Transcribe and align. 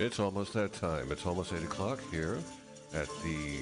It's 0.00 0.20
almost 0.20 0.52
that 0.52 0.72
time. 0.72 1.10
It's 1.10 1.26
almost 1.26 1.52
8 1.52 1.64
o'clock 1.64 1.98
here 2.12 2.38
at 2.94 3.08
the 3.24 3.58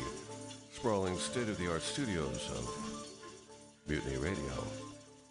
sprawling 0.70 1.16
state 1.16 1.48
of 1.48 1.56
the 1.56 1.72
art 1.72 1.80
studios 1.80 2.50
of 2.50 3.08
Mutiny 3.88 4.18
Radio, 4.18 4.66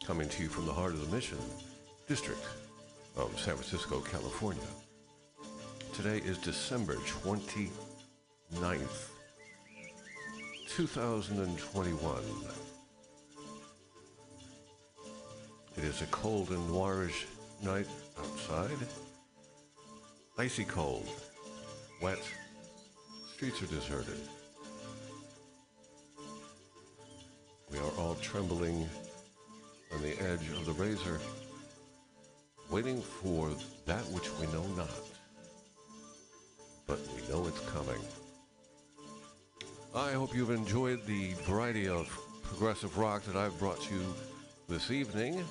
coming 0.04 0.28
to 0.28 0.42
you 0.42 0.50
from 0.50 0.66
the 0.66 0.74
heart 0.74 0.94
of 0.94 1.08
the 1.08 1.16
Mission 1.16 1.38
District 2.08 2.42
of 3.16 3.40
San 3.40 3.54
Francisco, 3.54 4.00
California. 4.00 4.64
Today 5.94 6.18
is 6.26 6.40
December 6.40 6.96
29th, 6.96 7.70
2021. 10.70 12.16
It 15.78 15.84
is 15.84 16.02
a 16.02 16.08
cold 16.08 16.50
and 16.50 16.68
noirish 16.68 17.26
night 17.62 17.86
outside. 18.18 18.72
Icy 20.38 20.66
cold, 20.66 21.08
wet, 22.02 22.20
streets 23.34 23.64
are 23.64 23.68
deserted. 23.68 24.20
We 27.72 27.78
are 27.78 27.92
all 27.98 28.16
trembling 28.16 28.90
on 29.94 30.02
the 30.02 30.20
edge 30.22 30.50
of 30.52 30.66
the 30.66 30.74
razor, 30.74 31.22
waiting 32.70 33.02
for 33.02 33.50
that 33.86 34.04
which 34.08 34.30
we 34.38 34.48
know 34.48 34.68
not. 34.76 34.90
But 36.86 37.00
we 37.16 37.34
know 37.34 37.48
it's 37.48 37.62
coming. 37.70 38.02
I 39.96 40.12
hope 40.12 40.36
you've 40.36 40.52
enjoyed 40.52 41.06
the 41.06 41.32
variety 41.46 41.88
of 41.88 42.10
progressive 42.44 42.98
rock 42.98 43.24
that 43.24 43.38
I've 43.38 43.58
brought 43.58 43.90
you 43.90 44.02
this 44.68 44.92
evening. 44.92 45.46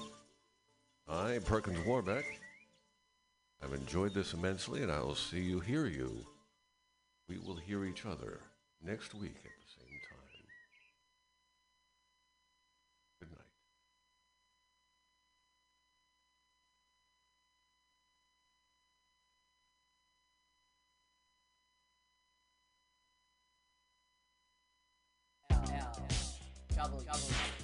I'm 1.08 1.40
Perkins 1.40 1.84
Warbeck, 1.86 2.26
I've 3.64 3.72
enjoyed 3.72 4.12
this 4.12 4.34
immensely, 4.34 4.82
and 4.82 4.92
I 4.92 5.00
will 5.00 5.14
see 5.14 5.40
you, 5.40 5.58
hear 5.58 5.86
you. 5.86 6.26
We 7.28 7.38
will 7.38 7.56
hear 7.56 7.86
each 7.86 8.04
other 8.04 8.40
next 8.84 9.14
week 9.14 9.36
at 9.36 9.42
the 9.42 9.68
same 9.80 10.00
time. 10.10 10.18
Good 13.20 13.30
night. 25.60 26.16
Double 26.76 27.00
double 27.00 27.63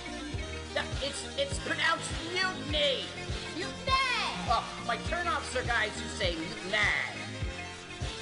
No, 0.81 1.07
It's, 1.07 1.27
it's 1.37 1.59
pronounced 1.59 2.09
mutiny. 2.33 3.05
Mutiny! 3.55 3.91
Oh, 4.49 4.65
my 4.87 4.97
turn-offs 5.09 5.55
are 5.55 5.63
guys 5.63 5.91
who 5.99 6.07
say 6.09 6.35
mutiny. 6.35 6.77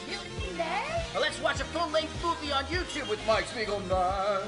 Mutiny! 0.08 0.64
Well, 1.14 1.22
let's 1.22 1.42
watch 1.42 1.62
a 1.62 1.66
full-length 1.66 2.24
movie 2.24 2.52
on 2.52 2.66
YouTube 2.66 3.10
with 3.10 3.26
Mike 3.26 3.46
Spiegelman. 3.46 4.44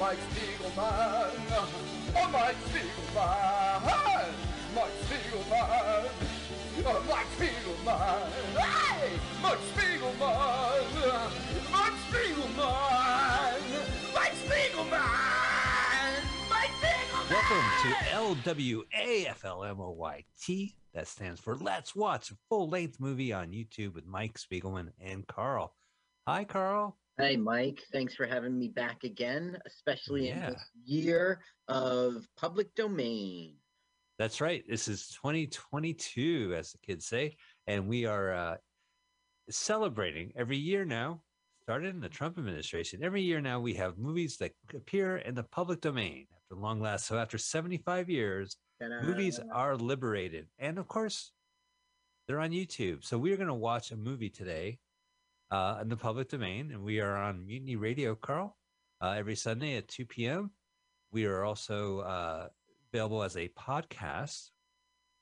Mike 0.00 0.18
Spiegelman. 0.32 1.30
Oh, 2.16 2.28
Mike 2.32 2.56
Spiegelman. 2.68 3.82
Mike 4.74 4.96
Spiegelman. 5.04 6.08
Oh, 6.86 7.04
Mike 7.08 7.30
Spiegelman. 7.36 8.30
Hey! 8.56 9.10
Mike 9.42 9.58
Spiegelman. 9.74 10.84
Mike 11.70 11.98
Spiegelman. 12.08 13.60
Mike 14.14 14.34
Spiegelman. 14.46 15.33
Welcome 17.50 17.70
to 17.82 17.88
LWAFLMOYT. 19.44 20.72
That 20.94 21.06
stands 21.06 21.38
for 21.38 21.56
Let's 21.56 21.94
Watch 21.94 22.30
a 22.30 22.34
Full 22.48 22.70
Length 22.70 22.98
Movie 23.00 23.34
on 23.34 23.48
YouTube 23.50 23.92
with 23.92 24.06
Mike 24.06 24.38
Spiegelman 24.38 24.88
and 24.98 25.26
Carl. 25.26 25.74
Hi, 26.26 26.44
Carl. 26.44 26.96
Hey, 27.18 27.36
Mike. 27.36 27.82
Thanks 27.92 28.14
for 28.14 28.24
having 28.26 28.58
me 28.58 28.68
back 28.68 29.04
again, 29.04 29.58
especially 29.66 30.30
in 30.30 30.38
Yeah. 30.38 30.50
this 30.50 30.70
year 30.86 31.42
of 31.68 32.26
public 32.38 32.74
domain. 32.76 33.56
That's 34.18 34.40
right. 34.40 34.64
This 34.66 34.88
is 34.88 35.08
2022, 35.08 36.54
as 36.56 36.72
the 36.72 36.78
kids 36.78 37.04
say, 37.04 37.36
and 37.66 37.86
we 37.86 38.06
are 38.06 38.32
uh, 38.32 38.56
celebrating 39.50 40.32
every 40.34 40.56
year 40.56 40.86
now. 40.86 41.20
Started 41.64 41.94
in 41.94 42.00
the 42.00 42.08
Trump 42.08 42.38
administration. 42.38 43.04
Every 43.04 43.20
year 43.22 43.42
now, 43.42 43.60
we 43.60 43.74
have 43.74 43.98
movies 43.98 44.38
that 44.38 44.52
appear 44.74 45.18
in 45.18 45.34
the 45.34 45.42
public 45.44 45.82
domain 45.82 46.26
long 46.60 46.80
last. 46.80 47.06
So 47.06 47.18
after 47.18 47.38
75 47.38 48.08
years, 48.10 48.56
movies 49.02 49.40
are 49.52 49.76
liberated, 49.76 50.46
and 50.58 50.78
of 50.78 50.88
course, 50.88 51.32
they're 52.26 52.40
on 52.40 52.50
YouTube. 52.50 53.04
So 53.04 53.18
we're 53.18 53.36
going 53.36 53.48
to 53.48 53.54
watch 53.54 53.90
a 53.90 53.96
movie 53.96 54.30
today 54.30 54.78
uh, 55.50 55.78
in 55.82 55.88
the 55.88 55.96
public 55.96 56.28
domain, 56.28 56.70
and 56.72 56.82
we 56.82 57.00
are 57.00 57.16
on 57.16 57.46
Mutiny 57.46 57.76
Radio, 57.76 58.14
Carl, 58.14 58.56
uh, 59.00 59.14
every 59.16 59.36
Sunday 59.36 59.76
at 59.76 59.88
2 59.88 60.06
p.m. 60.06 60.50
We 61.12 61.26
are 61.26 61.44
also 61.44 62.00
uh, 62.00 62.48
available 62.92 63.22
as 63.22 63.36
a 63.36 63.48
podcast. 63.48 64.50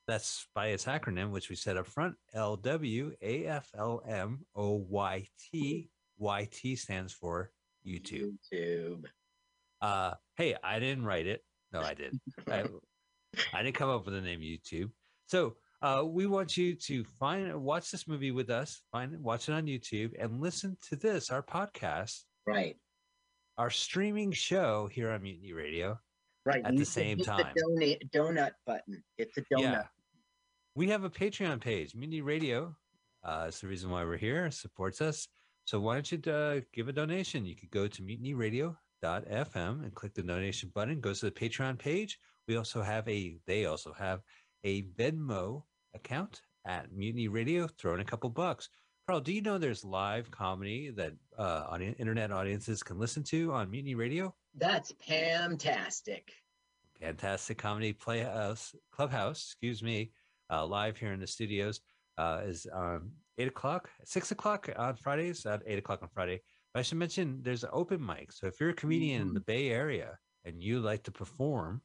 That's 0.07 0.47
by 0.53 0.67
its 0.67 0.85
acronym, 0.85 1.31
which 1.31 1.49
we 1.49 1.55
said 1.55 1.77
up 1.77 1.87
front 1.87 2.15
L 2.33 2.57
W 2.57 3.13
A 3.21 3.45
F 3.45 3.69
L 3.77 4.01
M 4.07 4.45
O 4.55 4.85
Y 4.89 5.27
T. 5.51 5.89
Y 6.17 6.47
T 6.51 6.75
stands 6.75 7.13
for 7.13 7.51
YouTube. 7.85 8.33
YouTube. 8.53 9.05
Uh, 9.83 10.13
hey, 10.37 10.55
I 10.63 10.79
didn't 10.79 11.03
write 11.03 11.27
it. 11.27 11.43
No, 11.73 11.81
I 11.81 11.93
did. 11.93 12.17
I, 12.49 12.63
I 13.53 13.63
didn't 13.63 13.75
come 13.75 13.89
up 13.89 14.05
with 14.05 14.13
the 14.13 14.21
name 14.21 14.39
YouTube. 14.39 14.89
So 15.27 15.55
uh, 15.81 16.03
we 16.05 16.25
want 16.25 16.55
you 16.55 16.73
to 16.75 17.03
find 17.03 17.53
watch 17.61 17.91
this 17.91 18.07
movie 18.07 18.31
with 18.31 18.49
us. 18.49 18.81
Find 18.93 19.13
it, 19.13 19.19
watch 19.19 19.49
it 19.49 19.51
on 19.53 19.65
YouTube, 19.65 20.11
and 20.17 20.39
listen 20.39 20.77
to 20.89 20.95
this, 20.95 21.29
our 21.29 21.43
podcast, 21.43 22.21
Right. 22.47 22.77
our 23.57 23.69
streaming 23.69 24.31
show 24.31 24.87
here 24.87 25.11
on 25.11 25.21
Mutiny 25.21 25.51
Radio. 25.51 25.99
Right. 26.45 26.63
At 26.63 26.73
you 26.73 26.79
the 26.79 26.85
same 26.85 27.17
time. 27.19 27.51
The 27.53 27.61
donate, 27.61 28.11
donut 28.11 28.51
button. 28.65 29.03
It's 29.17 29.37
a 29.37 29.41
donut. 29.41 29.59
Yeah, 29.59 29.83
we 30.75 30.87
have 30.89 31.03
a 31.03 31.09
Patreon 31.09 31.59
page, 31.59 31.93
Mutiny 31.93 32.21
Radio. 32.21 32.73
Uh, 33.21 33.45
it's 33.49 33.59
the 33.59 33.67
reason 33.67 33.89
why 33.89 34.05
we're 34.05 34.17
here. 34.17 34.45
It 34.45 34.53
supports 34.53 35.01
us. 35.01 35.27
So 35.65 35.79
why 35.81 35.95
don't 35.95 36.09
you 36.11 36.31
uh, 36.31 36.61
give 36.73 36.87
a 36.87 36.93
donation? 36.93 37.45
You 37.45 37.55
could 37.55 37.71
go 37.71 37.87
to 37.87 38.01
mutinyradio.fm 39.03 39.83
and 39.83 39.93
click 39.93 40.13
the 40.13 40.23
donation 40.23 40.71
button. 40.73 40.99
Goes 40.99 41.19
to 41.19 41.27
the 41.27 41.31
Patreon 41.31 41.77
page. 41.77 42.19
We 42.47 42.57
also 42.57 42.81
have 42.81 43.07
a. 43.07 43.37
They 43.45 43.65
also 43.65 43.93
have 43.93 44.21
a 44.63 44.83
Venmo 44.83 45.63
account 45.93 46.41
at 46.65 46.91
Mutiny 46.91 47.27
Radio. 47.27 47.67
Throw 47.67 47.93
in 47.93 47.99
a 47.99 48.05
couple 48.05 48.29
bucks. 48.29 48.69
Carl, 49.07 49.19
do 49.19 49.33
you 49.33 49.41
know 49.41 49.57
there's 49.57 49.83
live 49.83 50.31
comedy 50.31 50.89
that 50.91 51.13
uh, 51.37 51.65
on 51.69 51.81
internet 51.81 52.31
audiences 52.31 52.83
can 52.83 52.97
listen 52.97 53.23
to 53.23 53.51
on 53.53 53.69
Mutiny 53.69 53.95
Radio? 53.95 54.33
That's 54.55 54.93
fantastic. 55.07 56.31
fantastic 56.99 57.57
comedy 57.57 57.91
playhouse 57.91 58.75
clubhouse 58.91 59.39
excuse 59.43 59.81
me 59.83 60.11
uh, 60.51 60.65
live 60.65 60.95
here 60.95 61.11
in 61.11 61.19
the 61.19 61.27
studios 61.27 61.81
uh, 62.17 62.41
is 62.45 62.67
um, 62.71 63.11
eight 63.39 63.47
o'clock 63.47 63.89
six 64.05 64.31
o'clock 64.31 64.69
on 64.77 64.95
fridays 64.95 65.45
at 65.45 65.61
eight 65.65 65.79
o'clock 65.79 66.01
on 66.03 66.09
friday 66.13 66.39
i 66.75 66.81
should 66.81 66.97
mention 66.97 67.39
there's 67.41 67.63
an 67.63 67.69
open 67.73 68.03
mic 68.03 68.31
so 68.31 68.47
if 68.47 68.59
you're 68.59 68.69
a 68.69 68.73
comedian 68.73 69.21
in 69.21 69.33
the 69.33 69.39
bay 69.41 69.69
area 69.69 70.17
and 70.45 70.61
you 70.61 70.79
like 70.79 71.03
to 71.03 71.11
perform 71.11 71.81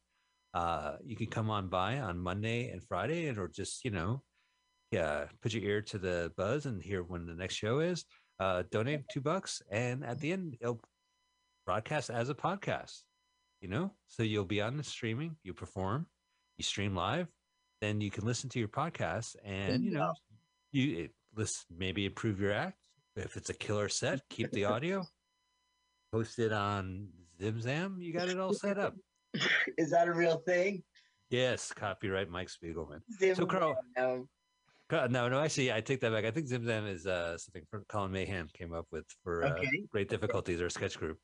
uh, 0.55 0.95
you 1.05 1.15
can 1.15 1.27
come 1.27 1.49
on 1.49 1.67
by 1.67 1.99
on 1.99 2.17
monday 2.17 2.69
and 2.69 2.83
friday 2.83 3.27
and 3.27 3.37
or 3.37 3.47
just 3.47 3.85
you 3.85 3.91
know 3.91 4.21
yeah 4.91 5.25
put 5.41 5.53
your 5.53 5.63
ear 5.63 5.81
to 5.81 5.97
the 5.99 6.31
buzz 6.37 6.65
and 6.65 6.81
hear 6.81 7.03
when 7.03 7.25
the 7.25 7.35
next 7.35 7.55
show 7.55 7.79
is 7.79 8.05
uh, 8.39 8.63
donate 8.71 9.01
two 9.11 9.21
bucks 9.21 9.61
and 9.69 10.03
at 10.03 10.19
the 10.19 10.31
end 10.31 10.57
it'll 10.59 10.81
broadcast 11.65 12.09
as 12.09 12.29
a 12.29 12.33
podcast 12.33 13.01
you 13.61 13.67
know? 13.67 13.91
So 14.07 14.23
you'll 14.23 14.45
be 14.45 14.61
on 14.61 14.77
the 14.77 14.83
streaming 14.83 15.35
you 15.43 15.53
perform 15.53 16.07
you 16.57 16.63
stream 16.63 16.95
live 16.95 17.27
then 17.81 18.01
you 18.01 18.11
can 18.11 18.25
listen 18.25 18.49
to 18.49 18.59
your 18.59 18.67
podcast 18.67 19.35
and 19.45 19.83
you 19.83 19.91
know 19.91 20.13
you 20.71 20.97
it, 20.97 21.11
listen, 21.35 21.63
maybe 21.75 22.05
improve 22.05 22.39
your 22.39 22.51
act 22.51 22.77
if 23.19 23.37
it's 23.37 23.49
a 23.49 23.53
killer 23.53 23.89
set, 23.89 24.21
keep 24.29 24.51
the 24.51 24.65
audio. 24.65 25.03
Post 26.11 26.39
it 26.39 26.51
on 26.51 27.07
Zimzam. 27.39 28.01
You 28.01 28.13
got 28.13 28.29
it 28.29 28.39
all 28.39 28.53
set 28.53 28.77
up. 28.77 28.95
Is 29.77 29.91
that 29.91 30.07
a 30.07 30.13
real 30.13 30.37
thing? 30.45 30.83
Yes, 31.29 31.71
copyright 31.71 32.29
Mike 32.29 32.49
Spiegelman. 32.49 33.01
Zim- 33.19 33.35
So, 33.35 33.45
Carl- 33.45 33.77
No. 33.95 34.27
No, 34.91 35.29
no, 35.29 35.39
actually, 35.39 35.71
I 35.71 35.81
take 35.81 36.01
that 36.01 36.11
back. 36.11 36.25
I 36.25 36.31
think 36.31 36.47
Zimzam 36.49 36.91
is 36.91 37.05
uh, 37.05 37.37
something 37.37 37.61
Colin 37.87 38.11
Mahan 38.11 38.47
came 38.53 38.73
up 38.73 38.87
with 38.91 39.05
for 39.23 39.43
uh, 39.45 39.61
Great 39.91 40.09
Difficulties 40.09 40.59
or 40.61 40.69
sketch 40.71 40.97
group 40.97 41.19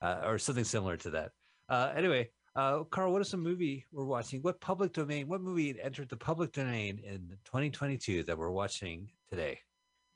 uh, 0.00 0.20
or 0.24 0.38
something 0.38 0.62
similar 0.62 0.96
to 0.98 1.10
that. 1.10 1.30
Uh, 1.68 1.92
anyway, 1.96 2.30
uh, 2.54 2.84
Carl, 2.84 3.12
what 3.12 3.20
is 3.20 3.28
some 3.28 3.42
movie 3.42 3.84
we're 3.90 4.04
watching? 4.04 4.40
What 4.42 4.60
public 4.60 4.92
domain, 4.92 5.26
what 5.26 5.40
movie 5.40 5.74
entered 5.82 6.08
the 6.08 6.16
public 6.16 6.52
domain 6.52 7.00
in 7.04 7.30
2022 7.46 8.22
that 8.24 8.38
we're 8.38 8.50
watching 8.50 9.08
today? 9.28 9.58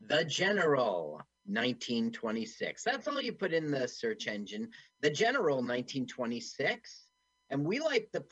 The 0.00 0.24
General, 0.24 1.20
1926. 1.46 2.82
That's 2.82 3.08
all 3.08 3.20
you 3.20 3.32
put 3.32 3.52
in 3.52 3.70
the 3.70 3.86
search 3.88 4.26
engine. 4.26 4.68
The 5.00 5.10
General, 5.10 5.56
1926. 5.56 7.06
And 7.50 7.64
we 7.64 7.80
like 7.80 8.08
the 8.12 8.24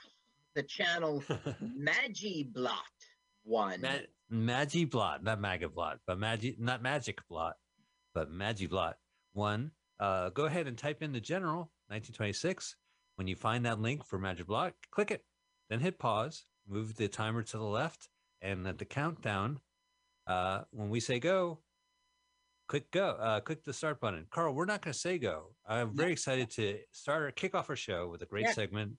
the 0.55 0.63
channel 0.63 1.23
Magiblot 1.63 2.73
one. 3.45 3.81
Ma- 3.81 3.99
Magi 4.29 4.85
Blot, 4.85 5.23
not 5.23 5.41
Magablot, 5.41 5.99
but 6.07 6.19
Magi, 6.19 6.53
not 6.59 6.83
Magic 6.83 7.19
Blot, 7.29 7.55
but 8.15 8.31
Magi 8.31 8.67
Blot. 8.67 8.97
One, 9.33 9.71
uh, 10.01 10.31
go 10.31 10.45
ahead 10.45 10.67
and 10.67 10.77
type 10.77 11.03
in 11.03 11.13
the 11.13 11.21
general 11.21 11.71
1926. 11.89 12.77
When 13.17 13.27
you 13.27 13.37
find 13.37 13.65
that 13.67 13.81
link 13.81 14.05
for 14.05 14.19
Magic 14.19 14.47
Blot, 14.47 14.75
click 14.91 15.11
it, 15.11 15.25
then 15.71 15.81
hit 15.81 15.99
pause, 15.99 16.45
move 16.69 16.97
the 16.97 17.09
timer 17.09 17.43
to 17.43 17.57
the 17.59 17.65
left, 17.65 18.09
and 18.41 18.67
at 18.67 18.79
the 18.79 18.85
countdown, 18.85 19.61
uh, 20.27 20.63
when 20.71 20.89
we 20.91 21.01
say 21.01 21.19
go, 21.19 21.61
click 22.69 22.91
go, 22.91 23.11
uh, 23.21 23.41
click 23.41 23.65
the 23.65 23.73
start 23.73 24.01
button. 24.01 24.27
Carl, 24.31 24.55
we're 24.55 24.65
not 24.65 24.83
going 24.83 24.93
to 24.93 24.99
say 24.99 25.19
go. 25.19 25.55
I'm 25.67 25.95
very 25.97 26.13
excited 26.13 26.51
to 26.53 26.79
start 26.93 27.23
or 27.23 27.31
kick 27.31 27.55
off 27.55 27.71
our 27.71 27.77
show 27.77 28.09
with 28.09 28.23
a 28.23 28.27
great 28.27 28.45
Yeah. 28.47 28.53
segment. 28.53 28.93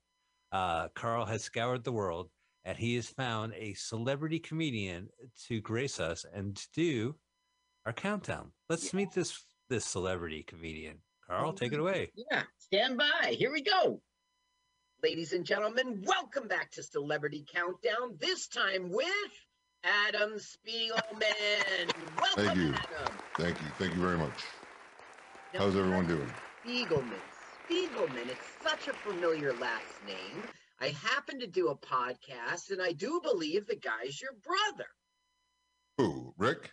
Uh, 0.52 0.90
Carl 0.90 1.26
has 1.26 1.44
scoured 1.44 1.84
the 1.84 1.92
world 1.92 2.30
and 2.66 2.78
he 2.78 2.96
has 2.96 3.10
found 3.10 3.54
a 3.56 3.74
celebrity 3.74 4.40
comedian 4.40 5.10
to 5.48 5.60
grace 5.62 6.00
us 6.00 6.26
and 6.32 6.56
to 6.56 6.68
do 6.74 7.16
our 7.86 7.94
countdown. 7.94 8.52
Let's 8.70 8.94
meet 8.94 9.12
this 9.14 9.44
this 9.70 9.86
celebrity 9.86 10.44
comedian. 10.44 11.02
Carl, 11.28 11.54
take 11.54 11.74
it 11.74 11.80
away. 11.80 12.12
Yeah, 12.16 12.44
stand 12.60 12.98
by. 12.98 13.36
Here 13.38 13.52
we 13.52 13.62
go. 13.64 14.02
Ladies 15.02 15.34
and 15.34 15.46
gentlemen, 15.46 16.02
welcome 16.06 16.48
back 16.48 16.72
to 16.72 16.84
Celebrity 16.84 17.44
Countdown. 17.52 18.18
This 18.20 18.48
time 18.48 18.90
with 18.90 19.08
Adam 19.84 20.38
Spiegelman. 20.38 21.92
Welcome, 22.20 22.46
Thank 22.46 22.58
you. 22.58 22.70
Adam. 22.70 23.14
Thank 23.38 23.62
you. 23.62 23.68
Thank 23.78 23.96
you 23.96 24.02
very 24.02 24.18
much. 24.18 24.44
Now, 25.54 25.62
How's 25.62 25.76
everyone 25.76 26.08
doing? 26.08 26.32
Spiegelman. 26.66 27.20
Spiegelman. 27.70 28.30
It's 28.30 28.48
such 28.64 28.88
a 28.88 28.94
familiar 28.94 29.54
last 29.54 30.06
name. 30.08 30.44
I 30.80 30.90
happen 30.90 31.40
to 31.40 31.48
do 31.48 31.70
a 31.70 31.78
podcast, 31.78 32.72
and 32.72 32.82
I 32.82 32.94
do 32.94 33.20
believe 33.24 33.68
the 33.68 33.76
guy's 33.76 34.22
your 34.22 34.34
brother. 34.44 34.88
Who? 35.98 36.34
Rick? 36.38 36.72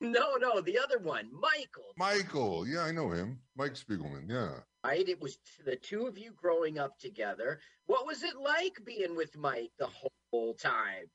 No, 0.00 0.36
no, 0.36 0.60
the 0.60 0.78
other 0.78 0.98
one, 0.98 1.28
Michael. 1.32 1.92
Michael. 1.96 2.66
Yeah, 2.66 2.80
I 2.82 2.92
know 2.92 3.10
him. 3.10 3.40
Mike 3.56 3.74
Spiegelman. 3.74 4.28
Yeah. 4.28 4.58
Right? 4.84 5.08
It 5.08 5.20
was 5.20 5.38
the 5.64 5.76
two 5.76 6.06
of 6.06 6.18
you 6.18 6.32
growing 6.36 6.78
up 6.78 6.98
together. 6.98 7.58
What 7.86 8.06
was 8.06 8.22
it 8.22 8.36
like 8.36 8.78
being 8.84 9.16
with 9.16 9.36
Mike 9.36 9.70
the 9.78 9.88
whole 10.32 10.54
time? 10.54 11.06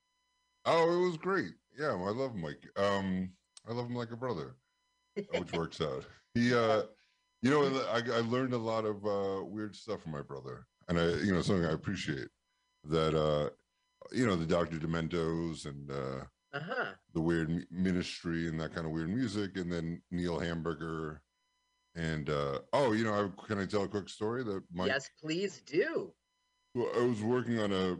Oh, 0.65 1.01
it 1.01 1.07
was 1.07 1.17
great. 1.17 1.53
Yeah, 1.77 1.91
I 1.91 2.11
love 2.11 2.35
Mike. 2.35 2.63
Um, 2.75 3.31
I 3.67 3.73
love 3.73 3.87
him 3.87 3.95
like 3.95 4.11
a 4.11 4.17
brother, 4.17 4.55
which 5.15 5.51
works 5.53 5.81
out. 5.81 6.05
He, 6.33 6.53
uh, 6.53 6.83
you 7.41 7.49
know, 7.49 7.63
I, 7.91 7.97
I 7.99 8.19
learned 8.19 8.53
a 8.53 8.57
lot 8.57 8.85
of 8.85 9.05
uh, 9.05 9.43
weird 9.45 9.75
stuff 9.75 10.01
from 10.01 10.11
my 10.11 10.21
brother, 10.21 10.67
and 10.87 10.99
I, 10.99 11.05
you 11.23 11.33
know, 11.33 11.41
something 11.41 11.65
I 11.65 11.71
appreciate 11.71 12.27
that, 12.85 13.15
uh, 13.15 13.49
you 14.11 14.25
know, 14.27 14.35
the 14.35 14.45
Dr. 14.45 14.77
Dementos 14.79 15.65
and 15.65 15.89
uh, 15.89 16.25
Uh 16.53 16.59
huh. 16.59 16.85
the 17.13 17.21
weird 17.21 17.49
m- 17.49 17.65
ministry 17.71 18.47
and 18.47 18.59
that 18.59 18.73
kind 18.73 18.85
of 18.85 18.91
weird 18.91 19.09
music, 19.09 19.55
and 19.57 19.71
then 19.71 20.01
Neil 20.11 20.39
Hamburger, 20.39 21.21
and 21.95 22.29
uh, 22.29 22.59
oh, 22.73 22.91
you 22.91 23.03
know, 23.05 23.13
I, 23.13 23.45
can 23.47 23.59
I 23.59 23.65
tell 23.65 23.83
a 23.83 23.87
quick 23.87 24.09
story 24.09 24.43
that 24.43 24.63
Mike? 24.73 24.87
Yes, 24.87 25.09
please 25.21 25.61
do. 25.61 26.13
Well, 26.75 26.89
I 26.95 27.05
was 27.05 27.21
working 27.23 27.59
on 27.59 27.71
a 27.71 27.97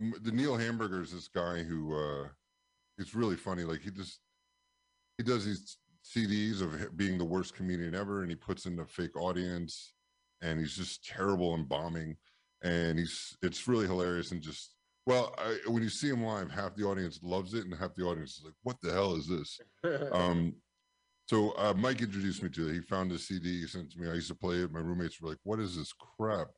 the 0.00 0.32
Neil 0.32 0.56
Hamburger 0.56 1.02
is 1.02 1.12
this 1.12 1.28
guy 1.28 1.62
who 1.62 1.94
uh 1.94 2.28
it's 2.98 3.14
really 3.14 3.36
funny. 3.36 3.64
Like 3.64 3.80
he 3.80 3.90
just 3.90 4.20
he 5.18 5.24
does 5.24 5.44
these 5.44 5.78
CDs 6.04 6.62
of 6.62 6.96
being 6.96 7.18
the 7.18 7.24
worst 7.24 7.54
comedian 7.54 7.94
ever, 7.94 8.22
and 8.22 8.30
he 8.30 8.36
puts 8.36 8.66
in 8.66 8.78
a 8.78 8.86
fake 8.86 9.16
audience, 9.16 9.92
and 10.42 10.58
he's 10.58 10.76
just 10.76 11.04
terrible 11.04 11.54
and 11.54 11.68
bombing, 11.68 12.16
and 12.62 12.98
he's 12.98 13.36
it's 13.42 13.68
really 13.68 13.86
hilarious 13.86 14.32
and 14.32 14.40
just 14.40 14.74
well, 15.06 15.34
I, 15.38 15.58
when 15.66 15.82
you 15.82 15.88
see 15.88 16.08
him 16.08 16.22
live, 16.22 16.50
half 16.50 16.74
the 16.76 16.84
audience 16.84 17.20
loves 17.22 17.54
it, 17.54 17.64
and 17.64 17.74
half 17.74 17.94
the 17.94 18.04
audience 18.04 18.36
is 18.38 18.44
like, 18.44 18.54
"What 18.62 18.76
the 18.82 18.92
hell 18.92 19.14
is 19.14 19.26
this?" 19.26 19.60
um 20.12 20.54
so 21.28 21.52
uh 21.52 21.72
mike 21.76 22.02
introduced 22.02 22.42
me 22.42 22.48
to 22.48 22.68
it 22.68 22.74
he 22.74 22.80
found 22.80 23.12
a 23.12 23.18
cd 23.18 23.60
he 23.60 23.66
sent 23.66 23.84
it 23.84 23.92
to 23.92 24.00
me 24.00 24.10
i 24.10 24.14
used 24.14 24.26
to 24.26 24.34
play 24.34 24.56
it 24.56 24.72
my 24.72 24.80
roommates 24.80 25.20
were 25.20 25.28
like 25.28 25.38
what 25.44 25.60
is 25.60 25.76
this 25.76 25.92
crap 25.92 26.48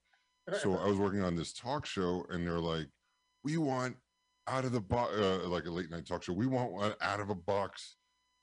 so 0.59 0.79
i 0.79 0.87
was 0.87 0.97
working 0.97 1.23
on 1.23 1.37
this 1.37 1.53
talk 1.53 1.85
show 1.85 2.25
and 2.31 2.47
they're 2.47 2.59
like 2.59 2.87
we 3.45 3.57
want 3.57 3.97
out 4.49 4.65
of 4.65 4.73
the 4.73 4.81
box 4.81 5.15
uh, 5.17 5.41
like 5.47 5.67
a 5.67 5.71
late 5.71 5.91
night 5.91 6.07
talk 6.07 6.23
show 6.23 6.33
we 6.33 6.47
want 6.47 6.73
one 6.73 6.93
out 7.01 7.21
of 7.21 7.31
a 7.31 7.35
box 7.35 7.97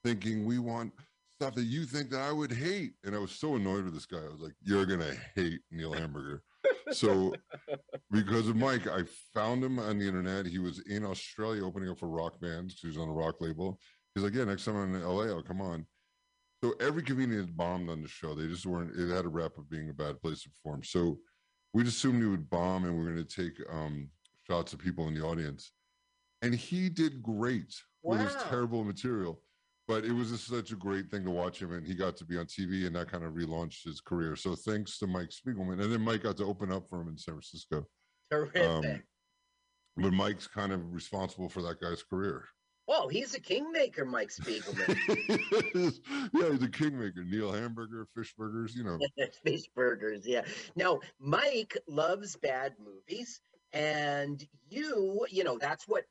thinking 0.04 0.46
we 0.46 0.60
want 0.60 0.94
stuff 1.40 1.56
that 1.56 1.64
you 1.64 1.86
think 1.86 2.10
that 2.10 2.22
i 2.22 2.32
would 2.32 2.52
hate. 2.52 2.94
And 3.04 3.16
i 3.16 3.20
was 3.20 3.32
so 3.32 3.56
annoyed 3.56 3.86
with 3.86 3.94
this 3.94 4.06
guy. 4.06 4.18
I 4.18 4.32
was 4.32 4.42
like 4.42 4.54
you're 4.62 4.86
gonna 4.86 5.14
hate 5.36 5.62
neil 5.72 5.94
hamburger. 5.94 6.42
So 6.92 7.34
because 8.12 8.48
of 8.48 8.56
mike 8.56 8.88
i 8.88 9.04
found 9.34 9.64
him 9.64 9.80
on 9.80 10.00
the 10.00 10.08
internet. 10.08 10.46
He 10.46 10.60
was 10.60 10.80
in 10.88 11.06
australia 11.06 11.66
opening 11.66 11.90
up 11.90 12.00
for 12.00 12.10
rock 12.10 12.40
bands. 12.42 12.78
he 12.82 12.88
was 12.88 12.98
on 12.98 13.10
a 13.10 13.14
rock 13.14 13.36
label. 13.40 13.80
He's 14.14 14.24
like 14.24 14.34
yeah 14.34 14.46
next 14.46 14.66
time 14.66 14.76
i'm 14.76 14.96
in 14.96 15.04
la 15.04 15.24
i'll 15.24 15.44
come 15.44 15.62
on. 15.62 15.86
So 16.62 16.74
every 16.82 17.04
comedian 17.04 17.54
bombed 17.56 17.90
on 17.90 18.02
the 18.02 18.10
show. 18.10 18.36
They 18.36 18.48
just 18.48 18.66
weren't 18.66 18.94
it 18.98 19.14
had 19.14 19.26
a 19.26 19.30
rep 19.30 19.58
of 19.58 19.70
being 19.70 19.90
a 19.90 19.94
bad 19.94 20.22
place 20.22 20.44
to 20.44 20.50
perform. 20.50 20.84
So 20.84 21.20
we 21.74 21.84
just 21.84 21.98
assumed 21.98 22.22
he 22.22 22.28
would 22.28 22.50
bomb 22.50 22.84
and 22.84 22.96
we 22.96 23.02
are 23.02 23.14
going 23.14 23.26
to 23.26 23.44
take 23.44 23.56
um 23.72 24.10
shots 24.50 24.74
of 24.74 24.80
people 24.80 25.08
in 25.08 25.14
the 25.14 25.22
audience 25.24 25.72
and 26.42 26.56
he 26.56 26.90
did 26.90 27.22
great 27.22 27.74
with 28.02 28.20
his 28.20 28.34
Wow. 28.36 28.44
terrible 28.50 28.84
material 28.84 29.42
but 29.88 30.06
it 30.06 30.12
was 30.12 30.30
just 30.32 30.48
such 30.48 30.72
a 30.72 30.76
great 30.76 31.10
thing 31.12 31.24
to 31.26 31.32
watch 31.32 31.62
him 31.62 31.72
and 31.74 31.86
he 31.86 31.94
got 31.94 32.18
to 32.18 32.26
be 32.26 32.38
on 32.38 32.46
tv 32.46 32.88
and 32.88 32.96
that 32.96 33.12
kind 33.12 33.24
of 33.24 33.34
relaunched 33.34 33.84
his 33.86 34.02
career 34.02 34.36
so 34.36 34.56
thanks 34.56 34.98
to 35.00 35.06
mike 35.08 35.30
spiegelman 35.30 35.82
and 35.82 35.92
then 35.94 36.02
mike 36.02 36.24
got 36.24 36.38
to 36.38 36.46
open 36.46 36.72
up 36.72 36.88
for 36.90 37.00
him 37.02 37.10
in 37.10 37.18
san 37.18 37.34
francisco 37.36 37.86
Terrific. 38.32 38.64
um, 38.64 39.04
but 39.98 40.14
mike's 40.14 40.48
kind 40.48 40.72
of 40.72 40.94
responsible 40.94 41.50
for 41.50 41.62
that 41.62 41.80
guy's 41.80 42.02
career 42.04 42.46
Whoa, 42.92 43.08
he's 43.08 43.36
a 43.36 43.40
kingmaker, 43.40 44.04
Mike 44.04 44.32
Spiegelman. 44.32 44.98
yeah 46.34 46.50
he's 46.52 46.64
a 46.64 46.68
kingmaker 46.70 47.24
neil 47.24 47.52
hamburger 47.52 48.08
fish 48.16 48.34
burgers 48.36 48.76
you 48.76 48.84
know 48.84 48.98
Fish 49.46 49.68
burgers, 49.76 50.26
yeah. 50.26 50.42
Now, 50.76 51.00
Mike 51.20 51.78
loves 51.88 52.36
bad 52.38 52.74
movies, 52.84 53.42
and 53.74 54.46
you, 54.70 55.26
you 55.30 55.44
know, 55.44 55.58
that's 55.58 55.88
what, 55.88 56.06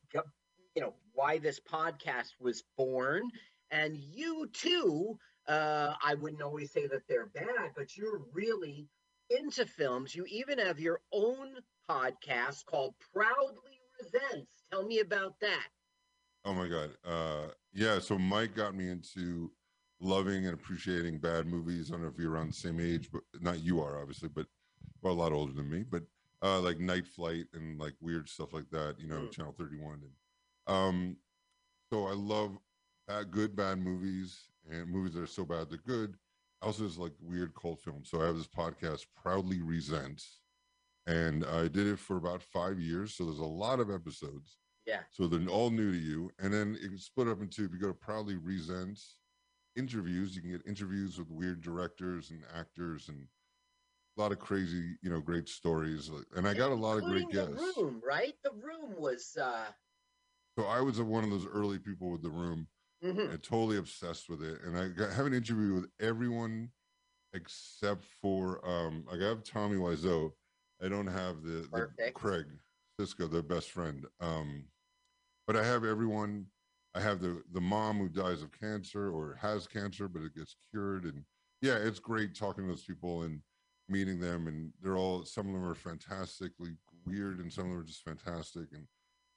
you 0.74 0.82
know, 0.82 0.94
why 1.14 1.38
this 1.38 1.60
podcast 1.60 2.32
was 2.40 2.62
born. 2.76 3.30
And 3.70 3.96
you 3.96 4.48
too, 4.52 5.18
uh, 5.46 5.94
I 6.02 6.14
wouldn't 6.14 6.42
always 6.42 6.72
say 6.72 6.86
that 6.86 7.02
they're 7.08 7.26
bad, 7.26 7.72
but 7.76 7.96
you're 7.96 8.22
really 8.32 8.88
into 9.30 9.66
films. 9.66 10.14
You 10.14 10.24
even 10.28 10.58
have 10.58 10.80
your 10.80 11.00
own 11.12 11.54
podcast 11.88 12.64
called 12.66 12.94
Proudly 13.12 13.80
Resents. 14.00 14.62
Tell 14.70 14.84
me 14.84 15.00
about 15.00 15.34
that. 15.40 15.66
Oh 16.44 16.54
my 16.54 16.68
god. 16.68 16.90
Uh 17.04 17.48
yeah, 17.72 17.98
so 17.98 18.18
Mike 18.18 18.54
got 18.54 18.74
me 18.74 18.88
into 18.88 19.50
loving 20.00 20.46
and 20.46 20.54
appreciating 20.54 21.18
bad 21.18 21.46
movies. 21.46 21.90
I 21.90 21.94
don't 21.94 22.02
know 22.02 22.08
if 22.08 22.18
you're 22.18 22.32
around 22.32 22.50
the 22.50 22.54
same 22.54 22.80
age, 22.80 23.10
but 23.12 23.22
not 23.40 23.62
you 23.62 23.80
are 23.80 24.00
obviously, 24.00 24.28
but 24.28 24.46
well 25.02 25.12
a 25.12 25.14
lot 25.14 25.32
older 25.32 25.52
than 25.52 25.68
me, 25.68 25.84
but 25.88 26.02
uh 26.42 26.60
like 26.60 26.78
Night 26.78 27.06
Flight 27.06 27.46
and 27.54 27.78
like 27.78 27.94
weird 28.00 28.28
stuff 28.28 28.52
like 28.52 28.68
that, 28.70 28.96
you 28.98 29.08
know, 29.08 29.20
Mm. 29.20 29.32
Channel 29.32 29.54
31 29.58 30.02
and 30.02 30.74
um 30.76 31.16
so 31.92 32.06
I 32.06 32.12
love 32.12 32.58
bad, 33.06 33.30
good 33.30 33.56
bad 33.56 33.78
movies 33.78 34.38
and 34.70 34.88
movies 34.90 35.14
that 35.14 35.22
are 35.22 35.26
so 35.26 35.44
bad 35.44 35.70
they're 35.70 35.78
good. 35.86 36.14
I 36.62 36.66
also 36.66 36.84
just 36.86 36.98
like 36.98 37.12
weird 37.20 37.54
cult 37.54 37.80
films. 37.80 38.10
So 38.10 38.20
I 38.20 38.26
have 38.26 38.36
this 38.36 38.48
podcast, 38.48 39.06
Proudly 39.22 39.62
Resents, 39.62 40.40
and 41.06 41.44
I 41.44 41.62
did 41.68 41.86
it 41.86 41.98
for 41.98 42.16
about 42.16 42.42
five 42.42 42.78
years. 42.80 43.14
So 43.14 43.24
there's 43.24 43.38
a 43.38 43.44
lot 43.44 43.78
of 43.80 43.90
episodes. 43.90 44.58
Yeah. 44.84 45.00
So 45.10 45.28
they're 45.28 45.46
all 45.48 45.70
new 45.70 45.92
to 45.92 45.98
you. 45.98 46.30
And 46.40 46.52
then 46.52 46.76
it 46.82 46.88
can 46.88 46.98
split 46.98 47.28
up 47.28 47.40
into 47.40 47.64
if 47.64 47.72
you 47.72 47.78
go 47.78 47.86
to 47.88 47.94
Proudly 47.94 48.36
Resents 48.36 49.18
interviews, 49.76 50.34
you 50.34 50.42
can 50.42 50.50
get 50.50 50.66
interviews 50.66 51.16
with 51.18 51.30
weird 51.30 51.60
directors 51.62 52.30
and 52.30 52.42
actors 52.58 53.08
and 53.08 53.26
a 54.18 54.20
lot 54.20 54.32
of 54.32 54.38
crazy, 54.38 54.96
you 55.00 55.10
know, 55.10 55.20
great 55.20 55.48
stories. 55.48 56.10
And 56.34 56.46
I 56.46 56.54
got 56.54 56.72
a 56.72 56.74
lot 56.74 56.98
of 56.98 57.04
great 57.04 57.30
guests. 57.30 57.76
Room, 57.76 58.02
right? 58.04 58.34
The 58.42 58.50
room 58.50 58.94
was 58.98 59.36
uh 59.40 59.66
So 60.58 60.64
I 60.64 60.80
was 60.80 61.00
one 61.00 61.24
of 61.24 61.30
those 61.30 61.46
early 61.46 61.78
people 61.78 62.10
with 62.10 62.22
the 62.22 62.30
room. 62.30 62.66
Mhm. 63.00 63.30
and 63.30 63.42
totally 63.44 63.76
obsessed 63.76 64.28
with 64.28 64.42
it. 64.42 64.60
And 64.62 64.76
I 64.76 64.88
got, 64.88 65.12
have 65.12 65.26
an 65.26 65.32
interview 65.32 65.74
with 65.74 65.88
everyone 66.00 66.72
except 67.32 68.04
for 68.20 68.66
um 68.68 69.04
like 69.08 69.20
I 69.20 69.28
have 69.28 69.44
Tommy 69.44 69.76
Wiseau. 69.76 70.32
I 70.82 70.88
don't 70.88 71.06
have 71.06 71.42
the, 71.42 71.68
the 71.72 72.12
Craig 72.12 72.46
Cisco, 72.98 73.28
their 73.28 73.42
best 73.42 73.70
friend. 73.70 74.04
Um 74.20 74.64
but 75.46 75.56
I 75.56 75.64
have 75.64 75.84
everyone. 75.84 76.46
I 76.94 77.00
have 77.00 77.20
the 77.20 77.44
the 77.52 77.60
mom 77.60 77.98
who 77.98 78.08
dies 78.08 78.42
of 78.42 78.50
cancer 78.50 79.10
or 79.12 79.36
has 79.40 79.68
cancer, 79.68 80.08
but 80.08 80.22
it 80.22 80.34
gets 80.34 80.56
cured. 80.72 81.04
And 81.04 81.24
yeah, 81.62 81.76
it's 81.76 82.00
great 82.00 82.34
talking 82.34 82.64
to 82.64 82.70
those 82.70 82.82
people 82.82 83.22
and 83.22 83.40
meeting 83.88 84.20
them. 84.20 84.46
And 84.46 84.72
they're 84.82 84.96
all 84.96 85.24
some 85.24 85.46
of 85.46 85.52
them 85.52 85.64
are 85.64 85.74
fantastically 85.74 86.70
weird, 87.06 87.40
and 87.40 87.52
some 87.52 87.64
of 87.64 87.70
them 87.70 87.80
are 87.80 87.84
just 87.84 88.04
fantastic. 88.04 88.68
And 88.72 88.86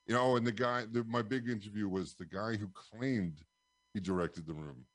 you 0.08 0.16
know, 0.16 0.36
and 0.36 0.46
the 0.46 0.52
guy, 0.52 0.86
the, 0.92 1.04
my 1.06 1.22
big 1.22 1.48
interview 1.48 1.88
was 1.88 2.16
the 2.16 2.26
guy 2.26 2.56
who 2.56 2.68
claimed 2.70 3.44
he 3.94 4.00
directed 4.00 4.48
the 4.48 4.54
room, 4.54 4.86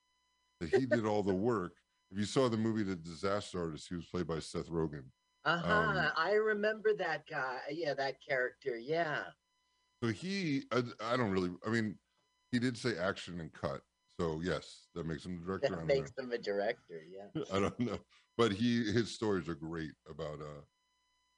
that 0.61 0.71
he 0.71 0.87
did 0.87 1.07
all 1.07 1.23
the 1.23 1.35
work. 1.35 1.73
If 2.11 2.19
you 2.19 2.25
saw 2.25 2.49
the 2.49 2.57
movie 2.57 2.83
The 2.83 2.97
Disaster 2.97 3.61
Artist, 3.61 3.89
he 3.89 3.97
was 3.97 4.07
played 4.07 4.27
by 4.27 4.39
Seth 4.39 4.69
Rogen. 4.69 5.05
Uh-huh. 5.45 5.73
Um, 5.73 6.11
I 6.17 6.33
remember 6.33 6.91
that 6.99 7.23
guy. 7.29 7.59
Yeah, 7.71 7.95
that 7.95 8.17
character. 8.27 8.77
Yeah. 8.77 9.23
So 10.03 10.11
he, 10.11 10.65
I, 10.73 10.83
I 11.01 11.17
don't 11.17 11.31
really, 11.31 11.51
I 11.67 11.71
mean, 11.71 11.97
he 12.53 12.59
did 12.59 12.77
say 12.77 12.97
action 12.97 13.41
and 13.41 13.53
cut. 13.53 13.81
So 14.19 14.41
yes, 14.43 14.87
that 14.95 15.07
makes 15.07 15.25
him 15.25 15.39
the 15.39 15.47
director. 15.47 15.77
That 15.77 15.87
makes 15.87 16.13
him 16.17 16.33
a 16.33 16.39
director. 16.39 17.03
Yeah. 17.09 17.43
I 17.53 17.61
don't 17.61 17.79
know, 17.81 17.99
but 18.37 18.53
he, 18.53 18.91
his 18.93 19.15
stories 19.15 19.49
are 19.49 19.55
great 19.55 19.93
about, 20.09 20.41
uh, 20.41 20.63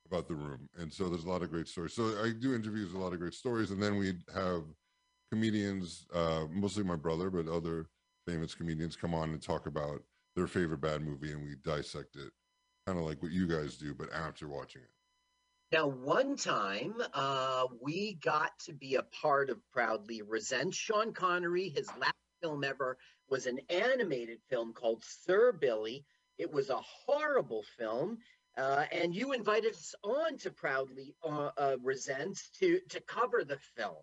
about 0.06 0.28
the 0.28 0.35
room. 0.35 0.68
And 0.78 0.92
so 0.92 1.08
there's 1.08 1.25
a 1.25 1.28
lot 1.28 1.42
of 1.42 1.50
great 1.50 1.68
stories. 1.68 1.94
So 1.94 2.23
I 2.23 2.32
do 2.38 2.54
interviews, 2.54 2.94
a 2.94 2.99
lot 2.99 3.12
of 3.12 3.18
great 3.18 3.35
stories. 3.35 3.70
And 3.73 3.82
then 3.82 3.97
we 3.97 4.14
have 4.35 4.62
comedians, 5.32 6.06
uh, 6.14 6.44
mostly 6.50 6.85
my 6.85 6.97
brother, 6.97 7.30
but 7.30 7.49
other 7.49 7.87
famous 8.26 8.54
comedians 8.54 8.97
come 8.97 9.14
on 9.14 9.30
and 9.30 9.42
talk 9.42 9.66
about 9.66 10.02
their 10.37 10.47
favorite 10.47 10.80
bad 10.80 11.02
movie 11.02 11.32
and 11.32 11.42
we 11.42 11.56
dissect 11.64 12.16
it 12.16 12.30
kind 12.88 12.99
of 12.99 13.04
like 13.04 13.23
what 13.23 13.32
you 13.32 13.47
guys 13.47 13.76
do, 13.76 13.92
but 13.92 14.11
after 14.14 14.49
watching 14.49 14.80
it. 14.80 14.88
Now, 15.70 15.88
one 15.88 16.37
time, 16.37 16.94
uh, 17.12 17.66
we 17.82 18.14
got 18.23 18.58
to 18.61 18.73
be 18.73 18.94
a 18.94 19.02
part 19.02 19.50
of 19.50 19.58
Proudly 19.70 20.23
Resent. 20.23 20.75
Sean 20.75 21.12
Connery, 21.12 21.68
his 21.68 21.87
last 22.00 22.14
film 22.40 22.64
ever 22.64 22.99
was 23.28 23.47
an 23.47 23.59
animated 23.68 24.38
film 24.49 24.73
called 24.73 25.02
Sir 25.04 25.52
Billy. 25.52 26.04
It 26.38 26.52
was 26.52 26.71
a 26.71 26.80
horrible 26.80 27.64
film. 27.76 28.18
Uh, 28.57 28.85
and 28.90 29.14
you 29.14 29.33
invited 29.33 29.73
us 29.73 29.95
on 30.02 30.37
to 30.38 30.50
Proudly 30.50 31.14
uh, 31.23 31.50
uh, 31.57 31.76
Resent 31.83 32.40
to, 32.59 32.80
to 32.88 33.00
cover 33.02 33.45
the 33.45 33.59
film. 33.76 34.02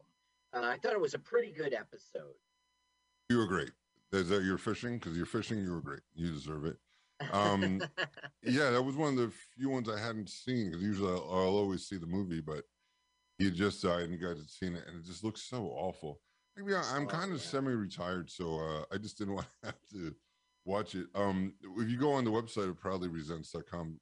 Uh, 0.54 0.62
I 0.63 0.77
thought 0.77 0.94
it 0.94 1.01
was 1.01 1.13
a 1.13 1.20
pretty 1.20 1.51
good 1.51 1.74
episode. 1.74 2.36
You 3.30 3.39
were 3.39 3.48
great. 3.48 3.72
Is 4.13 4.30
that 4.30 4.44
you're 4.44 4.58
fishing? 4.58 4.98
Because 4.98 5.18
you're 5.18 5.25
fishing, 5.25 5.60
you 5.60 5.74
were 5.74 5.82
great. 5.82 6.01
You 6.13 6.32
deserve 6.32 6.65
it. 6.65 6.77
Um, 7.32 7.82
yeah, 8.44 8.70
that 8.70 8.82
was 8.82 8.96
one 8.96 9.10
of 9.10 9.18
the 9.18 9.32
few 9.58 9.70
ones 9.70 9.89
I 9.89 10.00
hadn't 10.00 10.30
seen 10.30 10.68
because 10.68 10.84
usually 10.84 11.12
I'll, 11.12 11.27
I'll 11.30 11.58
always 11.58 11.88
see 11.88 11.98
the 11.98 12.06
movie, 12.06 12.42
but 12.42 12.63
he 13.38 13.46
had 13.46 13.56
just 13.56 13.82
died 13.82 14.04
and 14.04 14.13
you 14.13 14.25
guys 14.25 14.38
had 14.38 14.50
seen 14.50 14.75
it, 14.75 14.84
and 14.88 14.98
it 14.98 15.06
just 15.06 15.24
looks 15.24 15.42
so 15.42 15.65
awful. 15.75 16.22
I'm 16.94 17.08
kind 17.08 17.34
of 17.34 17.42
semi-retired, 17.42 18.30
so 18.30 18.60
uh, 18.60 18.94
I 18.94 18.98
just 18.98 19.18
didn't 19.18 19.34
want 19.36 19.48
to 19.62 19.68
have 19.68 19.90
to 19.92 20.16
watch 20.66 20.96
it. 20.96 21.08
Um, 21.16 21.54
if 21.78 21.90
you 21.90 21.98
go 21.98 22.12
on 22.14 22.26
the 22.26 22.32
website 22.32 22.70
of 22.70 22.80
proudlyresents.com, 22.80 24.00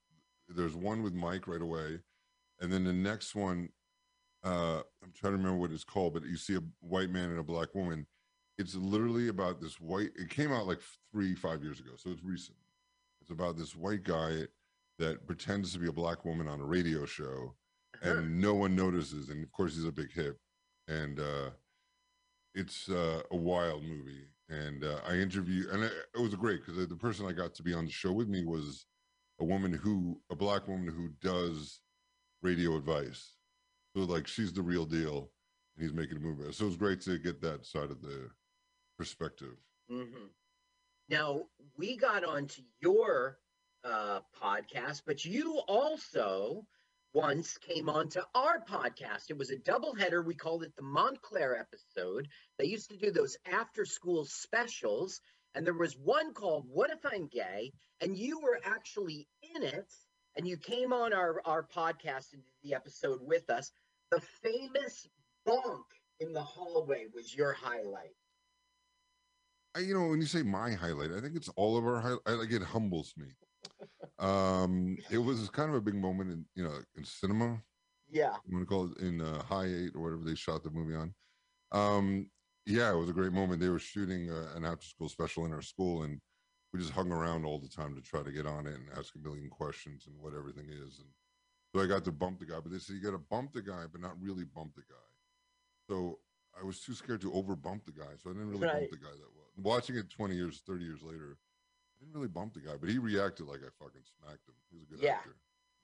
there's 0.49 0.75
one 0.75 1.03
with 1.03 1.13
Mike 1.13 1.47
right 1.47 1.61
away, 1.61 1.99
and 2.59 2.71
then 2.71 2.83
the 2.83 2.93
next 2.93 3.35
one, 3.35 3.69
uh, 4.43 4.81
I'm 5.03 5.11
trying 5.15 5.33
to 5.33 5.37
remember 5.37 5.57
what 5.57 5.71
it's 5.71 5.83
called, 5.83 6.13
but 6.13 6.25
you 6.25 6.37
see 6.37 6.55
a 6.55 6.63
white 6.81 7.09
man 7.09 7.29
and 7.29 7.39
a 7.39 7.43
black 7.43 7.73
woman. 7.73 8.05
It's 8.57 8.75
literally 8.75 9.29
about 9.29 9.59
this 9.59 9.79
white. 9.79 10.11
It 10.15 10.29
came 10.29 10.51
out 10.51 10.67
like 10.67 10.79
three, 11.11 11.33
five 11.33 11.63
years 11.63 11.79
ago, 11.79 11.91
so 11.97 12.11
it's 12.11 12.23
recent. 12.23 12.57
It's 13.21 13.31
about 13.31 13.57
this 13.57 13.75
white 13.75 14.03
guy 14.03 14.43
that 14.99 15.25
pretends 15.25 15.73
to 15.73 15.79
be 15.79 15.87
a 15.87 15.93
black 15.93 16.23
woman 16.23 16.47
on 16.47 16.59
a 16.59 16.65
radio 16.65 17.05
show, 17.05 17.55
and 18.01 18.39
no 18.39 18.53
one 18.53 18.75
notices. 18.75 19.29
And 19.29 19.43
of 19.43 19.51
course, 19.51 19.75
he's 19.75 19.85
a 19.85 19.91
big 19.91 20.11
hit. 20.11 20.37
And 20.87 21.19
uh, 21.19 21.51
it's 22.55 22.89
uh, 22.89 23.21
a 23.31 23.35
wild 23.35 23.83
movie. 23.83 24.25
And 24.49 24.83
uh, 24.83 24.99
I 25.07 25.13
interviewed, 25.15 25.69
and 25.69 25.83
it, 25.83 25.91
it 26.15 26.21
was 26.21 26.35
great 26.35 26.61
because 26.65 26.87
the 26.87 26.95
person 26.95 27.25
I 27.25 27.31
got 27.31 27.55
to 27.55 27.63
be 27.63 27.73
on 27.73 27.85
the 27.85 27.91
show 27.91 28.11
with 28.11 28.27
me 28.27 28.43
was 28.45 28.85
a 29.39 29.45
woman 29.45 29.73
who, 29.73 30.21
a 30.31 30.35
black 30.35 30.67
woman 30.67 30.87
who 30.87 31.09
does 31.27 31.81
radio 32.41 32.75
advice. 32.75 33.35
So 33.95 34.03
like 34.03 34.27
she's 34.27 34.53
the 34.53 34.61
real 34.61 34.85
deal, 34.85 35.31
and 35.75 35.83
he's 35.83 35.93
making 35.93 36.17
a 36.17 36.19
movie. 36.19 36.51
So 36.51 36.65
it 36.65 36.67
was 36.67 36.77
great 36.77 37.01
to 37.01 37.17
get 37.19 37.41
that 37.41 37.65
side 37.65 37.91
of 37.91 38.01
the 38.01 38.29
perspective. 38.97 39.55
hmm 39.89 40.27
Now 41.09 41.43
we 41.77 41.97
got 41.97 42.23
onto 42.23 42.61
your 42.81 43.39
uh, 43.83 44.21
podcast, 44.39 45.03
but 45.05 45.25
you 45.25 45.59
also 45.67 46.65
once 47.13 47.57
came 47.57 47.89
onto 47.89 48.19
our 48.33 48.59
podcast. 48.59 49.29
It 49.29 49.37
was 49.37 49.51
a 49.51 49.57
doubleheader. 49.57 50.25
We 50.25 50.33
called 50.33 50.63
it 50.63 50.75
the 50.75 50.83
Montclair 50.83 51.57
episode. 51.57 52.27
They 52.57 52.65
used 52.65 52.89
to 52.89 52.97
do 52.97 53.11
those 53.11 53.37
after-school 53.45 54.25
specials, 54.25 55.21
and 55.53 55.65
there 55.65 55.73
was 55.73 55.97
one 55.97 56.33
called 56.33 56.65
"What 56.67 56.89
If 56.89 57.05
I'm 57.05 57.27
Gay," 57.27 57.71
and 58.01 58.17
you 58.17 58.39
were 58.39 58.59
actually 58.63 59.27
in 59.55 59.63
it, 59.63 59.93
and 60.35 60.47
you 60.47 60.57
came 60.57 60.91
on 60.91 61.13
our 61.13 61.41
our 61.45 61.63
podcast 61.63 62.33
and 62.33 62.43
did 62.43 62.69
the 62.69 62.75
episode 62.75 63.19
with 63.21 63.49
us. 63.49 63.71
The 64.11 64.21
famous 64.41 65.07
bonk 65.47 65.83
in 66.19 66.33
the 66.33 66.43
hallway 66.43 67.05
was 67.13 67.35
your 67.35 67.53
highlight. 67.53 68.15
I, 69.75 69.79
you 69.79 69.93
know, 69.93 70.07
when 70.07 70.21
you 70.21 70.27
say 70.27 70.43
my 70.43 70.71
highlight, 70.71 71.11
I 71.11 71.19
think 71.19 71.35
it's 71.35 71.49
all 71.49 71.77
of 71.77 71.85
our 71.85 71.99
highlight. 71.99 72.27
Like 72.27 72.51
it 72.51 72.61
humbles 72.61 73.13
me. 73.17 73.27
Um, 74.23 74.97
it 75.11 75.17
was 75.17 75.49
kind 75.49 75.69
of 75.69 75.75
a 75.75 75.81
big 75.81 75.95
moment 75.95 76.31
in 76.31 76.45
you 76.55 76.63
know 76.63 76.79
in 76.95 77.03
cinema. 77.03 77.61
Yeah. 78.09 78.35
I'm 78.35 78.51
gonna 78.51 78.65
call 78.65 78.91
it 78.91 78.97
in 78.99 79.21
uh, 79.21 79.43
High 79.43 79.65
Eight 79.65 79.95
or 79.95 80.01
whatever 80.01 80.23
they 80.23 80.35
shot 80.35 80.63
the 80.63 80.71
movie 80.71 80.95
on. 80.95 81.13
Um, 81.71 82.31
yeah, 82.65 82.91
it 82.91 82.95
was 82.95 83.09
a 83.09 83.13
great 83.13 83.33
moment. 83.33 83.59
They 83.59 83.69
were 83.69 83.79
shooting 83.79 84.29
uh, 84.31 84.53
an 84.55 84.63
after 84.63 84.85
school 84.85 85.09
special 85.09 85.45
in 85.45 85.53
our 85.53 85.61
school, 85.61 86.03
and 86.03 86.21
we 86.71 86.79
just 86.79 86.93
hung 86.93 87.11
around 87.11 87.45
all 87.45 87.59
the 87.59 87.67
time 87.67 87.95
to 87.95 88.01
try 88.01 88.23
to 88.23 88.31
get 88.31 88.45
on 88.47 88.65
it 88.65 88.75
and 88.75 88.89
ask 88.97 89.15
a 89.15 89.19
million 89.19 89.49
questions 89.49 90.07
and 90.07 90.17
what 90.17 90.33
everything 90.33 90.67
is. 90.69 90.99
And 90.99 91.09
so 91.75 91.81
I 91.81 91.87
got 91.87 92.05
to 92.05 92.11
bump 92.11 92.39
the 92.39 92.45
guy, 92.45 92.59
but 92.61 92.71
they 92.71 92.79
said 92.79 92.95
you 92.95 93.01
got 93.01 93.11
to 93.11 93.17
bump 93.17 93.51
the 93.53 93.61
guy, 93.61 93.85
but 93.91 93.99
not 93.99 94.21
really 94.21 94.45
bump 94.45 94.75
the 94.75 94.81
guy. 94.81 94.95
So 95.89 96.19
I 96.59 96.63
was 96.63 96.81
too 96.81 96.93
scared 96.93 97.21
to 97.21 97.33
over 97.33 97.55
bump 97.55 97.85
the 97.85 97.91
guy, 97.91 98.15
so 98.17 98.29
I 98.29 98.33
didn't 98.33 98.49
really 98.49 98.65
Right. 98.65 98.89
bump 98.89 99.01
the 99.01 99.05
guy 99.05 99.11
that 99.11 99.35
well. 99.35 99.51
Watching 99.57 99.97
it 99.97 100.09
20 100.09 100.35
years, 100.35 100.61
30 100.65 100.85
years 100.85 101.01
later, 101.01 101.37
didn't 102.03 102.15
really 102.15 102.27
bump 102.27 102.53
the 102.53 102.59
guy, 102.59 102.75
but 102.79 102.89
he 102.89 102.97
reacted 102.97 103.47
like 103.47 103.59
I 103.59 103.69
fucking 103.83 104.01
smacked 104.19 104.47
him. 104.47 104.55
He 104.69 104.77
was 104.77 104.83
a 104.83 104.95
good 104.95 105.03
Yeah. 105.03 105.15
actor. 105.15 105.35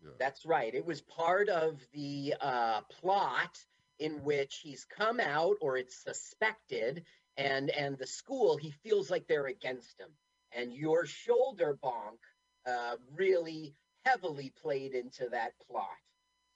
Yeah. 0.02 0.12
That's 0.18 0.46
right. 0.46 0.74
It 0.74 0.86
was 0.86 1.02
part 1.02 1.50
of 1.50 1.82
the 1.92 2.36
uh, 2.40 2.82
plot 2.82 3.58
in 4.00 4.24
which 4.24 4.60
he's 4.64 4.86
come 4.86 5.20
out, 5.20 5.58
or 5.62 5.78
it's 5.78 5.96
suspected, 5.96 7.06
and 7.38 7.70
and 7.70 7.98
the 7.98 8.08
school 8.08 8.56
he 8.58 8.72
feels 8.72 9.10
like 9.10 9.28
they're 9.28 9.48
against 9.48 10.00
him. 10.00 10.10
And 10.52 10.74
your 10.74 11.06
shoulder 11.06 11.78
bonk 11.84 12.20
uh, 12.66 12.96
really 13.14 13.76
heavily 14.06 14.52
played 14.62 14.94
into 14.94 15.30
that 15.30 15.54
plot. 15.60 15.88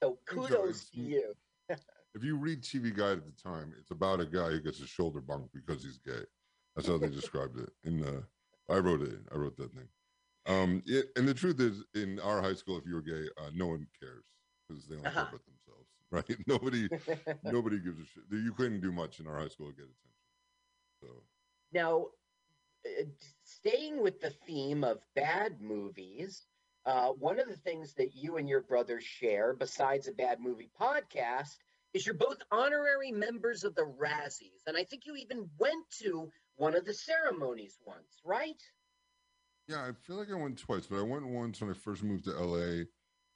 So 0.02 0.20
kudos 0.26 0.90
to 0.92 1.02
you. 1.02 1.36
if 1.70 2.24
you 2.24 2.38
read 2.38 2.64
TV 2.64 2.96
Guide 2.96 3.18
at 3.18 3.26
the 3.26 3.32
time, 3.44 3.74
it's 3.80 3.92
about 3.92 4.20
a 4.20 4.26
guy 4.26 4.50
who 4.50 4.62
gets 4.62 4.80
his 4.80 4.90
shoulder 4.90 5.22
bumped 5.22 5.54
because 5.54 5.84
he's 5.84 5.98
gay. 5.98 6.24
That's 6.76 6.88
how 6.88 6.98
they 6.98 7.10
described 7.10 7.60
it. 7.60 7.70
In 7.84 8.00
the, 8.00 8.24
I 8.74 8.80
wrote 8.80 9.02
it. 9.02 9.20
I 9.32 9.38
wrote 9.38 9.58
that 9.58 9.74
thing. 9.74 9.90
Um, 10.46 10.84
it, 10.86 11.08
and 11.16 11.28
the 11.28 11.34
truth 11.34 11.60
is, 11.60 11.84
in 11.96 12.20
our 12.20 12.42
high 12.42 12.56
school, 12.56 12.78
if 12.78 12.86
you 12.86 12.96
were 12.96 13.02
gay, 13.02 13.28
uh, 13.38 13.52
no 13.54 13.68
one 13.68 13.88
cares 14.00 14.26
because 14.68 14.88
they 14.88 14.96
care 14.96 15.08
Uh-huh. 15.08 15.22
about 15.22 15.46
themselves, 15.46 15.90
right? 16.12 16.48
Nobody, 16.48 16.90
nobody 17.44 17.80
gives 17.80 18.00
a 18.00 18.06
shit. 18.06 18.24
You 18.32 18.54
couldn't 18.54 18.82
do 18.82 18.92
much 18.92 19.20
in 19.20 19.28
our 19.28 19.40
high 19.40 19.50
school 19.50 19.68
to 19.70 19.74
get 19.74 19.86
attention. 19.86 20.12
So 21.02 21.24
Now, 21.72 22.08
uh, 22.86 23.06
staying 23.44 24.02
with 24.02 24.20
the 24.22 24.32
theme 24.32 24.84
of 24.84 25.06
bad 25.16 25.62
movies, 25.62 26.48
uh, 26.86 27.10
one 27.14 27.40
of 27.40 27.48
the 27.48 27.58
things 27.58 27.94
that 27.96 28.16
you 28.16 28.38
and 28.38 28.50
your 28.50 28.62
brother 28.62 29.00
share, 29.02 29.54
besides 29.54 30.08
a 30.08 30.14
bad 30.14 30.40
movie 30.42 30.72
podcast, 30.80 31.58
is 31.94 32.06
you're 32.06 32.16
both 32.16 32.42
honorary 32.52 33.12
members 33.12 33.64
of 33.64 33.76
the 33.76 33.84
Razzies. 33.86 34.68
And 34.68 34.78
I 34.78 34.84
think 34.84 35.06
you 35.06 35.16
even 35.16 35.50
went 35.60 35.90
to 36.02 36.32
one 36.56 36.76
of 36.76 36.86
the 36.86 36.94
ceremonies 36.94 37.80
once, 37.86 38.22
right? 38.24 38.62
yeah, 39.68 39.82
I 39.82 39.92
feel 40.06 40.18
like 40.18 40.32
I 40.32 40.36
went 40.36 40.58
twice, 40.58 40.88
but 40.88 41.00
I 41.00 41.04
went 41.04 41.28
once 41.28 41.62
when 41.62 41.70
I 41.70 41.74
first 41.74 42.04
moved 42.04 42.26
to 42.26 42.32
LA 42.32 42.84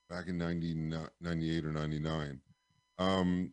back 0.10 0.28
in 0.28 0.38
90, 0.38 0.92
98 1.22 1.66
or 1.66 1.72
99. 1.72 2.42
Um, 3.00 3.52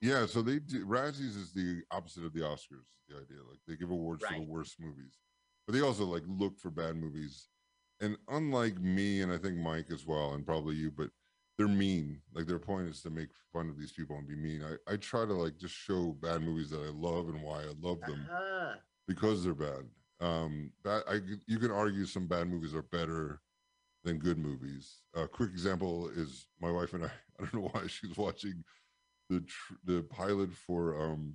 yeah, 0.00 0.26
so 0.26 0.42
they 0.42 0.58
do, 0.58 0.84
Razzies 0.86 1.36
is 1.36 1.52
the 1.52 1.82
opposite 1.90 2.24
of 2.24 2.32
the 2.32 2.40
Oscars, 2.40 2.86
the 3.08 3.16
idea. 3.16 3.38
Like 3.48 3.60
they 3.66 3.76
give 3.76 3.90
awards 3.90 4.24
for 4.24 4.34
the 4.34 4.42
worst 4.42 4.80
movies, 4.80 5.18
but 5.66 5.74
they 5.74 5.82
also 5.82 6.04
like 6.04 6.24
look 6.26 6.58
for 6.58 6.70
bad 6.70 6.96
movies. 6.96 7.48
And 8.00 8.16
unlike 8.28 8.80
me, 8.80 9.22
and 9.22 9.32
I 9.32 9.38
think 9.38 9.56
Mike 9.56 9.90
as 9.92 10.06
well, 10.06 10.34
and 10.34 10.46
probably 10.46 10.76
you, 10.76 10.90
but 10.90 11.10
they're 11.58 11.68
mean. 11.68 12.20
Like 12.32 12.46
their 12.46 12.58
point 12.60 12.88
is 12.88 13.02
to 13.02 13.10
make 13.10 13.28
fun 13.52 13.68
of 13.68 13.76
these 13.78 13.92
people 13.92 14.16
and 14.16 14.26
be 14.28 14.36
mean. 14.36 14.62
I, 14.62 14.92
I 14.92 14.96
try 14.96 15.26
to 15.26 15.32
like 15.34 15.58
just 15.58 15.74
show 15.74 16.12
bad 16.20 16.40
movies 16.42 16.70
that 16.70 16.80
I 16.80 16.90
love 16.90 17.28
and 17.28 17.42
why 17.42 17.62
I 17.62 17.72
love 17.80 18.00
them 18.02 18.28
Uh-huh. 18.30 18.74
because 19.08 19.42
they're 19.44 19.54
bad. 19.54 19.84
Um, 20.20 20.70
bad, 20.84 21.02
I 21.08 21.20
you 21.46 21.58
can 21.58 21.70
argue 21.70 22.04
some 22.06 22.26
bad 22.26 22.48
movies 22.48 22.74
are 22.74 22.82
better 22.82 23.40
than 24.04 24.18
good 24.18 24.38
movies. 24.38 25.00
A 25.14 25.26
quick 25.26 25.50
example 25.50 26.08
is 26.10 26.46
my 26.60 26.70
wife 26.70 26.94
and 26.94 27.04
I. 27.04 27.10
I 27.40 27.44
don't 27.44 27.54
know 27.54 27.70
why 27.72 27.86
she 27.86 28.06
was 28.08 28.16
watching 28.16 28.64
the 29.30 29.40
tr- 29.40 29.74
the 29.84 30.02
pilot 30.02 30.52
for 30.52 31.00
um, 31.00 31.34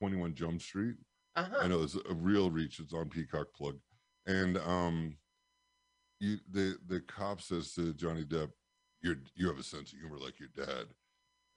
Twenty 0.00 0.16
One 0.16 0.34
Jump 0.34 0.60
Street. 0.60 0.96
I 1.36 1.40
Uh-huh. 1.42 1.66
know 1.68 1.82
it's 1.82 1.96
a 1.96 2.14
real 2.14 2.50
reach. 2.50 2.78
It's 2.80 2.92
on 2.94 3.08
Peacock 3.08 3.48
plug, 3.54 3.76
and 4.26 4.56
um, 4.58 5.16
you 6.20 6.38
the 6.50 6.76
the 6.86 7.00
cop 7.00 7.40
says 7.40 7.74
to 7.74 7.92
Johnny 7.94 8.24
Depp, 8.24 8.50
"You 9.04 9.16
you 9.34 9.46
have 9.48 9.58
a 9.58 9.62
sense 9.62 9.92
of 9.92 9.98
humor 9.98 10.18
like 10.18 10.40
your 10.40 10.48
dad," 10.56 10.86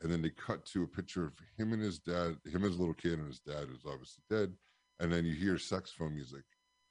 and 0.02 0.12
then 0.12 0.22
they 0.22 0.30
cut 0.30 0.66
to 0.68 0.84
a 0.84 0.88
picture 0.88 1.26
of 1.26 1.34
him 1.58 1.72
and 1.72 1.82
his 1.82 1.98
dad, 1.98 2.38
him 2.46 2.66
as 2.66 2.76
a 2.76 2.78
little 2.78 2.94
kid, 2.94 3.14
and 3.20 3.28
his 3.28 3.40
dad 3.40 3.68
who's 3.70 3.86
obviously 3.86 4.24
dead, 4.30 4.54
and 5.00 5.12
then 5.12 5.26
you 5.26 5.34
hear 5.34 5.58
saxophone 5.58 6.14
music 6.14 6.44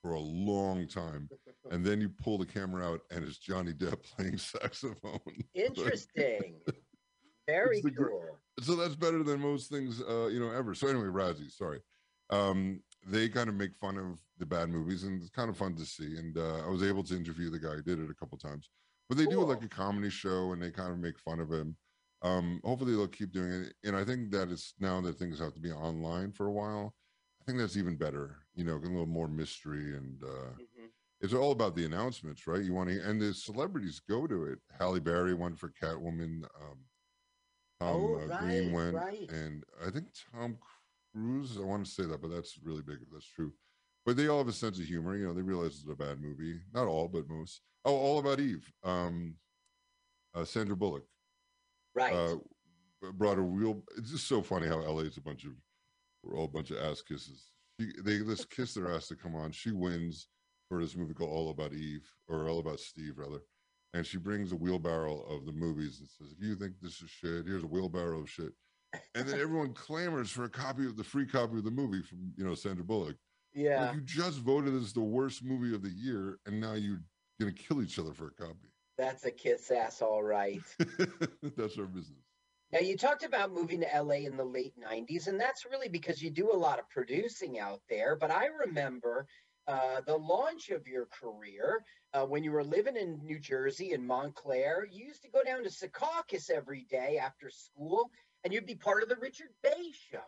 for 0.02 0.12
a 0.12 0.20
long 0.20 0.88
time, 0.88 1.28
and 1.70 1.84
then 1.84 2.00
you 2.00 2.08
pull 2.08 2.38
the 2.38 2.46
camera 2.46 2.90
out, 2.90 3.00
and 3.10 3.22
it's 3.22 3.38
Johnny 3.38 3.72
Depp 3.72 4.02
playing 4.16 4.38
saxophone. 4.38 5.20
Interesting. 5.54 6.60
Very 7.46 7.80
the 7.80 7.90
gr- 7.92 8.08
cool. 8.08 8.38
so 8.60 8.74
that's 8.74 8.96
better 8.96 9.22
than 9.22 9.40
most 9.40 9.70
things 9.70 10.02
uh 10.02 10.26
you 10.26 10.40
know 10.40 10.50
ever. 10.50 10.74
So 10.74 10.88
anyway 10.88 11.06
razzie 11.06 11.52
sorry. 11.52 11.80
Um 12.30 12.82
they 13.06 13.28
kind 13.28 13.48
of 13.48 13.54
make 13.54 13.76
fun 13.76 13.98
of 13.98 14.18
the 14.38 14.46
bad 14.46 14.68
movies 14.68 15.04
and 15.04 15.20
it's 15.20 15.30
kind 15.30 15.48
of 15.48 15.56
fun 15.56 15.76
to 15.76 15.84
see. 15.84 16.16
And 16.16 16.36
uh 16.36 16.66
i 16.66 16.68
was 16.68 16.82
able 16.82 17.04
to 17.04 17.16
interview 17.16 17.48
the 17.50 17.60
guy 17.60 17.74
who 17.74 17.82
did 17.82 18.00
it 18.00 18.10
a 18.10 18.14
couple 18.14 18.36
times 18.36 18.68
but 19.08 19.16
they 19.18 19.26
do 19.26 19.42
like 19.44 19.62
a 19.62 19.68
comedy 19.68 20.10
show 20.10 20.52
and 20.52 20.62
they 20.62 20.70
kind 20.70 20.92
of 20.92 20.98
make 20.98 21.18
fun 21.18 21.40
of 21.40 21.50
him 21.52 21.76
um 22.22 22.60
hopefully 22.64 22.92
they'll 22.92 23.08
keep 23.08 23.32
doing 23.32 23.52
it 23.52 23.74
and 23.84 23.96
i 23.96 24.04
think 24.04 24.30
that 24.30 24.48
it's 24.50 24.74
now 24.80 25.00
that 25.00 25.18
things 25.18 25.38
have 25.38 25.54
to 25.54 25.60
be 25.60 25.70
online 25.72 26.32
for 26.32 26.46
a 26.46 26.52
while 26.52 26.94
i 27.40 27.44
think 27.44 27.58
that's 27.58 27.76
even 27.76 27.96
better 27.96 28.38
you 28.54 28.64
know 28.64 28.74
a 28.76 28.78
little 28.78 29.06
more 29.06 29.28
mystery 29.28 29.96
and 29.96 30.22
uh 30.24 30.52
Mhm. 30.58 30.90
it's 31.20 31.32
all 31.32 31.50
about 31.52 31.74
the 31.74 31.86
announcements, 31.86 32.46
right? 32.46 32.62
You 32.62 32.74
want 32.74 32.90
to, 32.90 33.00
and 33.00 33.18
the 33.20 33.32
celebrities 33.32 34.00
go 34.00 34.26
to 34.26 34.44
it. 34.44 34.58
Halle 34.78 35.00
Berry 35.00 35.32
went 35.32 35.58
for 35.58 35.70
Catwoman. 35.70 36.44
Um, 36.60 36.84
Tom 37.80 38.14
Oh, 38.14 38.14
uh, 38.16 38.28
Green 38.38 38.72
went, 38.72 38.96
right. 38.96 39.30
and 39.30 39.64
I 39.84 39.90
think 39.90 40.08
Tom 40.32 40.58
Cruise. 41.14 41.56
I 41.56 41.62
want 41.62 41.86
to 41.86 41.90
say 41.90 42.04
that, 42.04 42.20
but 42.20 42.28
that's 42.28 42.58
really 42.62 42.82
big 42.82 42.98
if 43.02 43.10
that's 43.10 43.26
true. 43.26 43.52
But 44.06 44.16
they 44.16 44.28
all 44.28 44.38
have 44.38 44.48
a 44.48 44.52
sense 44.52 44.78
of 44.78 44.84
humor. 44.86 45.16
You 45.16 45.26
know, 45.26 45.34
they 45.34 45.42
realize 45.42 45.80
it's 45.82 45.90
a 45.90 45.96
bad 45.96 46.20
movie. 46.22 46.60
Not 46.72 46.86
all, 46.86 47.08
but 47.08 47.28
most. 47.28 47.60
Oh, 47.84 47.94
All 47.94 48.18
About 48.20 48.40
Eve. 48.40 48.72
Um, 48.84 49.34
uh, 50.34 50.44
Sandra 50.44 50.76
Bullock 50.76 51.04
Right. 51.94 52.12
uh, 52.14 52.36
brought 53.14 53.38
a 53.38 53.42
real. 53.42 53.82
It's 53.98 54.12
just 54.12 54.28
so 54.28 54.42
funny 54.42 54.68
how 54.68 54.80
LA 54.80 55.00
is 55.00 55.16
a 55.16 55.20
bunch 55.20 55.44
of 55.44 55.52
we're 56.22 56.36
all 56.38 56.44
a 56.44 56.48
bunch 56.48 56.70
of 56.70 56.78
ass 56.78 57.02
kisses. 57.02 57.50
She, 57.80 57.92
they 58.04 58.18
just 58.18 58.50
kiss 58.50 58.74
their 58.74 58.92
ass 58.92 59.08
to 59.08 59.16
come 59.16 59.34
on. 59.34 59.50
She 59.52 59.70
wins 59.72 60.28
for 60.68 60.80
this 60.80 60.96
movie 60.96 61.14
called 61.14 61.30
All 61.30 61.50
About 61.50 61.72
Eve 61.72 62.08
or 62.28 62.48
All 62.48 62.58
About 62.58 62.80
Steve 62.80 63.14
rather, 63.18 63.40
and 63.94 64.04
she 64.06 64.18
brings 64.18 64.52
a 64.52 64.56
wheelbarrow 64.56 65.20
of 65.22 65.46
the 65.46 65.52
movies 65.52 66.00
and 66.00 66.08
says, 66.08 66.34
"If 66.36 66.44
you 66.44 66.54
think 66.54 66.74
this 66.80 67.00
is 67.00 67.10
shit, 67.10 67.46
here's 67.46 67.62
a 67.62 67.68
wheelbarrow 67.68 68.20
of 68.20 68.30
shit." 68.30 68.52
And 69.14 69.26
then 69.28 69.40
everyone 69.40 69.72
clamors 69.74 70.30
for 70.30 70.44
a 70.44 70.50
copy 70.50 70.86
of 70.86 70.96
the 70.96 71.04
free 71.04 71.26
copy 71.26 71.58
of 71.58 71.64
the 71.64 71.70
movie 71.70 72.02
from 72.02 72.32
you 72.36 72.44
know 72.44 72.54
Sandra 72.54 72.84
Bullock. 72.84 73.16
Yeah. 73.56 73.86
Like 73.86 73.94
you 73.94 74.00
just 74.02 74.38
voted 74.40 74.74
as 74.74 74.92
the 74.92 75.00
worst 75.00 75.42
movie 75.42 75.74
of 75.74 75.82
the 75.82 75.90
year, 75.90 76.38
and 76.44 76.60
now 76.60 76.74
you're 76.74 77.00
gonna 77.40 77.52
kill 77.52 77.82
each 77.82 77.98
other 77.98 78.12
for 78.12 78.26
a 78.26 78.32
copy. 78.32 78.68
That's 78.98 79.24
a 79.24 79.30
kiss 79.30 79.70
ass, 79.70 80.02
all 80.02 80.22
right. 80.22 80.62
That's 81.56 81.78
our 81.78 81.86
business. 81.86 82.20
Now, 82.72 82.80
you 82.80 82.96
talked 82.96 83.22
about 83.22 83.52
moving 83.52 83.80
to 83.80 84.02
LA 84.02 84.26
in 84.26 84.36
the 84.36 84.44
late 84.44 84.74
90s, 84.78 85.28
and 85.28 85.38
that's 85.38 85.64
really 85.64 85.88
because 85.88 86.20
you 86.20 86.30
do 86.30 86.50
a 86.52 86.56
lot 86.56 86.80
of 86.80 86.88
producing 86.90 87.60
out 87.60 87.80
there. 87.88 88.16
But 88.16 88.32
I 88.32 88.46
remember 88.46 89.28
uh, 89.68 90.00
the 90.04 90.16
launch 90.16 90.70
of 90.70 90.86
your 90.88 91.06
career 91.06 91.84
uh, 92.12 92.24
when 92.24 92.42
you 92.42 92.50
were 92.50 92.64
living 92.64 92.96
in 92.96 93.20
New 93.24 93.38
Jersey 93.38 93.92
in 93.92 94.04
Montclair. 94.04 94.84
You 94.90 95.06
used 95.06 95.22
to 95.22 95.30
go 95.30 95.44
down 95.44 95.62
to 95.62 95.70
Secaucus 95.70 96.50
every 96.50 96.86
day 96.90 97.18
after 97.22 97.50
school, 97.50 98.10
and 98.42 98.52
you'd 98.52 98.66
be 98.66 98.74
part 98.74 99.02
of 99.04 99.08
the 99.08 99.16
Richard 99.16 99.50
Bey 99.62 99.92
show. 100.10 100.18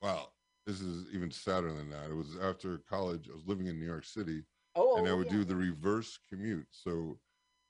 Wow, 0.00 0.28
this 0.66 0.80
is 0.80 1.06
even 1.14 1.30
sadder 1.30 1.72
than 1.72 1.88
that. 1.90 2.10
It 2.10 2.16
was 2.16 2.36
after 2.42 2.78
college. 2.88 3.28
I 3.30 3.34
was 3.34 3.46
living 3.46 3.66
in 3.68 3.78
New 3.78 3.86
York 3.86 4.04
City, 4.04 4.42
Oh, 4.74 4.96
and 4.96 5.08
I 5.08 5.14
would 5.14 5.26
yeah. 5.28 5.38
do 5.38 5.44
the 5.44 5.56
reverse 5.56 6.18
commute. 6.28 6.66
So 6.70 7.18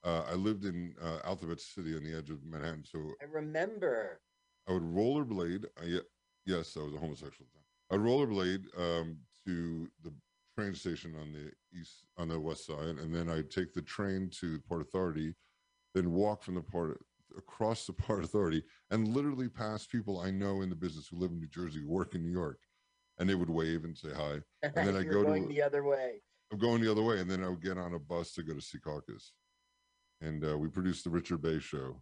uh, 0.05 0.23
I 0.29 0.35
lived 0.35 0.65
in 0.65 0.95
uh, 1.01 1.19
Alphabet 1.25 1.61
City 1.61 1.97
on 1.97 2.03
the 2.03 2.17
edge 2.17 2.31
of 2.31 2.45
Manhattan. 2.45 2.85
So 2.85 2.99
I 3.23 3.27
remember. 3.33 4.21
I 4.69 4.73
would 4.73 4.83
rollerblade. 4.83 5.67
I, 5.81 6.01
yes, 6.47 6.77
I 6.77 6.83
was 6.83 6.95
a 6.95 6.99
homosexual. 6.99 7.49
I'd 7.91 8.01
rollerblade 8.01 8.65
um, 8.77 9.19
to 9.47 9.89
the 10.03 10.13
train 10.59 10.75
station 10.75 11.15
on 11.21 11.33
the 11.33 11.53
east, 11.79 12.07
on 12.17 12.29
the 12.29 12.41
west 12.41 12.67
side, 12.67 12.97
and 12.99 13.15
then 13.15 13.29
I'd 13.29 13.51
take 13.51 13.73
the 13.75 13.83
train 13.83 14.31
to 14.41 14.59
Port 14.69 14.81
Authority, 14.81 15.35
then 15.95 16.11
walk 16.11 16.43
from 16.43 16.55
the 16.57 16.63
port 16.63 16.99
across 17.37 17.87
the 17.87 17.93
Port 17.93 18.25
Authority, 18.25 18.65
and 18.91 19.09
literally 19.09 19.49
pass 19.49 19.87
people 19.87 20.19
I 20.21 20.31
know 20.31 20.63
in 20.63 20.71
the 20.71 20.75
business 20.77 21.07
who 21.09 21.19
live 21.19 21.31
in 21.31 21.39
New 21.39 21.47
Jersey, 21.49 21.85
work 21.85 22.15
in 22.15 22.23
New 22.25 22.33
York, 22.33 22.59
and 23.19 23.29
they 23.29 23.35
would 23.35 23.51
wave 23.51 23.85
and 23.85 23.97
say 23.97 24.11
hi. 24.15 24.41
And 24.63 24.75
then 24.75 24.97
I 24.97 25.03
go 25.03 25.25
to- 25.25 25.49
the 25.49 25.63
other 25.63 25.85
way. 25.85 26.21
I'm 26.53 26.59
going 26.59 26.81
the 26.81 26.91
other 26.91 27.03
way, 27.03 27.19
and 27.19 27.29
then 27.29 27.43
I 27.43 27.49
would 27.49 27.63
get 27.63 27.77
on 27.77 27.95
a 27.95 27.99
bus 27.99 28.33
to 28.35 28.43
go 28.43 28.55
to 28.55 28.61
Secaucus, 28.61 29.33
and 30.21 30.45
uh, 30.45 30.57
we 30.57 30.69
produced 30.69 31.03
the 31.03 31.11
Richard 31.11 31.43
Bey 31.43 31.59
show, 31.59 32.01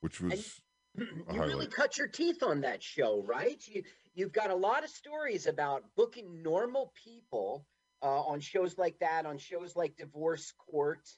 which 0.00 0.20
was 0.20 0.60
you 0.98 1.06
really 1.30 1.68
cut 1.68 1.96
your 1.96 2.08
teeth 2.08 2.42
on 2.42 2.60
that 2.62 2.82
show, 2.82 3.22
right? 3.24 3.62
You 3.68 3.84
you've 4.14 4.32
got 4.32 4.50
a 4.50 4.54
lot 4.54 4.82
of 4.82 4.90
stories 4.90 5.46
about 5.46 5.84
booking 5.96 6.42
normal 6.42 6.92
people 7.04 7.66
uh, 8.02 8.22
on 8.22 8.40
shows 8.40 8.78
like 8.78 8.98
that, 8.98 9.26
on 9.26 9.38
shows 9.38 9.76
like 9.76 9.96
Divorce 9.96 10.52
Court. 10.58 11.08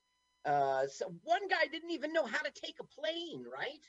Uh, 0.45 0.87
so 0.87 1.13
one 1.25 1.49
guy 1.49 1.67
didn't 1.73 1.91
even 1.91 2.13
know 2.13 2.27
how 2.27 2.39
to 2.39 2.53
take 2.53 2.77
a 2.81 2.85
plane, 2.85 3.45
right? 3.51 3.81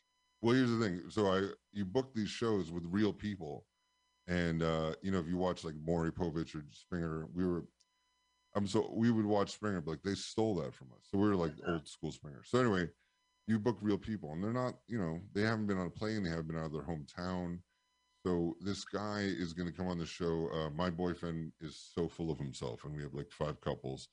Well, 0.42 0.56
here's 0.56 0.72
the 0.72 0.80
thing. 0.80 1.02
So 1.10 1.28
I 1.28 1.50
you 1.74 1.84
book 1.84 2.14
these 2.16 2.30
shows 2.30 2.72
with 2.72 2.84
real 2.88 3.12
people, 3.14 3.66
and 4.28 4.62
uh, 4.62 4.94
you 5.02 5.12
know 5.12 5.20
if 5.20 5.28
you 5.28 5.38
watch 5.38 5.64
like 5.64 5.76
Maury 5.86 6.12
Povich 6.12 6.56
or 6.56 6.64
Springer, 6.72 7.28
we 7.34 7.46
were. 7.46 7.64
I'm 8.56 8.68
so 8.68 8.92
we 8.94 9.12
would 9.12 9.26
watch 9.26 9.52
Springer, 9.52 9.82
but 9.82 9.92
like 9.92 10.04
they 10.04 10.16
stole 10.16 10.56
that 10.56 10.74
from 10.74 10.88
us. 10.98 11.08
So 11.12 11.18
we 11.18 11.28
were 11.28 11.36
like 11.36 11.54
old 11.68 11.88
school 11.88 12.12
Springer. 12.12 12.42
So 12.44 12.60
anyway, 12.60 12.90
you 13.48 13.60
book 13.60 13.78
real 13.82 13.98
people, 13.98 14.32
and 14.34 14.44
they're 14.44 14.54
not. 14.54 14.76
You 14.88 15.00
know 15.00 15.20
they 15.34 15.42
haven't 15.42 15.68
been 15.68 15.78
on 15.78 15.88
a 15.88 15.92
plane. 15.92 16.24
They 16.24 16.30
haven't 16.30 16.48
been 16.48 16.58
out 16.58 16.66
of 16.66 16.74
their 16.74 16.82
hometown. 16.82 17.60
So 18.26 18.58
this 18.60 18.84
guy 18.84 19.22
is 19.22 19.54
going 19.54 19.70
to 19.70 19.76
come 19.76 19.88
on 19.88 20.00
the 20.00 20.06
show. 20.06 20.50
Uh, 20.54 20.70
my 20.72 20.90
boyfriend 20.90 21.52
is 21.62 21.90
so 21.96 22.10
full 22.10 22.32
of 22.32 22.38
himself, 22.38 22.84
and 22.84 22.96
we 22.96 23.04
have 23.04 23.14
like 23.14 23.32
five 23.32 23.62
couples, 23.62 24.10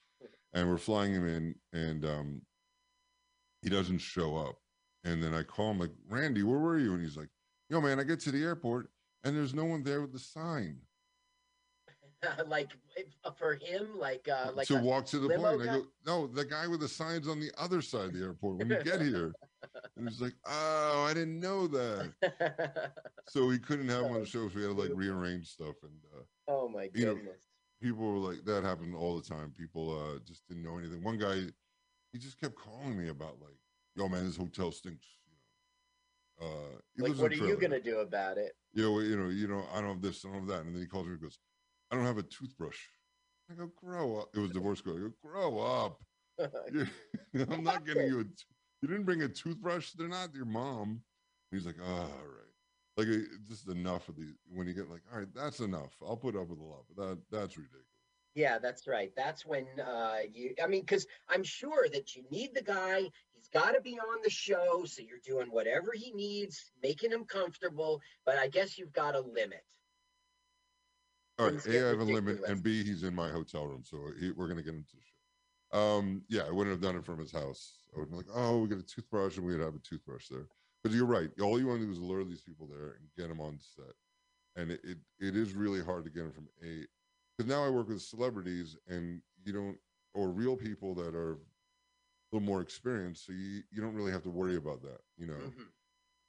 and 0.52 0.68
we're 0.68 0.76
flying 0.76 1.14
him 1.14 1.26
in, 1.26 1.54
and 1.72 2.04
um, 2.04 2.42
he 3.62 3.70
doesn't 3.70 3.98
show 3.98 4.36
up. 4.36 4.56
And 5.04 5.22
then 5.22 5.34
I 5.34 5.42
call 5.42 5.70
him 5.70 5.80
like, 5.80 5.90
Randy, 6.08 6.42
where 6.42 6.58
were 6.58 6.78
you? 6.78 6.94
And 6.94 7.02
he's 7.02 7.16
like, 7.16 7.28
Yo, 7.70 7.80
man, 7.80 7.98
I 7.98 8.04
get 8.04 8.20
to 8.20 8.30
the 8.30 8.42
airport 8.42 8.88
and 9.24 9.36
there's 9.36 9.54
no 9.54 9.64
one 9.64 9.82
there 9.82 10.00
with 10.00 10.12
the 10.12 10.18
sign 10.18 10.78
like 12.46 12.70
uh, 13.24 13.30
for 13.32 13.54
him, 13.54 13.98
like 13.98 14.28
uh, 14.28 14.50
like 14.54 14.66
to 14.68 14.76
walk 14.76 15.06
to 15.06 15.18
the 15.18 15.28
plane. 15.28 15.60
I 15.60 15.64
go, 15.66 15.86
No, 16.06 16.26
the 16.26 16.44
guy 16.44 16.66
with 16.66 16.80
the 16.80 16.88
signs 16.88 17.28
on 17.28 17.40
the 17.40 17.50
other 17.58 17.82
side 17.82 18.06
of 18.06 18.12
the 18.14 18.22
airport 18.22 18.58
when 18.58 18.70
you 18.70 18.82
get 18.82 19.00
here. 19.02 19.32
and 19.96 20.08
he's 20.08 20.20
like, 20.20 20.34
Oh, 20.46 21.06
I 21.08 21.14
didn't 21.14 21.40
know 21.40 21.66
that. 21.68 22.12
So 23.28 23.48
he 23.50 23.58
couldn't 23.58 23.88
have 23.88 24.04
him 24.04 24.12
on 24.12 24.20
the 24.20 24.26
show. 24.26 24.48
So 24.48 24.56
we 24.56 24.62
had 24.62 24.76
to 24.76 24.82
like 24.82 24.90
rearrange 24.94 25.48
stuff. 25.48 25.76
And 25.82 25.92
uh, 26.14 26.22
oh 26.48 26.68
my 26.68 26.90
You 26.94 27.06
know, 27.06 27.14
goodness. 27.14 27.46
people 27.82 28.04
were 28.04 28.32
like, 28.32 28.44
That 28.44 28.64
happened 28.64 28.94
all 28.94 29.16
the 29.16 29.26
time. 29.26 29.52
People 29.56 29.98
uh, 29.98 30.18
just 30.26 30.46
didn't 30.48 30.62
know 30.62 30.78
anything. 30.78 31.02
One 31.02 31.18
guy, 31.18 31.42
he 32.12 32.18
just 32.18 32.40
kept 32.40 32.54
calling 32.54 32.98
me 32.98 33.08
about 33.08 33.40
like, 33.40 33.56
Yo, 33.96 34.08
man, 34.08 34.26
this 34.26 34.36
hotel 34.36 34.72
stinks. 34.72 35.06
You 36.40 36.46
know, 36.46 36.46
uh, 36.48 37.08
like, 37.08 37.18
what 37.18 37.32
are 37.32 37.46
you 37.46 37.56
gonna 37.56 37.80
do 37.80 37.98
about 38.00 38.38
it? 38.38 38.54
You 38.74 38.82
know, 38.82 39.00
you 39.00 39.16
know, 39.16 39.28
you 39.30 39.48
know, 39.48 39.64
I 39.72 39.80
don't 39.80 39.90
have 39.90 40.02
this, 40.02 40.24
I 40.24 40.28
don't 40.28 40.40
have 40.40 40.48
that. 40.48 40.66
And 40.66 40.74
then 40.74 40.82
he 40.82 40.88
calls 40.88 41.06
me 41.06 41.12
and 41.12 41.22
goes, 41.22 41.38
I 41.90 41.96
don't 41.96 42.04
have 42.04 42.18
a 42.18 42.22
toothbrush. 42.24 42.78
I 43.50 43.54
go, 43.54 43.70
grow 43.76 44.18
up. 44.18 44.28
It 44.34 44.40
was 44.40 44.50
divorce 44.50 44.80
girl. 44.80 44.96
I 44.96 45.00
go, 45.00 45.12
grow 45.22 45.58
up. 45.60 45.98
I'm 47.50 47.64
not 47.64 47.86
getting 47.86 48.06
you 48.06 48.20
a, 48.20 48.24
you 48.82 48.88
didn't 48.88 49.04
bring 49.04 49.22
a 49.22 49.28
toothbrush. 49.28 49.92
They're 49.92 50.08
not 50.08 50.34
your 50.34 50.46
mom. 50.46 50.88
And 50.90 51.60
he's 51.60 51.66
like, 51.66 51.76
oh, 51.82 51.84
all 51.92 52.08
right. 52.08 52.52
Like, 52.96 53.08
it- 53.08 53.28
just 53.48 53.68
enough 53.68 54.08
of 54.08 54.16
these. 54.16 54.34
When 54.48 54.66
you 54.66 54.74
get 54.74 54.90
like, 54.90 55.02
all 55.12 55.18
right, 55.18 55.28
that's 55.34 55.60
enough. 55.60 55.94
I'll 56.02 56.16
put 56.16 56.36
up 56.36 56.48
with 56.48 56.60
a 56.60 56.64
lot, 56.64 56.84
but 56.94 57.02
that 57.08 57.18
that's 57.30 57.56
ridiculous. 57.56 57.93
Yeah, 58.34 58.58
that's 58.58 58.88
right. 58.88 59.12
That's 59.16 59.46
when 59.46 59.66
uh, 59.80 60.18
you. 60.32 60.54
I 60.62 60.66
mean, 60.66 60.80
because 60.80 61.06
I'm 61.28 61.44
sure 61.44 61.86
that 61.92 62.16
you 62.16 62.24
need 62.30 62.50
the 62.54 62.62
guy. 62.62 63.02
He's 63.32 63.48
got 63.52 63.72
to 63.72 63.80
be 63.80 63.98
on 63.98 64.18
the 64.24 64.30
show, 64.30 64.84
so 64.86 65.02
you're 65.02 65.18
doing 65.24 65.52
whatever 65.52 65.92
he 65.94 66.10
needs, 66.12 66.72
making 66.82 67.12
him 67.12 67.24
comfortable. 67.24 68.00
But 68.26 68.38
I 68.38 68.48
guess 68.48 68.76
you've 68.76 68.92
got 68.92 69.14
a 69.14 69.20
limit. 69.20 69.64
All 71.38 71.46
right. 71.46 71.66
A, 71.66 71.84
I 71.84 71.88
have 71.90 72.00
a 72.00 72.04
limit, 72.04 72.40
and 72.46 72.62
B, 72.62 72.84
he's 72.84 73.02
in 73.02 73.14
my 73.14 73.30
hotel 73.30 73.66
room. 73.66 73.82
So 73.84 73.98
he, 74.18 74.30
we're 74.32 74.46
going 74.46 74.58
to 74.58 74.64
get 74.64 74.74
into 74.74 74.94
the 74.94 75.02
show. 75.02 75.78
Um, 75.78 76.22
yeah, 76.28 76.42
I 76.42 76.50
wouldn't 76.50 76.74
have 76.74 76.82
done 76.82 76.96
it 76.96 77.04
from 77.04 77.18
his 77.18 77.32
house. 77.32 77.74
I 77.94 77.98
would 77.98 78.04
have 78.04 78.10
been 78.10 78.18
like, 78.18 78.36
oh, 78.36 78.58
we 78.60 78.68
got 78.68 78.78
a 78.78 78.82
toothbrush 78.82 79.36
and 79.36 79.46
we'd 79.46 79.58
have 79.58 79.74
a 79.74 79.78
toothbrush 79.78 80.28
there. 80.28 80.46
But 80.82 80.92
you're 80.92 81.06
right. 81.06 81.30
All 81.40 81.58
you 81.58 81.66
want 81.66 81.80
to 81.80 81.86
do 81.86 81.92
is 81.92 81.98
lure 81.98 82.24
these 82.24 82.42
people 82.42 82.68
there 82.68 82.96
and 82.98 83.08
get 83.16 83.28
them 83.28 83.40
on 83.40 83.58
set. 83.58 83.94
And 84.56 84.70
it, 84.70 84.80
it, 84.84 84.98
it 85.18 85.36
is 85.36 85.54
really 85.54 85.82
hard 85.82 86.04
to 86.04 86.10
get 86.10 86.20
them 86.20 86.32
from 86.32 86.48
a, 86.62 86.86
because 87.36 87.48
now 87.50 87.64
I 87.64 87.70
work 87.70 87.88
with 87.88 88.02
celebrities 88.02 88.76
and 88.88 89.22
you 89.44 89.52
don't, 89.52 89.78
or 90.14 90.30
real 90.30 90.56
people 90.56 90.94
that 90.96 91.14
are 91.14 91.34
a 91.34 91.38
little 92.32 92.46
more 92.46 92.60
experienced. 92.62 93.26
So 93.26 93.32
you, 93.32 93.62
you 93.70 93.80
don't 93.82 93.94
really 93.94 94.12
have 94.12 94.22
to 94.24 94.30
worry 94.30 94.56
about 94.56 94.82
that, 94.82 95.00
you 95.16 95.26
know 95.26 95.52
Mhm. 95.52 95.72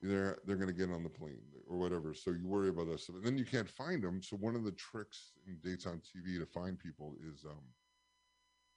they're 0.02 0.38
they're 0.46 0.58
going 0.58 0.68
to 0.68 0.74
get 0.74 0.91
on 0.91 1.04
the 1.04 1.10
plane 1.10 1.41
or 1.68 1.78
whatever. 1.78 2.13
So 2.13 2.32
you 2.32 2.48
worry 2.48 2.70
about 2.70 2.88
that 2.88 3.00
stuff, 3.00 3.15
and 3.18 3.26
then 3.26 3.38
you 3.38 3.46
can't 3.46 3.70
find 3.70 4.04
them. 4.04 4.22
So 4.22 4.36
one 4.38 4.56
of 4.56 4.63
the 4.63 4.72
tricks 4.74 5.34
in 5.48 5.60
dates 5.60 5.86
on 5.88 6.02
TV 6.02 6.38
to 6.39 6.46
find 6.46 6.78
people 6.78 7.15
is 7.24 7.46
um, 7.46 7.74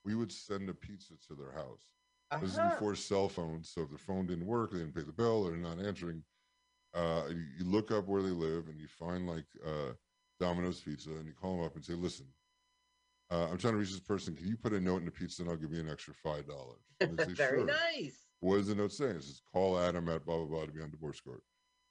we 0.04 0.14
would 0.14 0.32
send 0.32 0.68
a 0.68 0.74
pizza 0.74 1.14
to 1.28 1.34
their 1.34 1.52
house. 1.52 1.94
This 2.40 2.50
is 2.52 2.58
Uh-huh. 2.58 2.70
before 2.70 2.94
cell 2.94 3.28
phones, 3.28 3.70
so 3.70 3.82
if 3.82 3.88
their 3.88 3.98
phone 3.98 4.26
didn't 4.26 4.46
work, 4.46 4.70
they 4.72 4.78
didn't 4.78 4.94
pay 4.94 5.02
the 5.02 5.12
bill, 5.12 5.44
they're 5.44 5.56
not 5.56 5.80
answering. 5.80 6.24
Uh, 6.94 7.24
you, 7.30 7.44
you 7.58 7.64
look 7.64 7.90
up 7.90 8.06
where 8.08 8.22
they 8.22 8.30
live, 8.30 8.68
and 8.68 8.80
you 8.80 8.88
find 8.88 9.26
like 9.26 9.46
uh, 9.66 9.92
Domino's 10.40 10.80
Pizza, 10.80 11.10
and 11.10 11.26
you 11.26 11.32
call 11.32 11.56
them 11.56 11.64
up 11.64 11.74
and 11.74 11.84
say, 11.84 11.94
"Listen, 11.94 12.26
uh, 13.30 13.48
I'm 13.50 13.58
trying 13.58 13.74
to 13.74 13.78
reach 13.78 13.90
this 13.90 14.00
person. 14.00 14.34
Can 14.34 14.46
you 14.46 14.56
put 14.56 14.72
a 14.72 14.80
note 14.80 14.98
in 14.98 15.04
the 15.04 15.10
pizza, 15.10 15.42
and 15.42 15.50
I'll 15.50 15.56
give 15.56 15.72
you 15.72 15.80
an 15.80 15.90
extra 15.90 16.14
five 16.14 16.46
dollars?" 16.46 16.82
Very 17.36 17.64
nice. 17.64 18.28
What 18.40 18.58
does 18.58 18.68
the 18.68 18.74
note 18.74 18.92
say? 18.92 19.06
It 19.06 19.22
says, 19.22 19.42
call 19.52 19.78
Adam 19.78 20.08
at 20.08 20.24
blah, 20.24 20.36
blah, 20.36 20.46
blah 20.46 20.66
to 20.66 20.72
be 20.72 20.80
on 20.80 20.90
divorce 20.90 21.20
court. 21.20 21.42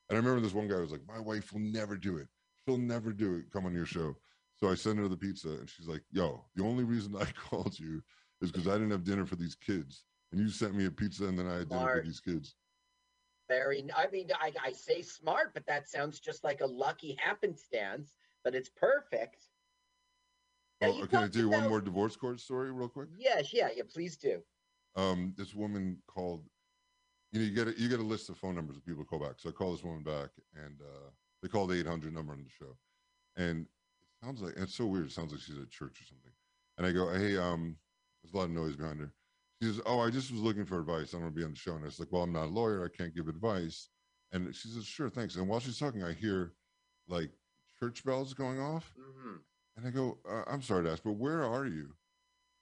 And 0.10 0.18
I 0.18 0.20
remember 0.20 0.42
this 0.42 0.54
one 0.54 0.68
guy 0.68 0.80
was 0.80 0.92
like, 0.92 1.06
my 1.08 1.20
wife 1.20 1.52
will 1.52 1.60
never 1.60 1.98
do 1.98 2.18
it. 2.18 2.28
She'll 2.64 2.78
never 2.78 3.12
do 3.12 3.36
it. 3.36 3.52
Come 3.52 3.66
on 3.66 3.74
your 3.74 3.86
show. 3.86 4.16
So 4.56 4.70
I 4.70 4.76
sent 4.76 4.98
her 5.00 5.08
the 5.08 5.18
pizza 5.18 5.50
and 5.50 5.70
she's 5.70 5.88
like, 5.88 6.04
yo, 6.12 6.46
the 6.56 6.64
only 6.64 6.84
reason 6.84 7.16
I 7.16 7.26
called 7.50 7.78
you 7.78 8.02
is 8.42 8.52
because 8.52 8.68
I 8.68 8.74
didn't 8.74 8.92
have 8.92 9.04
dinner 9.04 9.26
for 9.26 9.36
these 9.36 9.56
kids. 9.56 10.04
And 10.32 10.42
you 10.42 10.50
sent 10.50 10.76
me 10.76 10.86
a 10.86 10.92
pizza 10.92 11.26
and 11.26 11.38
then 11.38 11.48
I 11.48 11.60
had 11.60 11.70
dinner 11.70 11.98
for 11.98 12.06
these 12.06 12.20
kids. 12.20 12.56
Very. 13.50 13.86
I 13.96 14.08
mean, 14.12 14.30
I, 14.40 14.52
I 14.64 14.72
say 14.72 15.02
smart, 15.02 15.54
but 15.54 15.66
that 15.68 15.90
sounds 15.90 16.20
just 16.20 16.44
like 16.44 16.62
a 16.62 16.66
lucky 16.66 17.18
happenstance. 17.20 18.14
But 18.44 18.56
it's 18.56 18.70
perfect. 18.70 19.46
Now, 20.82 20.90
Oh, 20.90 20.98
you 20.98 21.08
can 21.08 21.24
I 21.24 21.28
do 21.28 21.50
one 21.50 21.68
more 21.70 21.82
divorce 21.82 22.16
court 22.16 22.40
story 22.40 22.72
real 22.72 22.88
quick? 22.88 23.10
Yes, 23.18 23.52
yeah, 23.54 23.70
yeah. 23.76 23.84
Please 23.92 24.16
do. 24.18 24.42
um, 24.96 25.34
this 25.38 25.54
woman 25.54 25.98
called. 26.08 26.44
You 27.34 27.42
know, 27.42 27.46
you 27.46 27.54
get 27.54 27.68
a, 27.68 27.80
you 27.80 27.90
get 27.90 28.00
a 28.00 28.04
list 28.04 28.30
of 28.30 28.38
phone 28.38 28.56
numbers 28.56 28.78
of 28.78 28.86
people 28.86 29.04
to 29.04 29.10
call 29.10 29.20
back. 29.20 29.34
So 29.38 29.50
I 29.50 29.52
call 29.52 29.72
this 29.74 29.84
woman 29.84 30.02
back, 30.02 30.30
and 30.56 30.80
uh, 30.82 31.10
they 31.42 31.50
called 31.50 31.70
the 31.72 31.80
800 31.80 32.14
number 32.14 32.32
on 32.32 32.42
the 32.44 32.50
show, 32.50 32.78
and 33.36 33.62
it 33.66 34.26
sounds 34.26 34.42
like 34.42 34.54
it's 34.56 34.74
so 34.76 34.86
weird. 34.86 35.08
It 35.08 35.12
sounds 35.12 35.34
like 35.34 35.42
she's 35.42 35.58
at 35.58 35.70
church 35.70 36.00
or 36.00 36.06
something. 36.06 36.32
And 36.78 36.88
I 36.88 36.92
go, 36.94 37.12
hey, 37.14 37.38
um, 37.38 37.76
there's 38.24 38.34
a 38.34 38.38
lot 38.38 38.46
of 38.46 38.52
noise 38.52 38.78
behind 38.78 39.02
her. 39.02 39.12
She 39.62 39.68
says, 39.68 39.82
oh, 39.86 40.00
I 40.00 40.10
just 40.10 40.32
was 40.32 40.40
looking 40.40 40.64
for 40.66 40.80
advice. 40.80 41.14
I 41.14 41.18
am 41.18 41.24
going 41.24 41.34
to 41.34 41.38
be 41.38 41.44
on 41.44 41.52
the 41.52 41.58
show, 41.58 41.74
and 41.74 41.84
I 41.84 41.88
was 41.88 42.00
like, 42.00 42.12
well, 42.12 42.22
I'm 42.24 42.32
not 42.32 42.46
a 42.46 42.48
lawyer. 42.48 42.86
I 42.86 42.96
can't 42.96 43.14
give 43.14 43.28
advice. 43.28 43.90
And 44.32 44.56
she 44.56 44.70
says, 44.70 44.86
sure, 44.86 45.10
thanks. 45.10 45.36
And 45.36 45.50
while 45.50 45.60
she's 45.60 45.78
talking, 45.80 46.04
I 46.04 46.14
hear 46.14 46.54
like 47.10 47.32
church 47.80 48.04
bells 48.04 48.34
going 48.34 48.60
off. 48.60 48.94
hmm 48.98 49.38
And 49.76 49.88
I 49.88 49.90
go, 49.90 50.18
uh, 50.30 50.44
I'm 50.48 50.62
sorry 50.62 50.84
to 50.84 50.92
ask, 50.92 51.04
but 51.04 51.14
where 51.14 51.44
are 51.44 51.66
you? 51.66 51.94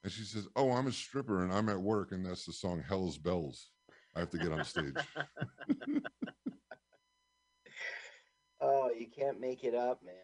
And 0.03 0.11
she 0.11 0.23
says, 0.23 0.47
Oh, 0.55 0.71
I'm 0.71 0.87
a 0.87 0.91
stripper 0.91 1.43
and 1.43 1.51
I'm 1.51 1.69
at 1.69 1.79
work. 1.79 2.11
And 2.11 2.25
that's 2.25 2.45
the 2.45 2.53
song 2.53 2.83
Hell's 2.87 3.17
Bells. 3.17 3.71
I 4.15 4.19
have 4.19 4.29
to 4.29 4.37
get 4.37 4.51
on 4.51 4.63
stage. 4.63 4.93
oh, 8.61 8.89
you 8.97 9.07
can't 9.07 9.41
make 9.41 9.63
it 9.63 9.75
up, 9.75 10.01
man. 10.05 10.15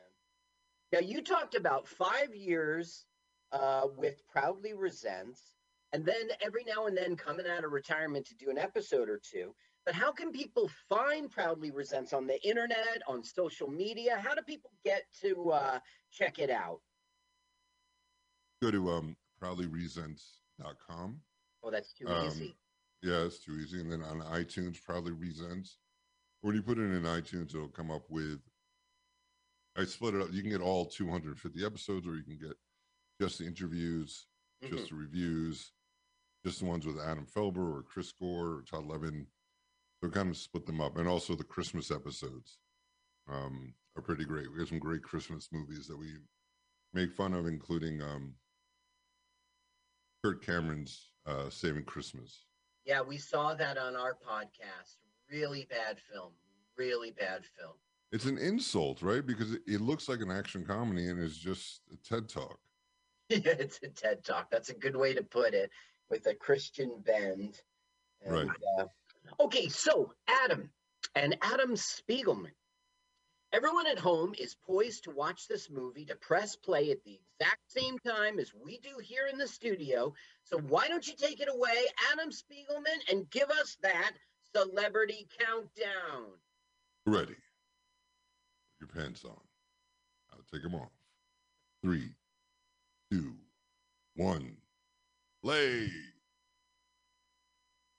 Now 0.94 1.00
you 1.00 1.22
talked 1.22 1.56
about 1.56 1.88
five 1.88 2.34
years 2.34 3.06
uh, 3.52 3.88
with 3.98 4.22
Proudly 4.28 4.74
Resents, 4.74 5.56
and 5.94 6.06
then 6.06 6.30
every 6.42 6.64
now 6.64 6.86
and 6.86 6.96
then 6.96 7.16
coming 7.16 7.48
out 7.48 7.66
of 7.66 7.72
retirement 7.72 8.26
to 8.28 8.36
do 8.36 8.50
an 8.50 8.58
episode 8.58 9.10
or 9.10 9.20
two. 9.20 9.54
But 9.86 9.96
how 9.96 10.12
can 10.12 10.32
people 10.32 10.70
find 10.90 11.30
Proudly 11.32 11.72
Resents 11.72 12.14
on 12.14 12.28
the 12.28 12.42
internet, 12.48 13.02
on 13.08 13.24
social 13.24 13.68
media? 13.68 14.20
How 14.24 14.36
do 14.36 14.42
people 14.44 14.72
get 14.86 15.04
to 15.22 15.52
uh, 15.52 15.80
check 16.12 16.38
it 16.40 16.50
out? 16.52 16.82
Go 18.62 18.70
to 18.70 18.92
um, 18.92 19.16
proudlyresents.com. 19.42 21.20
Oh, 21.64 21.72
that's 21.72 21.94
too 21.94 22.08
Um, 22.08 22.28
easy. 22.28 22.56
Yeah, 23.02 23.24
it's 23.26 23.40
too 23.40 23.54
easy. 23.54 23.80
And 23.82 23.92
then 23.92 24.04
on 24.04 24.22
iTunes, 24.22 24.82
Proudly 24.84 25.12
Resents. 25.14 25.78
When 26.42 26.54
you 26.56 26.62
put 26.62 26.78
it 26.78 26.82
in 26.84 27.02
iTunes, 27.04 27.56
it'll 27.56 27.68
come 27.68 27.90
up 27.92 28.04
with. 28.10 28.40
I 29.78 29.86
split 29.86 30.14
it 30.16 30.22
up. 30.22 30.32
You 30.32 30.42
can 30.42 30.52
get 30.52 30.62
all 30.62 30.86
250 30.86 31.66
episodes, 31.66 32.06
or 32.08 32.16
you 32.16 32.24
can 32.24 32.38
get 32.38 32.58
just 33.20 33.40
the 33.40 33.46
interviews, 33.46 34.28
Mm-hmm. 34.64 34.76
just 34.78 34.90
the 34.92 34.96
reviews, 34.96 35.72
just 36.46 36.60
the 36.60 36.66
ones 36.66 36.86
with 36.86 37.00
Adam 37.00 37.26
Felber 37.26 37.78
or 37.80 37.82
Chris 37.82 38.12
Gore 38.12 38.58
or 38.58 38.64
Todd 38.70 38.86
Levin. 38.86 39.26
So 40.04 40.10
kind 40.10 40.30
of 40.30 40.38
split 40.38 40.66
them 40.66 40.82
up, 40.82 40.98
and 40.98 41.08
also 41.08 41.36
the 41.36 41.44
Christmas 41.44 41.92
episodes 41.92 42.58
um, 43.30 43.74
are 43.96 44.02
pretty 44.02 44.26
great. 44.26 44.52
We 44.52 44.60
have 44.60 44.70
some 44.70 44.80
great 44.80 45.04
Christmas 45.04 45.50
movies 45.52 45.86
that 45.88 45.98
we 45.98 46.14
make 46.94 47.12
fun 47.12 47.36
of, 47.36 47.46
including 47.46 48.02
um, 48.02 48.34
Kirk 50.24 50.44
Cameron's 50.44 51.12
uh, 51.28 51.50
"Saving 51.50 51.84
Christmas." 51.84 52.46
Yeah, 52.84 53.02
we 53.02 53.18
saw 53.18 53.54
that 53.54 53.78
on 53.78 53.96
our 53.96 54.16
podcast. 54.16 54.98
Really 55.30 55.68
bad 55.70 56.00
film. 56.12 56.32
Really 56.78 57.12
bad 57.12 57.44
film. 57.60 57.74
It's 58.12 58.26
an 58.26 58.40
insult, 58.40 59.04
right? 59.04 59.26
Because 59.26 59.54
it, 59.54 59.62
it 59.68 59.82
looks 59.82 60.10
like 60.10 60.22
an 60.22 60.32
action 60.32 60.66
comedy 60.66 61.10
and 61.10 61.20
is 61.20 61.38
just 61.38 61.82
a 61.94 61.98
TED 62.08 62.28
talk. 62.28 62.58
Yeah, 63.30 63.38
it's 63.46 63.80
a 63.84 63.88
TED 63.88 64.24
Talk. 64.24 64.50
That's 64.52 64.70
a 64.70 64.74
good 64.74 64.96
way 64.96 65.14
to 65.14 65.24
put 65.24 65.54
it 65.54 65.70
with 66.10 66.26
a 66.28 66.34
Christian 66.36 67.02
bend. 67.06 67.62
Right. 68.28 68.48
uh, 68.78 68.86
okay, 69.40 69.68
so 69.70 70.14
Adam 70.28 70.70
and 71.16 71.38
Adam 71.42 71.76
Spiegelman. 71.76 72.52
Everyone 73.54 73.86
at 73.88 74.00
home 74.00 74.34
is 74.40 74.56
poised 74.66 75.04
to 75.04 75.12
watch 75.12 75.48
this 75.48 75.70
movie 75.70 76.06
to 76.06 76.16
press 76.16 76.56
play 76.56 76.90
at 76.92 77.04
the 77.04 77.20
exact 77.20 77.60
same 77.68 78.00
time 78.00 78.40
as 78.40 78.54
we 78.54 78.78
do 78.78 78.98
here 79.02 79.28
in 79.30 79.38
the 79.38 79.48
studio. 79.48 80.14
So 80.46 80.58
why 80.58 80.88
don't 80.88 81.06
you 81.06 81.14
take 81.18 81.42
it 81.42 81.50
away, 81.54 81.86
Adam 82.14 82.32
Spiegelman, 82.32 83.12
and 83.12 83.30
give 83.30 83.50
us 83.50 83.78
that 83.84 84.14
celebrity 84.56 85.28
countdown? 85.38 86.28
Ready. 87.06 87.36
Put 88.80 88.80
your 88.80 89.04
pants 89.04 89.26
on. 89.26 89.38
I'll 90.32 90.46
take 90.54 90.64
them 90.64 90.76
off. 90.76 90.92
Three, 91.84 92.10
two, 93.12 93.36
one. 94.16 94.56
Play. 95.44 95.90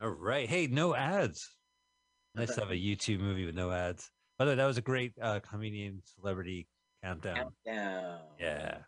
All 0.03 0.09
right. 0.11 0.49
Hey, 0.49 0.67
no 0.67 0.97
ads. 0.97 1.57
Nice 2.35 2.57
to 2.57 2.63
have 2.63 2.71
a 2.71 2.75
YouTube 2.75 3.21
movie 3.21 3.47
with 3.47 3.55
no 3.55 3.71
ads. 3.71 4.11
By 4.37 4.47
the 4.47 4.51
way, 4.51 4.55
that 4.57 4.67
was 4.67 4.79
a 4.79 4.83
great 4.83 5.13
uh, 5.21 5.39
comedian 5.39 6.03
celebrity 6.05 6.67
countdown. 7.05 7.53
Countdown. 7.65 8.21
Yeah. 8.41 8.79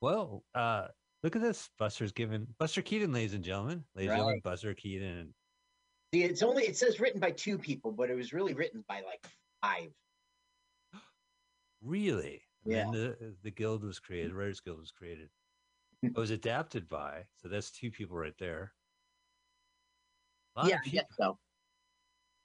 Well, 0.00 0.42
uh, 0.56 0.88
look 1.22 1.36
at 1.36 1.42
this. 1.42 1.70
Buster's 1.78 2.10
given 2.10 2.48
Buster 2.58 2.82
Keaton, 2.82 3.12
ladies 3.12 3.34
and 3.34 3.44
gentlemen. 3.44 3.84
Ladies 3.94 4.10
and 4.10 4.18
gentlemen, 4.18 4.40
Buster 4.42 4.74
Keaton. 4.74 5.34
See, 6.12 6.24
it's 6.24 6.42
only 6.42 6.64
it 6.64 6.76
says 6.76 6.98
written 6.98 7.20
by 7.20 7.30
two 7.30 7.56
people, 7.56 7.92
but 7.92 8.10
it 8.10 8.16
was 8.16 8.32
really 8.32 8.54
written 8.54 8.84
by 8.88 9.02
like 9.02 9.24
five. 9.62 9.90
Really? 11.80 12.42
And 12.64 12.72
Yeah. 12.74 12.84
then 12.84 12.90
the 12.92 13.36
the 13.44 13.50
guild 13.52 13.84
was 13.84 14.00
created, 14.00 14.32
Writers 14.32 14.58
Guild 14.60 14.80
was 14.80 14.90
created. 14.90 15.28
It 16.02 16.16
was 16.16 16.30
adapted 16.30 16.88
by, 16.88 17.26
so 17.36 17.48
that's 17.48 17.70
two 17.70 17.90
people 17.90 18.16
right 18.16 18.36
there. 18.38 18.72
Yeah, 20.66 20.74
of 20.76 20.80
I 20.80 20.84
people, 20.84 20.98
guess 20.98 21.16
so. 21.16 21.38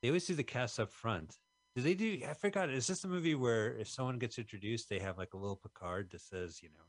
they 0.01 0.09
always 0.09 0.25
do 0.25 0.35
the 0.35 0.43
cast 0.43 0.79
up 0.79 0.91
front. 0.91 1.37
Do 1.75 1.81
they 1.81 1.95
do? 1.95 2.19
I 2.29 2.33
forgot. 2.33 2.69
Is 2.69 2.85
this 2.85 3.03
a 3.03 3.07
movie 3.07 3.33
where 3.35 3.75
if 3.77 3.87
someone 3.89 4.19
gets 4.19 4.37
introduced, 4.37 4.89
they 4.89 4.99
have 4.99 5.17
like 5.17 5.33
a 5.33 5.37
little 5.37 5.55
placard 5.55 6.11
that 6.11 6.21
says, 6.21 6.61
you 6.61 6.69
know, 6.69 6.85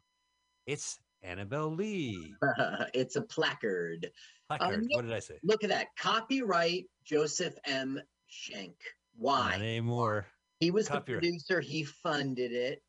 it's 0.67 0.99
Annabelle 1.23 1.71
Lee. 1.71 2.35
it's 2.95 3.17
a 3.17 3.23
placard. 3.23 4.11
Placard. 4.49 4.83
no- 4.83 4.97
what 4.97 5.03
did 5.07 5.15
I 5.15 5.21
say? 5.21 5.39
Look 5.43 5.65
at 5.65 5.71
that. 5.71 5.87
Copyright 5.99 6.85
Joseph 7.05 7.55
M. 7.67 7.99
Schenck. 8.27 8.77
Why? 9.17 9.53
Not 9.53 9.61
anymore. 9.61 10.27
He 10.61 10.71
was 10.71 10.89
Copyright. 10.89 11.23
the 11.23 11.29
producer. 11.29 11.61
He 11.61 11.85
funded 11.85 12.53
it. 12.53 12.83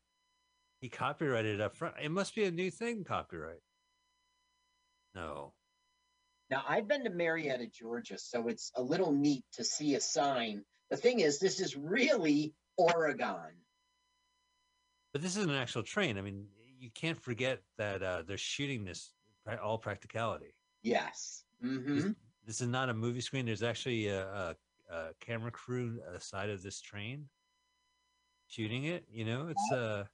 He 0.80 0.88
copyrighted 0.90 1.54
it 1.54 1.60
up 1.62 1.74
front. 1.74 1.94
It 2.02 2.10
must 2.10 2.34
be 2.34 2.44
a 2.44 2.50
new 2.50 2.70
thing, 2.70 3.04
copyright. 3.04 3.60
No. 5.14 5.54
Now, 6.50 6.62
I've 6.68 6.86
been 6.86 7.04
to 7.04 7.10
Marietta, 7.10 7.66
Georgia, 7.66 8.18
so 8.18 8.48
it's 8.48 8.70
a 8.76 8.82
little 8.82 9.12
neat 9.12 9.44
to 9.54 9.64
see 9.64 9.96
a 9.96 10.00
sign. 10.00 10.64
The 10.90 10.96
thing 10.96 11.20
is, 11.20 11.40
this 11.40 11.60
is 11.60 11.76
really 11.76 12.54
Oregon. 12.76 13.62
But 15.12 15.22
this 15.22 15.36
is 15.36 15.44
an 15.44 15.50
actual 15.50 15.82
train. 15.82 16.18
I 16.18 16.20
mean, 16.20 16.46
you 16.78 16.90
can't 16.94 17.20
forget 17.20 17.62
that 17.78 18.02
uh, 18.02 18.22
they're 18.26 18.36
shooting 18.36 18.84
this 18.84 19.12
all 19.62 19.78
practicality. 19.78 20.54
Yes. 20.82 21.44
This, 21.60 22.04
hmm 22.04 22.10
this 22.46 22.60
is 22.60 22.68
not 22.68 22.88
a 22.88 22.94
movie 22.94 23.20
screen. 23.20 23.44
There's 23.44 23.64
actually 23.64 24.06
a, 24.06 24.24
a, 24.24 24.56
a 24.94 25.08
camera 25.18 25.50
crew 25.50 26.00
aside 26.14 26.48
of 26.48 26.62
this 26.62 26.80
train 26.80 27.28
shooting 28.46 28.84
it. 28.84 29.04
You 29.10 29.24
know, 29.24 29.48
it's 29.48 29.72
uh, 29.72 30.04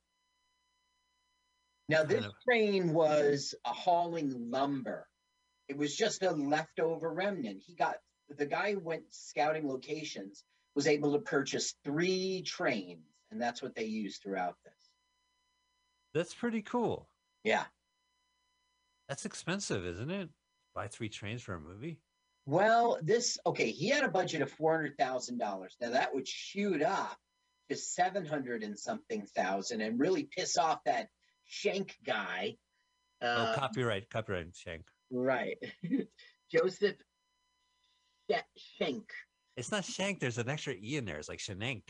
Now, 1.91 2.05
this 2.05 2.25
train 2.49 2.95
was 2.95 3.55
uh, 3.67 3.73
hauling 3.73 4.51
lumber. 4.51 5.07
It 5.69 5.77
was 5.77 5.97
just 5.97 6.23
a 6.23 6.31
leftover 6.33 7.13
remnant. 7.13 7.63
He 7.65 7.75
got 7.75 7.97
the 8.29 8.47
guy 8.47 8.73
who 8.73 8.81
went 8.81 9.05
scouting 9.11 9.69
locations 9.69 10.45
was 10.75 10.87
able 10.87 11.13
to 11.13 11.19
purchase 11.19 11.75
three 11.85 12.43
trains, 12.43 13.05
and 13.31 13.41
that's 13.41 13.63
what 13.63 13.75
they 13.75 13.85
used 13.85 14.23
throughout 14.23 14.57
this. 14.65 14.75
That's 16.15 16.35
pretty 16.35 16.63
cool. 16.63 17.09
Yeah. 17.45 17.65
That's 19.09 19.25
expensive, 19.25 19.85
isn't 19.85 20.11
it? 20.11 20.31
Buy 20.75 20.89
three 20.89 21.09
trains 21.09 21.43
for 21.43 21.55
a 21.55 21.61
movie? 21.61 22.01
Well, 22.47 22.99
this 23.03 23.39
okay. 23.47 23.71
He 23.71 23.89
had 23.89 24.05
a 24.05 24.09
budget 24.09 24.43
of 24.43 24.51
four 24.51 24.75
hundred 24.75 24.97
thousand 24.99 25.39
dollars. 25.39 25.77
Now 25.81 25.91
that 25.91 26.15
would 26.15 26.27
shoot 26.27 26.83
up 26.83 27.17
to 27.71 27.77
seven 27.77 28.25
hundred 28.25 28.63
and 28.63 28.79
something 28.79 29.27
thousand, 29.37 29.81
and 29.81 30.01
really 30.01 30.25
piss 30.25 30.57
off 30.57 30.81
that 30.87 31.09
Shank 31.45 31.97
guy. 32.05 32.57
oh, 33.21 33.27
Uh, 33.27 33.55
copyright, 33.55 34.09
copyright, 34.11 34.57
Shank. 34.57 34.85
Right, 35.13 35.59
Joseph 36.53 36.97
Sh- 38.31 38.35
Shank. 38.79 39.13
It's 39.57 39.71
not 39.71 39.85
Shank. 39.85 40.19
There's 40.21 40.39
an 40.39 40.49
extra 40.49 40.75
E 40.75 40.97
in 40.97 41.05
there. 41.05 41.19
It's 41.19 41.29
like 41.29 41.41
Shank. 41.41 41.85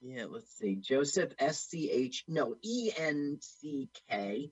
Yeah, 0.00 0.26
let's 0.28 0.56
see. 0.56 0.76
Joseph 0.76 1.32
S 1.38 1.66
C 1.66 1.90
H 1.90 2.24
no 2.28 2.54
E 2.62 2.90
N 2.96 3.38
C 3.40 3.88
K. 4.08 4.50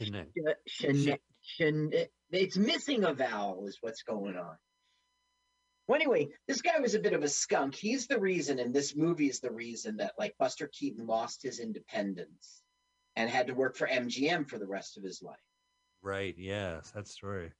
Shank. 0.00 0.28
Shan- 0.66 1.18
Shan- 1.40 1.92
It's 2.30 2.56
missing 2.58 3.04
a 3.04 3.14
vowel, 3.14 3.66
is 3.66 3.78
what's 3.80 4.02
going 4.02 4.36
on. 4.36 4.56
Well, 5.86 5.96
anyway, 5.96 6.28
this 6.46 6.60
guy 6.60 6.78
was 6.80 6.94
a 6.94 6.98
bit 7.00 7.14
of 7.14 7.22
a 7.22 7.28
skunk. 7.28 7.74
He's 7.74 8.06
the 8.06 8.20
reason, 8.20 8.58
and 8.58 8.74
this 8.74 8.94
movie 8.94 9.28
is 9.30 9.40
the 9.40 9.50
reason 9.50 9.96
that 9.96 10.12
like 10.18 10.36
Buster 10.38 10.68
Keaton 10.70 11.06
lost 11.06 11.42
his 11.42 11.60
independence 11.60 12.62
and 13.16 13.30
had 13.30 13.46
to 13.46 13.54
work 13.54 13.74
for 13.74 13.88
MGM 13.88 14.46
for 14.50 14.58
the 14.58 14.66
rest 14.66 14.98
of 14.98 15.02
his 15.02 15.22
life. 15.22 15.38
Right. 16.02 16.34
Yeah. 16.38 16.80
That 16.94 17.08
story. 17.08 17.52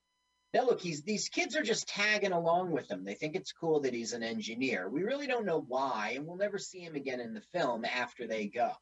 Now, 0.55 0.65
look, 0.65 0.81
he's 0.81 1.03
these 1.03 1.29
kids 1.29 1.55
are 1.57 1.63
just 1.63 1.89
tagging 1.89 2.33
along 2.33 2.71
with 2.71 2.91
him. 2.91 3.05
They 3.05 3.15
think 3.15 3.37
it's 3.37 3.53
cool 3.53 3.81
that 3.81 3.93
he's 3.93 4.15
an 4.15 4.23
engineer. 4.23 4.89
We 4.89 5.03
really 5.03 5.27
don't 5.27 5.45
know 5.45 5.61
why, 5.69 6.15
and 6.17 6.27
we'll 6.27 6.37
never 6.39 6.59
see 6.59 6.81
him 6.81 6.95
again 6.95 7.21
in 7.21 7.35
the 7.35 7.43
film 7.43 7.85
after 7.85 8.27
they 8.27 8.47
go. 8.47 8.73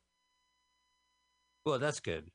Well, 1.64 1.81
that's 1.81 1.99
good. 1.99 2.31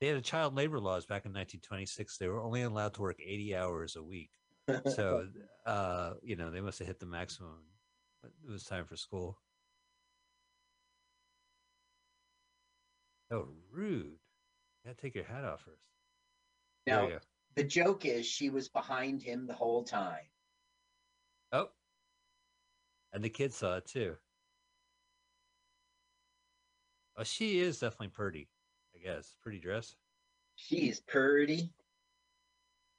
They 0.00 0.08
had 0.08 0.16
a 0.18 0.22
child 0.22 0.54
labor 0.54 0.78
laws 0.78 1.06
back 1.06 1.24
in 1.24 1.32
1926. 1.32 2.18
They 2.18 2.28
were 2.28 2.42
only 2.42 2.62
allowed 2.62 2.92
to 2.94 3.00
work 3.00 3.16
80 3.18 3.56
hours 3.56 3.96
a 3.96 4.02
week. 4.02 4.30
So, 4.86 5.26
uh, 5.66 6.14
you 6.22 6.36
know, 6.36 6.50
they 6.50 6.60
must 6.60 6.78
have 6.80 6.88
hit 6.88 7.00
the 7.00 7.06
maximum. 7.06 7.64
But 8.22 8.32
it 8.46 8.50
was 8.50 8.64
time 8.64 8.84
for 8.84 8.96
school. 8.96 9.38
Oh, 13.30 13.48
rude. 13.72 14.18
You 14.84 14.90
gotta 14.90 15.00
take 15.00 15.14
your 15.14 15.24
hat 15.24 15.44
off 15.44 15.62
first. 15.62 15.80
Now, 16.86 17.08
the 17.56 17.64
joke 17.64 18.04
is 18.04 18.26
she 18.26 18.50
was 18.50 18.68
behind 18.68 19.22
him 19.22 19.46
the 19.46 19.54
whole 19.54 19.82
time. 19.82 20.26
Oh. 21.52 21.68
And 23.12 23.24
the 23.24 23.30
kids 23.30 23.56
saw 23.56 23.76
it 23.76 23.86
too. 23.86 24.16
Oh, 27.16 27.22
she 27.22 27.60
is 27.60 27.78
definitely 27.78 28.08
pretty, 28.08 28.48
I 28.94 28.98
guess. 28.98 29.36
Pretty 29.40 29.60
dress. 29.60 29.94
She's 30.56 31.00
pretty. 31.00 31.70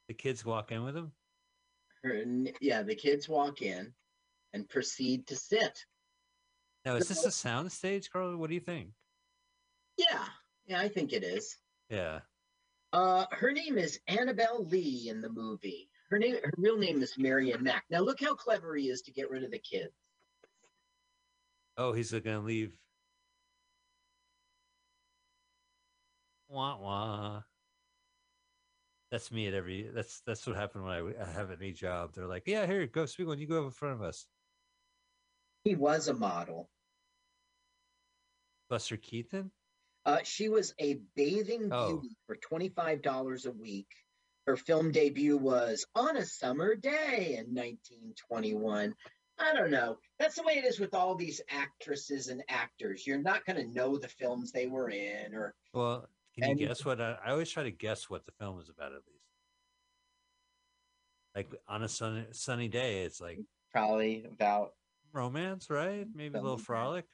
The 0.07 0.13
kids 0.13 0.45
walk 0.45 0.71
in 0.71 0.83
with 0.83 0.95
him. 0.95 1.11
Her, 2.03 2.23
yeah, 2.61 2.81
the 2.81 2.95
kids 2.95 3.29
walk 3.29 3.61
in 3.61 3.93
and 4.53 4.67
proceed 4.69 5.27
to 5.27 5.35
sit. 5.35 5.85
Now, 6.85 6.95
is 6.95 7.09
this 7.09 7.25
a 7.25 7.31
sound 7.31 7.71
stage, 7.71 8.09
Carl? 8.09 8.37
What 8.37 8.49
do 8.49 8.53
you 8.53 8.61
think? 8.61 8.89
Yeah, 9.97 10.23
yeah, 10.65 10.79
I 10.79 10.87
think 10.87 11.13
it 11.13 11.23
is. 11.23 11.57
Yeah. 11.89 12.19
Uh, 12.93 13.25
her 13.31 13.51
name 13.51 13.77
is 13.77 13.99
Annabelle 14.07 14.65
Lee 14.65 15.09
in 15.09 15.21
the 15.21 15.29
movie. 15.29 15.89
Her 16.09 16.19
name, 16.19 16.35
her 16.43 16.53
real 16.57 16.77
name 16.77 17.01
is 17.01 17.17
Marion 17.17 17.63
Mack. 17.63 17.83
Now 17.89 17.99
look 17.99 18.21
how 18.21 18.35
clever 18.35 18.75
he 18.75 18.89
is 18.89 19.01
to 19.03 19.11
get 19.11 19.29
rid 19.29 19.43
of 19.43 19.51
the 19.51 19.59
kids. 19.59 19.93
Oh, 21.77 21.93
he's 21.93 22.11
going 22.11 22.23
to 22.23 22.39
leave. 22.39 22.73
Wah 26.47 26.77
wah. 26.77 27.41
That's 29.11 29.31
me 29.31 29.47
at 29.47 29.53
every. 29.53 29.89
That's 29.93 30.21
that's 30.25 30.47
what 30.47 30.55
happened 30.55 30.85
when 30.85 30.93
I, 30.93 31.23
I 31.23 31.31
have 31.31 31.51
any 31.51 31.71
job. 31.73 32.13
They're 32.13 32.27
like, 32.27 32.43
"Yeah, 32.45 32.65
here, 32.65 32.87
go 32.87 33.05
speak 33.05 33.27
when 33.27 33.39
you 33.39 33.47
go 33.47 33.59
up 33.59 33.65
in 33.65 33.71
front 33.71 33.95
of 33.95 34.01
us." 34.01 34.25
He 35.63 35.75
was 35.75 36.07
a 36.07 36.13
model. 36.13 36.69
Buster 38.69 38.97
Keaton. 38.97 39.51
Uh, 40.05 40.19
she 40.23 40.49
was 40.49 40.73
a 40.79 40.99
bathing 41.15 41.69
Oh. 41.71 41.97
beauty 41.97 42.15
for 42.27 42.35
twenty-five 42.35 43.01
dollars 43.01 43.45
a 43.45 43.51
week. 43.51 43.87
Her 44.45 44.55
film 44.55 44.91
debut 44.91 45.37
was 45.37 45.85
on 45.95 46.17
a 46.17 46.25
summer 46.25 46.75
day 46.75 47.35
in 47.39 47.55
1921. 47.55 48.93
I 49.39 49.53
don't 49.55 49.71
know. 49.71 49.97
That's 50.19 50.35
the 50.35 50.43
way 50.43 50.53
it 50.53 50.65
is 50.65 50.79
with 50.79 50.93
all 50.93 51.15
these 51.15 51.41
actresses 51.49 52.27
and 52.27 52.43
actors. 52.47 53.07
You're 53.07 53.17
not 53.21 53.43
going 53.45 53.57
to 53.57 53.73
know 53.73 53.97
the 53.97 54.07
films 54.07 54.51
they 54.51 54.67
were 54.67 54.89
in, 54.91 55.33
or 55.33 55.55
Well, 55.73 56.07
can 56.35 56.51
And- 56.51 56.59
you 56.59 56.67
guess 56.67 56.85
what? 56.85 57.01
I, 57.01 57.17
I 57.25 57.31
always 57.31 57.49
try 57.49 57.63
to 57.63 57.71
guess 57.71 58.07
what 58.09 58.25
the 58.27 58.31
film 58.33 58.59
is 58.59 58.69
about 58.69 58.91
at 58.93 59.01
least. 59.07 59.23
Like 61.35 61.49
on 61.67 61.83
a 61.83 61.89
sunny 61.89 62.25
sunny 62.31 62.67
day, 62.67 63.01
it's 63.03 63.19
like 63.19 63.39
probably 63.71 64.25
about. 64.31 64.71
romance, 65.11 65.69
right? 65.69 66.05
Maybe 66.13 66.37
a 66.37 66.41
little 66.41 66.57
frolic. 66.57 67.05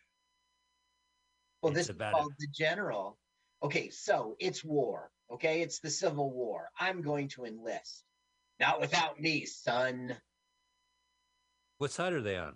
Well, 1.62 1.74
this 1.74 1.90
is 1.90 1.96
called 1.98 2.34
the 2.40 2.48
general. 2.54 3.18
Okay, 3.64 3.90
so 3.90 4.36
it's 4.40 4.64
war. 4.64 5.12
Okay, 5.32 5.62
it's 5.62 5.80
the 5.80 5.90
Civil 5.90 6.32
War. 6.32 6.70
I'm 6.80 7.02
going 7.02 7.30
to 7.30 7.46
enlist. 7.46 8.04
Not 8.60 8.80
without 8.82 9.20
me, 9.20 9.46
son. 9.46 10.16
What 11.78 11.92
side 11.92 12.14
are 12.14 12.22
they 12.22 12.38
on? 12.38 12.56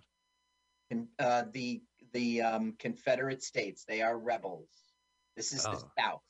Con- 0.90 1.08
uh, 1.18 1.44
the 1.52 1.82
the 2.12 2.42
um, 2.42 2.74
Confederate 2.78 3.42
States. 3.42 3.84
They 3.86 4.02
are 4.02 4.16
rebels. 4.18 4.68
This 5.36 5.52
is 5.52 5.62
the 5.62 5.70
Oh. 5.70 5.90
South. 5.98 6.22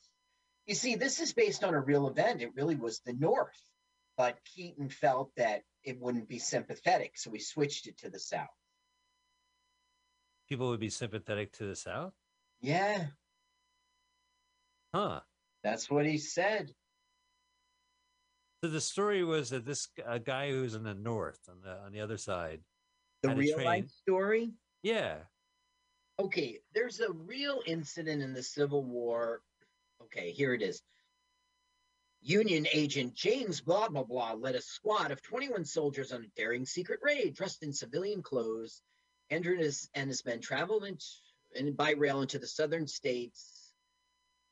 You 0.65 0.75
see, 0.75 0.95
this 0.95 1.19
is 1.19 1.33
based 1.33 1.63
on 1.63 1.73
a 1.73 1.79
real 1.79 2.07
event. 2.07 2.41
It 2.41 2.53
really 2.55 2.75
was 2.75 2.99
the 2.99 3.13
North, 3.13 3.61
but 4.17 4.37
Keaton 4.43 4.89
felt 4.89 5.31
that 5.37 5.61
it 5.83 5.99
wouldn't 5.99 6.27
be 6.27 6.39
sympathetic, 6.39 7.17
so 7.17 7.29
we 7.31 7.39
switched 7.39 7.87
it 7.87 7.97
to 7.99 8.09
the 8.09 8.19
South. 8.19 8.47
People 10.49 10.69
would 10.69 10.79
be 10.79 10.89
sympathetic 10.89 11.53
to 11.53 11.65
the 11.65 11.75
South, 11.75 12.13
Yeah, 12.61 13.05
huh? 14.93 15.21
that's 15.63 15.89
what 15.89 16.05
he 16.05 16.17
said. 16.17 16.71
So 18.63 18.69
the 18.69 18.81
story 18.81 19.23
was 19.23 19.51
that 19.51 19.65
this 19.65 19.87
a 20.05 20.19
guy 20.19 20.49
who's 20.51 20.73
in 20.73 20.83
the 20.83 20.95
North 20.95 21.39
on 21.49 21.57
the 21.63 21.77
on 21.85 21.91
the 21.91 22.01
other 22.01 22.17
side. 22.17 22.61
The 23.23 23.35
real 23.35 23.63
life 23.63 23.89
story. 23.89 24.51
Yeah, 24.83 25.17
Okay, 26.19 26.59
there's 26.73 26.99
a 26.99 27.11
real 27.11 27.61
incident 27.67 28.23
in 28.23 28.33
the 28.33 28.41
Civil 28.41 28.83
War. 28.83 29.41
Okay, 30.01 30.31
here 30.31 30.53
it 30.53 30.63
is. 30.63 30.81
Union 32.21 32.65
agent 32.73 33.13
James 33.13 33.61
blah 33.61 33.87
blah 33.87 34.03
blah 34.03 34.33
led 34.33 34.55
a 34.55 34.61
squad 34.61 35.11
of 35.11 35.21
21 35.21 35.63
soldiers 35.63 36.11
on 36.11 36.23
a 36.23 36.27
daring 36.35 36.65
secret 36.65 36.99
raid 37.03 37.35
dressed 37.35 37.61
in 37.61 37.71
civilian 37.71 38.23
clothes. 38.23 38.81
Andrew 39.29 39.53
and 39.53 39.61
his, 39.61 39.89
and 39.93 40.09
his 40.09 40.25
men 40.25 40.39
traveled 40.39 40.85
in, 40.85 40.97
in, 41.55 41.73
by 41.73 41.91
rail 41.91 42.21
into 42.21 42.39
the 42.39 42.47
southern 42.47 42.87
states, 42.87 43.73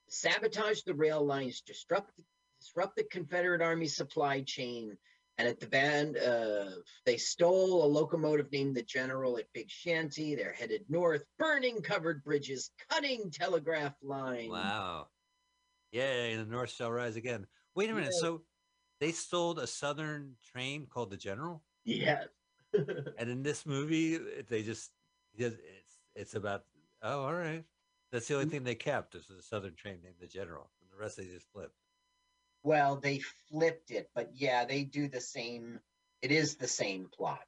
sabotage 0.08 0.82
the 0.82 0.94
rail 0.94 1.24
lines, 1.26 1.62
disrupt, 1.62 2.12
disrupt 2.60 2.96
the 2.96 3.04
Confederate 3.06 3.62
Army 3.62 3.88
supply 3.88 4.42
chain, 4.42 4.98
and 5.38 5.48
at 5.48 5.60
the 5.60 5.68
band, 5.68 6.18
uh, 6.18 6.70
they 7.06 7.18
stole 7.18 7.84
a 7.84 7.88
locomotive 7.88 8.50
named 8.54 8.76
the 8.76 8.84
General 8.84 9.38
at 9.38 9.52
Big 9.54 9.70
Shanty. 9.70 10.34
They're 10.34 10.54
headed 10.54 10.86
north, 10.88 11.26
burning 11.38 11.82
covered 11.82 12.24
bridges, 12.24 12.72
cutting 12.90 13.30
telegraph 13.32 13.96
lines. 14.02 14.50
wow. 14.50 15.08
Yeah, 15.92 16.04
and 16.04 16.42
the 16.42 16.52
North 16.52 16.72
shall 16.72 16.92
rise 16.92 17.16
again. 17.16 17.48
Wait 17.76 17.90
a 17.90 17.94
minute. 17.94 18.12
Yeah. 18.16 18.22
So 18.22 18.42
they 19.00 19.12
stole 19.12 19.58
a 19.60 19.68
Southern 19.68 20.34
train 20.52 20.88
called 20.90 21.10
the 21.10 21.18
General, 21.18 21.62
Yes. 21.84 22.28
and 22.74 23.30
in 23.30 23.44
this 23.44 23.66
movie, 23.66 24.18
they 24.50 24.64
just 24.64 24.92
it's 25.38 25.54
it's 26.16 26.36
about. 26.36 26.64
Oh, 27.08 27.26
all 27.26 27.36
right. 27.36 27.64
That's 28.12 28.28
the 28.28 28.34
only 28.34 28.48
mm. 28.48 28.52
thing 28.52 28.64
they 28.64 28.76
kept 28.76 29.14
is 29.14 29.28
the 29.28 29.42
Southern 29.44 29.76
train 29.76 30.00
named 30.04 30.16
the 30.20 30.28
General, 30.28 30.72
and 30.82 30.92
the 30.92 30.98
rest 30.98 31.18
they 31.18 31.26
just 31.26 31.52
flipped. 31.54 31.76
well, 32.64 32.96
they 32.96 33.20
flipped 33.52 33.92
it, 33.92 34.10
but 34.16 34.32
yeah, 34.34 34.66
they 34.66 34.84
do 34.84 35.08
the 35.08 35.22
same. 35.22 35.80
It 36.24 36.32
is 36.32 36.56
the 36.56 36.68
same 36.68 37.08
plot. 37.16 37.46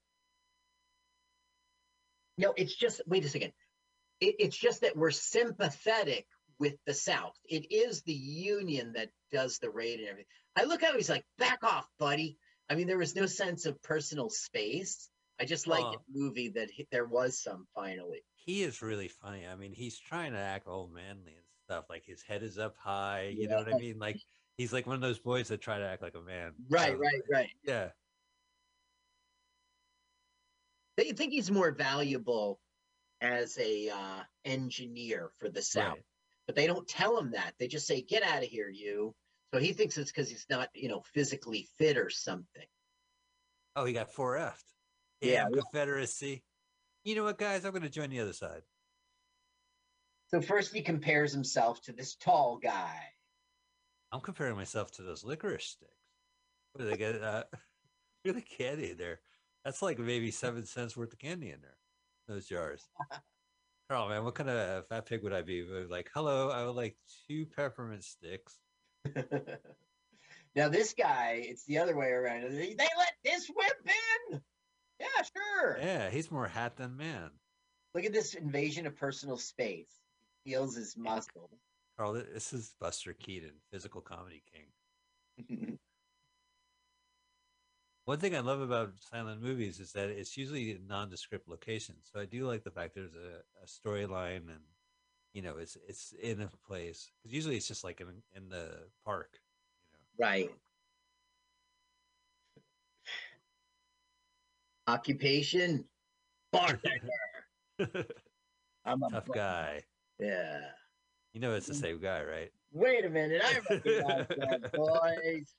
No, 2.37 2.53
it's 2.55 2.75
just, 2.75 3.01
wait 3.07 3.25
a 3.25 3.29
second. 3.29 3.51
It, 4.21 4.35
it's 4.37 4.55
just 4.55 4.81
that 4.81 4.95
we're 4.95 5.09
sympathetic 5.09 6.27
with 6.59 6.75
the 6.85 6.93
South. 6.93 7.33
It 7.49 7.71
is 7.71 8.03
the 8.03 8.13
Union 8.13 8.93
that 8.93 9.09
does 9.31 9.57
the 9.57 9.71
raid 9.71 9.99
and 9.99 10.07
everything. 10.09 10.27
I 10.55 10.65
look 10.65 10.83
how 10.83 10.93
he's 10.95 11.09
like, 11.09 11.25
back 11.39 11.63
off, 11.63 11.87
buddy. 11.97 12.37
I 12.69 12.75
mean, 12.75 12.85
there 12.85 12.97
was 12.99 13.15
no 13.15 13.25
sense 13.25 13.65
of 13.65 13.81
personal 13.81 14.29
space. 14.29 15.09
I 15.39 15.45
just 15.45 15.67
like 15.67 15.83
Oh. 15.85 15.91
the 15.91 16.19
movie 16.19 16.49
that 16.49 16.69
he, 16.71 16.87
there 16.91 17.05
was 17.05 17.41
some 17.41 17.67
finally. 17.75 18.23
he 18.35 18.63
is 18.63 18.81
really 18.81 19.07
funny. 19.09 19.45
I 19.45 19.55
mean, 19.55 19.73
he's 19.73 19.99
trying 19.99 20.31
to 20.33 20.39
act 20.39 20.67
all 20.67 20.87
manly 20.87 21.33
and 21.35 21.45
stuff. 21.65 21.85
Like 21.89 22.03
his 22.05 22.21
head 22.23 22.43
is 22.43 22.57
up 22.57 22.75
high. 22.77 23.33
You 23.37 23.47
know 23.47 23.57
what 23.57 23.73
I 23.73 23.77
mean? 23.77 23.99
Like 23.99 24.17
He's 24.57 24.73
like 24.73 24.87
one 24.87 24.95
of 24.95 25.01
those 25.01 25.19
boys 25.19 25.49
that 25.49 25.61
try 25.61 25.77
to 25.77 25.85
act 25.87 26.01
like 26.01 26.15
a 26.15 26.21
man. 26.21 26.53
Right, 26.67 26.93
So, 26.93 26.97
right, 26.97 27.21
right. 27.31 27.49
Yeah. 27.63 27.89
They 30.97 31.11
think 31.11 31.31
he's 31.31 31.51
more 31.51 31.71
valuable 31.71 32.59
as 33.21 33.57
a 33.59 33.89
uh, 33.89 34.23
engineer 34.45 35.31
for 35.39 35.49
the 35.49 35.61
South, 35.61 35.93
Right. 35.93 36.03
but 36.47 36.55
they 36.55 36.65
don't 36.65 36.87
tell 36.87 37.17
him 37.19 37.31
that. 37.31 37.53
They 37.59 37.67
just 37.67 37.85
say, 37.85 38.01
"Get 38.01 38.23
out 38.23 38.41
of 38.43 38.49
here, 38.49 38.69
you." 38.69 39.13
So 39.53 39.59
he 39.59 39.73
thinks 39.73 39.97
it's 39.97 40.11
because 40.11 40.29
he's 40.29 40.45
not, 40.49 40.69
you 40.73 40.89
know, 40.89 41.01
physically 41.13 41.69
fit 41.77 41.97
or 41.97 42.09
something. 42.09 42.65
Oh, 43.75 43.85
he 43.85 43.93
got 43.93 44.11
four 44.11 44.37
F'd. 44.37 44.63
Yeah, 45.21 45.47
Confederacy. 45.49 46.43
You 47.03 47.15
know 47.15 47.23
what, 47.23 47.37
guys? 47.37 47.65
I'm 47.65 47.71
going 47.71 47.83
to 47.83 47.89
join 47.89 48.09
the 48.09 48.19
other 48.19 48.33
side. 48.33 48.61
So 50.29 50.41
first 50.41 50.73
he 50.73 50.81
compares 50.81 51.31
himself 51.31 51.81
to 51.83 51.93
this 51.93 52.15
tall 52.15 52.59
guy. 52.61 52.99
I'm 54.11 54.21
comparing 54.21 54.55
myself 54.55 54.91
to 54.93 55.03
those 55.03 55.23
licorice 55.23 55.65
sticks. 55.65 55.91
What 56.73 56.83
do 56.83 56.89
they 56.89 56.97
get? 56.97 57.21
Uh, 57.21 57.43
look 58.25 58.35
at 58.35 58.35
the 58.35 58.41
candy 58.41 58.91
in 58.91 58.97
there. 58.97 59.19
That's 59.63 59.81
like 59.81 59.99
maybe 59.99 60.31
seven 60.31 60.65
cents 60.65 60.95
worth 60.95 61.13
of 61.13 61.19
candy 61.19 61.49
in 61.49 61.61
there. 61.61 61.77
Those 62.27 62.47
jars. 62.47 62.87
Carl, 63.89 64.09
man, 64.09 64.25
what 64.25 64.35
kind 64.35 64.49
of 64.49 64.85
fat 64.87 65.05
pig 65.05 65.23
would 65.23 65.33
I 65.33 65.43
be? 65.43 65.63
Would 65.63 65.77
I 65.77 65.81
be 65.83 65.87
Like, 65.87 66.11
hello, 66.13 66.49
I 66.49 66.65
would 66.65 66.75
like 66.75 66.97
two 67.27 67.45
peppermint 67.45 68.03
sticks. 68.03 68.57
now 70.55 70.67
this 70.67 70.93
guy, 70.93 71.41
it's 71.45 71.63
the 71.65 71.77
other 71.77 71.95
way 71.95 72.07
around. 72.07 72.51
They 72.51 72.75
let 72.77 73.13
this 73.23 73.47
whip 73.47 73.89
in. 74.31 74.41
Yeah, 74.99 75.07
sure. 75.35 75.77
Yeah, 75.79 76.09
he's 76.09 76.31
more 76.31 76.47
hat 76.47 76.77
than 76.77 76.97
man. 76.97 77.31
Look 77.93 78.05
at 78.05 78.13
this 78.13 78.33
invasion 78.33 78.85
of 78.85 78.95
personal 78.95 79.37
space. 79.37 79.89
He 80.43 80.51
feels 80.51 80.75
his 80.75 80.95
muscles. 80.97 81.51
Carl, 81.97 82.13
this 82.13 82.53
is 82.53 82.75
Buster 82.79 83.13
Keaton, 83.13 83.53
physical 83.71 84.01
comedy 84.01 84.43
king. 84.53 85.77
One 88.05 88.19
thing 88.19 88.35
I 88.37 88.39
love 88.39 88.61
about 88.61 88.93
silent 89.11 89.41
movies 89.41 89.81
is 89.81 89.91
that 89.91 90.09
it's 90.09 90.37
usually 90.37 90.71
a 90.71 90.79
nondescript 90.79 91.49
locations. 91.49 92.09
So 92.11 92.21
I 92.21 92.25
do 92.25 92.47
like 92.47 92.63
the 92.63 92.71
fact 92.71 92.95
there's 92.95 93.15
a, 93.15 93.41
a 93.61 93.65
storyline 93.65 94.47
and 94.47 94.61
you 95.33 95.41
know 95.41 95.57
it's 95.57 95.77
it's 95.87 96.13
in 96.13 96.41
a 96.41 96.49
place 96.65 97.11
because 97.17 97.33
usually 97.33 97.57
it's 97.57 97.67
just 97.67 97.83
like 97.83 97.99
in 97.99 98.07
in 98.33 98.47
the 98.47 98.87
park. 99.03 99.39
right. 100.17 100.49
Occupation, 104.87 105.83
bartender. 106.51 107.09
I'm 108.85 109.03
a 109.03 109.09
tough 109.11 109.25
bar- 109.25 109.35
guy. 109.35 109.81
Yeah. 110.19 110.59
You 111.33 111.41
know 111.41 111.53
it's 111.53 111.67
the 111.67 111.73
mm. 111.73 111.81
same 111.81 111.99
guy, 111.99 112.23
right? 112.23 112.51
Wait 112.71 113.05
a 113.05 113.09
minute, 113.09 113.41
I 113.43 113.59
recognize 113.69 114.27
that 114.29 114.71
voice. 114.75 115.53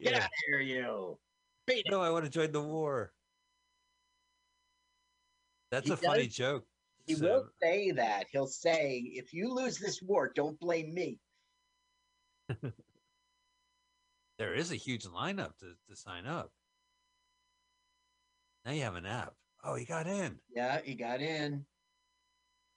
Get 0.00 0.14
out 0.14 0.24
of 0.24 0.30
here, 0.46 0.60
you. 0.60 1.18
Beat 1.66 1.86
it. 1.86 1.90
No, 1.90 2.00
I 2.00 2.10
want 2.10 2.24
to 2.24 2.30
join 2.30 2.50
the 2.50 2.60
war. 2.60 3.12
That's 5.70 5.86
He 5.86 5.92
a 5.92 5.96
funny 5.96 6.26
joke. 6.26 6.64
He 7.06 7.14
So- 7.14 7.24
will 7.24 7.48
say 7.62 7.92
that. 7.92 8.26
He'll 8.32 8.46
say, 8.46 8.98
if 9.14 9.32
you 9.32 9.52
lose 9.54 9.78
this 9.78 10.02
war, 10.02 10.32
don't 10.34 10.58
blame 10.58 10.92
me. 10.92 11.18
there 14.38 14.54
is 14.54 14.72
a 14.72 14.76
huge 14.76 15.04
lineup 15.04 15.56
to, 15.58 15.74
to 15.88 15.96
sign 15.96 16.26
up. 16.26 16.50
Now 18.64 18.72
you 18.72 18.82
have 18.82 18.94
an 18.96 19.06
app. 19.06 19.34
Oh, 19.64 19.74
he 19.74 19.84
got 19.84 20.06
in. 20.06 20.38
Yeah, 20.54 20.80
he 20.84 20.94
got 20.94 21.20
in. 21.20 21.64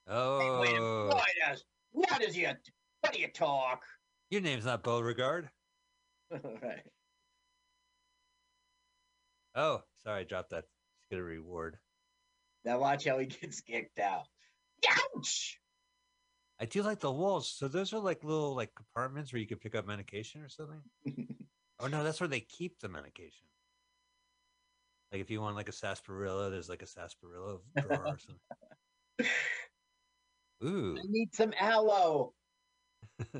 Hey, 0.07 0.13
Oh, 0.13 0.59
wait 0.61 0.69
a 0.69 0.81
minute. 0.81 1.07
What 1.07 1.25
does, 1.47 1.63
what 1.91 2.35
you, 2.35 2.47
what 3.01 3.13
do 3.13 3.19
you 3.19 3.27
talk? 3.27 3.83
your 4.29 4.41
name's 4.41 4.65
not 4.65 4.83
Beauregard. 4.83 5.49
right. 6.31 6.83
Oh, 9.55 9.81
sorry, 10.03 10.21
I 10.21 10.23
dropped 10.23 10.49
that. 10.49 10.65
Just 10.65 11.09
get 11.09 11.19
a 11.19 11.23
reward. 11.23 11.77
Now 12.65 12.79
watch 12.79 13.05
how 13.05 13.19
he 13.19 13.25
gets 13.41 13.61
kicked 13.61 13.99
out. 13.99 14.25
Ouch! 14.89 15.59
I 16.59 16.65
do 16.65 16.83
like 16.83 16.99
the 16.99 17.11
walls. 17.11 17.49
So 17.49 17.67
those 17.67 17.93
are 17.93 17.99
like 17.99 18.23
little 18.23 18.55
like 18.55 18.73
compartments 18.75 19.31
where 19.31 19.39
you 19.39 19.47
could 19.47 19.61
pick 19.61 19.75
up 19.75 19.85
medication 19.87 20.41
or 20.41 20.49
something. 20.49 20.81
oh 21.79 21.87
no, 21.87 22.03
that's 22.03 22.19
where 22.19 22.27
they 22.27 22.41
keep 22.41 22.79
the 22.79 22.89
medication. 22.89 23.47
Like 25.15 25.21
if 25.21 25.31
you 25.31 25.39
want 25.39 25.55
like 25.55 25.69
a 25.69 25.71
sarsaparilla, 25.71 26.49
there's 26.49 26.67
like 26.67 26.81
a 26.81 26.85
sarsaparilla 26.85 27.59
drawer 27.77 28.05
or 28.05 28.17
something. 28.19 29.31
Ooh, 30.61 30.97
I 30.99 31.03
need 31.07 31.33
some 31.33 31.53
aloe. 31.57 32.33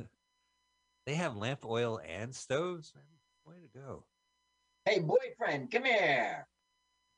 they 1.06 1.16
have 1.16 1.36
lamp 1.36 1.66
oil 1.66 2.00
and 2.08 2.34
stoves. 2.34 2.94
Man, 2.96 3.04
way 3.46 3.62
to 3.62 3.78
go! 3.78 4.06
Hey, 4.86 5.02
boyfriend, 5.02 5.70
come 5.70 5.84
here. 5.84 6.48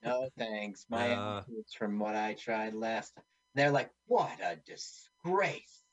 No, 0.03 0.28
thanks. 0.39 0.88
My 0.89 1.12
Uh. 1.12 1.43
from 1.78 1.99
what 1.99 2.16
I 2.16 2.34
tried 2.34 2.74
last 2.74 3.14
time. 3.14 3.26
They're 3.53 3.70
like, 3.70 3.91
what 4.08 4.39
a 4.41 4.55
disgrace. 4.66 5.84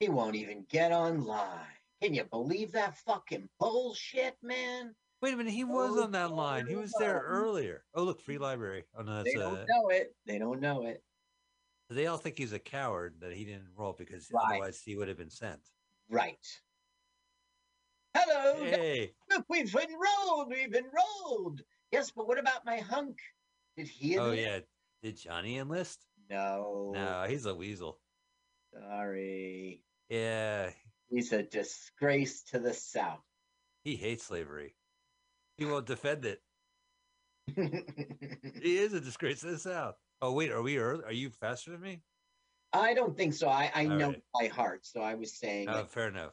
He 0.00 0.10
won't 0.10 0.36
even 0.36 0.66
get 0.68 0.92
online. 0.92 1.64
Can 2.02 2.12
you 2.12 2.24
believe 2.24 2.72
that 2.72 2.98
fucking 3.06 3.48
bullshit, 3.58 4.36
man? 4.42 4.94
Wait 5.26 5.34
a 5.34 5.36
minute, 5.38 5.52
he 5.54 5.64
was 5.64 5.90
Oh, 5.96 6.04
on 6.04 6.12
that 6.12 6.30
line. 6.30 6.68
He 6.68 6.76
was 6.76 6.94
there 7.00 7.18
earlier. 7.26 7.82
Oh, 7.96 8.04
look, 8.04 8.20
free 8.20 8.38
library. 8.38 8.84
Oh 8.96 9.02
no, 9.02 9.24
They 9.24 9.32
don't 9.32 9.56
uh, 9.58 9.64
know 9.68 9.88
it. 9.88 10.14
They 10.24 10.38
don't 10.38 10.60
know 10.60 10.86
it. 10.86 11.02
they 11.90 12.06
all 12.06 12.16
think 12.16 12.38
he's 12.38 12.52
a 12.52 12.60
coward 12.60 13.16
that 13.22 13.32
he 13.32 13.44
didn't 13.44 13.70
roll 13.76 13.92
because 13.92 14.28
Right. 14.32 14.44
otherwise 14.46 14.80
he 14.84 14.94
would 14.94 15.08
have 15.08 15.16
been 15.18 15.30
sent. 15.30 15.58
Right. 16.08 16.38
Hello. 18.16 18.54
Hey, 18.66 19.14
Look, 19.28 19.44
we've 19.48 19.74
enrolled. 19.74 20.48
We've 20.48 20.72
enrolled. 20.76 21.60
Yes, 21.90 22.12
but 22.12 22.28
what 22.28 22.38
about 22.38 22.64
my 22.64 22.76
hunk? 22.78 23.18
Did 23.76 23.88
he? 23.88 24.16
oh 24.18 24.30
yeah, 24.30 24.60
did 25.02 25.16
Johnny 25.16 25.58
enlist? 25.58 26.06
No. 26.30 26.92
No, 26.94 27.26
he's 27.28 27.46
a 27.46 27.54
weasel. 27.56 27.98
Sorry. 28.72 29.82
Yeah, 30.08 30.70
He's 31.10 31.32
a 31.32 31.42
disgrace 31.42 32.44
to 32.52 32.60
the 32.60 32.74
South. 32.74 33.24
he 33.82 33.96
hates 33.96 34.22
slavery. 34.22 34.76
He 35.58 35.64
won't 35.64 35.86
defend 35.86 36.24
it. 36.24 36.40
He 38.62 38.78
is 38.78 38.92
a 38.94 39.00
disgrace 39.00 39.40
to 39.40 39.46
the 39.52 39.58
South. 39.58 39.94
Oh 40.20 40.32
wait, 40.32 40.50
are 40.50 40.62
we 40.62 40.78
early? 40.78 41.04
Are 41.04 41.12
you 41.12 41.30
faster 41.30 41.70
than 41.70 41.80
me? 41.80 42.02
I 42.72 42.94
don't 42.94 43.16
think 43.16 43.32
so. 43.34 43.48
I, 43.48 43.70
I 43.74 43.84
All 43.86 43.96
know 43.96 44.08
right. 44.08 44.22
by 44.40 44.46
heart. 44.48 44.84
So 44.84 45.00
I 45.00 45.14
was 45.14 45.38
saying, 45.38 45.68
Oh, 45.68 45.84
fair 45.84 46.08
enough. 46.08 46.32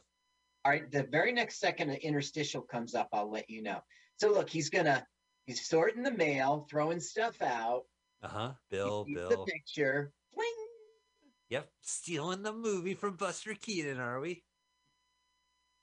all 0.64 0.72
right, 0.72 0.90
the 0.90 1.04
very 1.04 1.32
next 1.32 1.60
second 1.60 1.90
an 1.90 1.96
interstitial 1.96 2.62
comes 2.62 2.94
up, 2.94 3.08
I'll 3.12 3.30
let 3.30 3.48
you 3.48 3.62
know. 3.62 3.80
So 4.20 4.30
look, 4.32 4.50
he's 4.50 4.68
gonna 4.70 5.06
he's 5.46 5.66
sorting 5.68 6.02
the 6.02 6.10
mail, 6.12 6.66
throwing 6.68 6.98
stuff 7.00 7.40
out. 7.40 7.82
Uh 8.22 8.28
huh. 8.28 8.52
Bill, 8.70 9.04
Bill. 9.04 9.28
the 9.28 9.44
picture. 9.52 10.12
Fling! 10.34 10.66
Yep, 11.50 11.70
stealing 11.82 12.42
the 12.42 12.52
movie 12.52 12.94
from 12.94 13.16
Buster 13.16 13.54
Keaton, 13.54 14.00
are 14.00 14.18
we? 14.18 14.44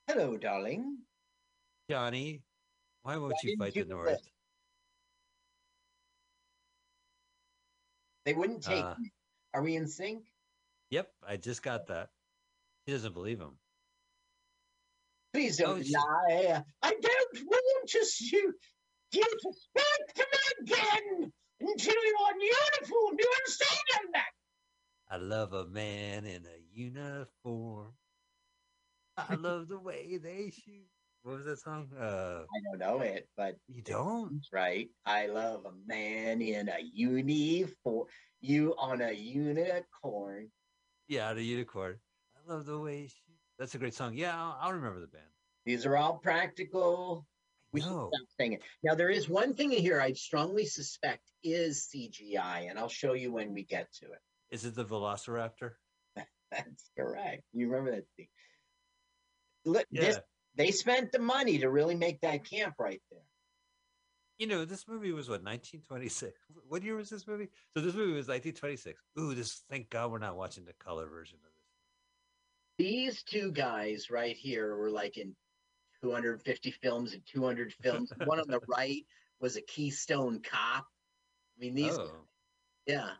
Hello, 0.08 0.36
darling. 0.36 0.98
Johnny, 1.88 2.42
why 3.02 3.16
won't 3.16 3.32
Why 3.34 3.38
you 3.42 3.56
fight 3.58 3.76
you 3.76 3.84
the 3.84 3.90
North? 3.90 4.20
They 8.24 8.34
wouldn't 8.34 8.62
take 8.62 8.84
Uh, 8.84 8.94
me. 8.98 9.12
Are 9.54 9.62
we 9.62 9.76
in 9.76 9.86
sync? 9.88 10.24
Yep, 10.90 11.12
I 11.26 11.36
just 11.36 11.62
got 11.62 11.86
that. 11.88 12.10
He 12.86 12.92
doesn't 12.92 13.12
believe 13.12 13.40
him. 13.40 13.58
Please 15.32 15.60
Oh, 15.60 15.64
don't 15.74 15.84
she- 15.84 15.94
lie. 15.94 16.64
I 16.82 16.90
don't 16.94 17.46
want 17.46 17.88
to 17.90 18.04
shoot 18.04 18.54
you 19.12 19.22
to 19.24 19.52
speak 19.52 20.14
to 20.14 20.26
me 20.32 20.72
again 20.72 21.32
until 21.60 21.94
you're 22.04 22.30
in 22.34 22.40
uniform. 22.40 23.16
Do 23.16 23.22
you 23.24 23.32
understand 23.38 24.14
that? 24.14 24.30
I 25.08 25.16
love 25.16 25.52
a 25.52 25.66
man 25.66 26.24
in 26.24 26.46
a 26.46 26.58
uniform. 26.72 27.96
I 29.16 29.34
love 29.34 29.68
the 29.68 29.78
way 29.78 30.18
they 30.18 30.50
shoot. 30.50 30.88
What 31.22 31.36
was 31.36 31.44
that 31.44 31.60
song? 31.60 31.88
Uh, 31.98 32.42
I 32.42 32.60
don't 32.64 32.78
know 32.78 33.00
it, 33.00 33.28
but 33.36 33.56
you 33.68 33.80
don't? 33.82 34.40
right. 34.52 34.88
I 35.06 35.26
love 35.26 35.64
a 35.66 35.72
man 35.86 36.42
in 36.42 36.68
a 36.68 36.78
uniform. 36.92 38.06
You 38.40 38.74
on 38.76 39.00
a 39.00 39.12
unicorn. 39.12 40.48
Yeah, 41.06 41.32
the 41.34 41.42
unicorn. 41.42 41.98
I 42.36 42.52
love 42.52 42.66
the 42.66 42.78
way 42.78 43.02
he 43.02 43.06
shoots. 43.06 43.40
That's 43.58 43.74
a 43.76 43.78
great 43.78 43.94
song. 43.94 44.14
Yeah, 44.14 44.36
I'll, 44.36 44.58
I'll 44.60 44.72
remember 44.72 45.00
the 45.00 45.06
band. 45.06 45.24
These 45.64 45.86
are 45.86 45.96
all 45.96 46.14
practical. 46.14 47.24
We 47.72 47.80
should 47.80 47.88
stop 47.88 48.10
saying 48.38 48.54
it. 48.54 48.62
Now 48.82 48.96
there 48.96 49.08
is 49.08 49.28
one 49.28 49.54
thing 49.54 49.72
in 49.72 49.78
here 49.80 50.00
I 50.00 50.12
strongly 50.14 50.66
suspect 50.66 51.22
is 51.44 51.88
CGI, 51.94 52.68
and 52.68 52.78
I'll 52.78 52.88
show 52.88 53.12
you 53.12 53.32
when 53.32 53.54
we 53.54 53.62
get 53.62 53.92
to 54.00 54.06
it. 54.06 54.18
Is 54.50 54.64
it 54.64 54.74
the 54.74 54.84
Velociraptor? 54.84 55.70
That's 56.50 56.90
correct. 56.98 57.42
You 57.52 57.68
remember 57.68 57.92
that 57.92 58.04
thing. 58.16 58.26
Look, 59.64 59.86
Yeah. 59.90 60.00
this 60.02 60.20
they 60.56 60.70
spent 60.70 61.12
the 61.12 61.18
money 61.18 61.58
to 61.58 61.70
really 61.70 61.94
make 61.94 62.20
that 62.20 62.48
camp 62.48 62.74
right 62.78 63.00
there. 63.10 63.20
You 64.38 64.46
know, 64.46 64.64
this 64.64 64.88
movie 64.88 65.12
was 65.12 65.28
what 65.28 65.42
1926. 65.44 66.36
What 66.68 66.82
year 66.82 66.96
was 66.96 67.10
this 67.10 67.26
movie? 67.26 67.48
So 67.74 67.82
this 67.82 67.94
movie 67.94 68.12
was 68.12 68.28
1926. 68.28 69.00
Ooh, 69.18 69.34
this. 69.34 69.62
Thank 69.70 69.90
God 69.90 70.10
we're 70.10 70.18
not 70.18 70.36
watching 70.36 70.64
the 70.64 70.72
color 70.74 71.06
version 71.06 71.38
of 71.44 71.50
this. 71.52 72.86
These 72.86 73.22
two 73.22 73.52
guys 73.52 74.10
right 74.10 74.36
here 74.36 74.76
were 74.76 74.90
like 74.90 75.16
in 75.16 75.36
250 76.02 76.70
films 76.82 77.12
and 77.12 77.22
200 77.26 77.72
films. 77.82 78.12
One 78.24 78.40
on 78.40 78.48
the 78.48 78.60
right 78.66 79.04
was 79.40 79.56
a 79.56 79.62
Keystone 79.62 80.40
Cop. 80.40 80.86
I 81.56 81.60
mean, 81.60 81.74
these, 81.74 81.96
oh, 81.98 82.10
yeah. 82.86 83.10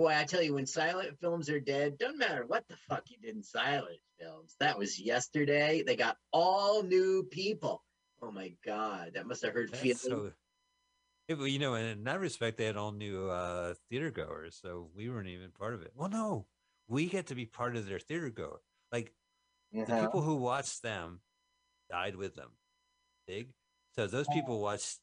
Boy, 0.00 0.16
I 0.16 0.24
tell 0.24 0.40
you, 0.40 0.54
when 0.54 0.64
silent 0.64 1.20
films 1.20 1.50
are 1.50 1.60
dead, 1.60 1.98
doesn't 1.98 2.16
matter 2.16 2.46
what 2.46 2.66
the 2.68 2.76
fuck 2.88 3.10
you 3.10 3.18
did 3.18 3.36
in 3.36 3.42
silent 3.42 3.98
films. 4.18 4.56
That 4.58 4.78
was 4.78 4.98
yesterday. 4.98 5.82
They 5.82 5.94
got 5.94 6.16
all 6.32 6.82
new 6.82 7.22
people. 7.30 7.84
Oh 8.22 8.30
my 8.30 8.54
god, 8.64 9.10
that 9.12 9.26
must 9.26 9.44
have 9.44 9.52
hurt 9.52 9.70
that's 9.70 9.82
feelings. 9.82 10.00
so. 10.00 10.32
Yeah, 11.28 11.36
well, 11.36 11.46
you 11.46 11.58
know, 11.58 11.74
and 11.74 11.86
in 11.86 12.04
that 12.04 12.18
respect, 12.18 12.56
they 12.56 12.64
had 12.64 12.78
all 12.78 12.92
new 12.92 13.28
uh, 13.28 13.74
theater 13.90 14.10
goers, 14.10 14.58
so 14.58 14.88
we 14.96 15.10
weren't 15.10 15.28
even 15.28 15.50
part 15.50 15.74
of 15.74 15.82
it. 15.82 15.92
Well, 15.94 16.08
no, 16.08 16.46
we 16.88 17.04
get 17.04 17.26
to 17.26 17.34
be 17.34 17.44
part 17.44 17.76
of 17.76 17.86
their 17.86 17.98
theater 17.98 18.30
goer. 18.30 18.62
Like 18.90 19.12
the 19.74 19.82
Uh-huh. 19.82 20.00
people 20.00 20.22
who 20.22 20.36
watched 20.36 20.80
them 20.80 21.20
died 21.90 22.16
with 22.16 22.34
them. 22.36 22.52
Big. 23.26 23.52
So 23.94 24.06
those 24.06 24.28
people 24.28 24.62
watched 24.62 25.00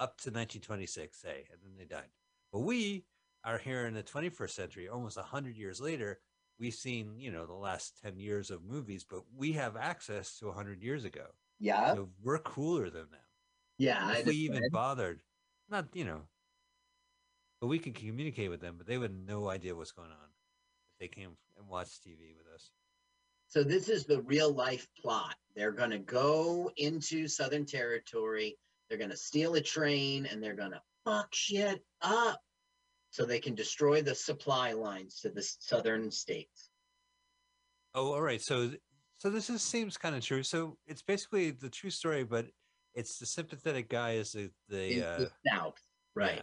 up 0.00 0.18
to 0.22 0.30
1926, 0.30 1.16
say, 1.16 1.44
and 1.52 1.60
then 1.62 1.76
they 1.78 1.84
died. 1.84 2.10
But 2.52 2.62
we 2.62 3.04
are 3.44 3.58
here 3.58 3.86
in 3.86 3.94
the 3.94 4.02
21st 4.02 4.50
century, 4.50 4.88
almost 4.88 5.16
100 5.16 5.56
years 5.56 5.80
later. 5.80 6.20
We've 6.58 6.74
seen, 6.74 7.18
you 7.18 7.32
know, 7.32 7.46
the 7.46 7.54
last 7.54 7.98
10 8.04 8.18
years 8.18 8.50
of 8.50 8.62
movies, 8.62 9.04
but 9.08 9.22
we 9.36 9.52
have 9.52 9.76
access 9.76 10.38
to 10.38 10.46
100 10.46 10.82
years 10.82 11.04
ago. 11.04 11.26
Yeah, 11.58 11.94
So 11.94 12.08
we're 12.22 12.38
cooler 12.38 12.90
than 12.90 13.10
them. 13.10 13.20
yeah. 13.78 14.04
I 14.04 14.18
If 14.18 14.26
we 14.26 14.34
even 14.34 14.62
bothered, 14.70 15.22
not, 15.68 15.86
you 15.94 16.04
know, 16.04 16.22
but 17.60 17.68
we 17.68 17.78
can 17.78 17.92
communicate 17.92 18.50
with 18.50 18.60
them, 18.60 18.74
but 18.76 18.86
they 18.86 18.98
would 18.98 19.10
have 19.10 19.20
no 19.26 19.48
idea 19.48 19.74
what's 19.74 19.92
going 19.92 20.10
on 20.10 20.16
if 20.16 20.98
they 21.00 21.08
came 21.08 21.30
and 21.56 21.68
watched 21.68 22.04
TV 22.04 22.36
with 22.36 22.46
us. 22.54 22.70
So 23.48 23.62
this 23.62 23.88
is 23.88 24.04
the 24.06 24.22
real 24.22 24.52
life 24.52 24.88
plot. 25.00 25.36
They're 25.54 25.72
going 25.72 25.90
to 25.90 25.98
go 25.98 26.70
into 26.76 27.28
Southern 27.28 27.66
Territory. 27.66 28.56
They're 28.88 28.98
going 28.98 29.10
to 29.10 29.16
steal 29.16 29.54
a 29.54 29.60
train 29.60 30.26
and 30.26 30.42
they're 30.42 30.54
going 30.56 30.70
to 30.72 30.82
fuck 31.04 31.28
shit 31.34 31.84
up 32.00 32.40
so 33.12 33.26
they 33.26 33.38
can 33.40 33.54
destroy 33.54 34.00
the 34.00 34.14
supply 34.14 34.72
lines 34.72 35.20
to 35.20 35.28
the 35.28 35.42
southern 35.42 36.10
states. 36.10 36.70
Oh, 37.94 38.12
all 38.14 38.22
right. 38.22 38.40
So, 38.40 38.70
so 39.18 39.28
this 39.28 39.50
is, 39.50 39.60
seems 39.60 39.98
kind 39.98 40.16
of 40.16 40.24
true. 40.24 40.42
So 40.42 40.78
it's 40.86 41.02
basically 41.02 41.50
the 41.50 41.68
true 41.68 41.90
story, 41.90 42.24
but 42.24 42.46
it's 42.94 43.18
the 43.18 43.26
sympathetic 43.26 43.90
guy 43.90 44.12
is 44.14 44.32
the 44.32 44.50
the 44.70 45.02
uh, 45.06 45.18
the 45.18 45.30
south, 45.46 45.78
right? 46.16 46.36
yeah. 46.38 46.42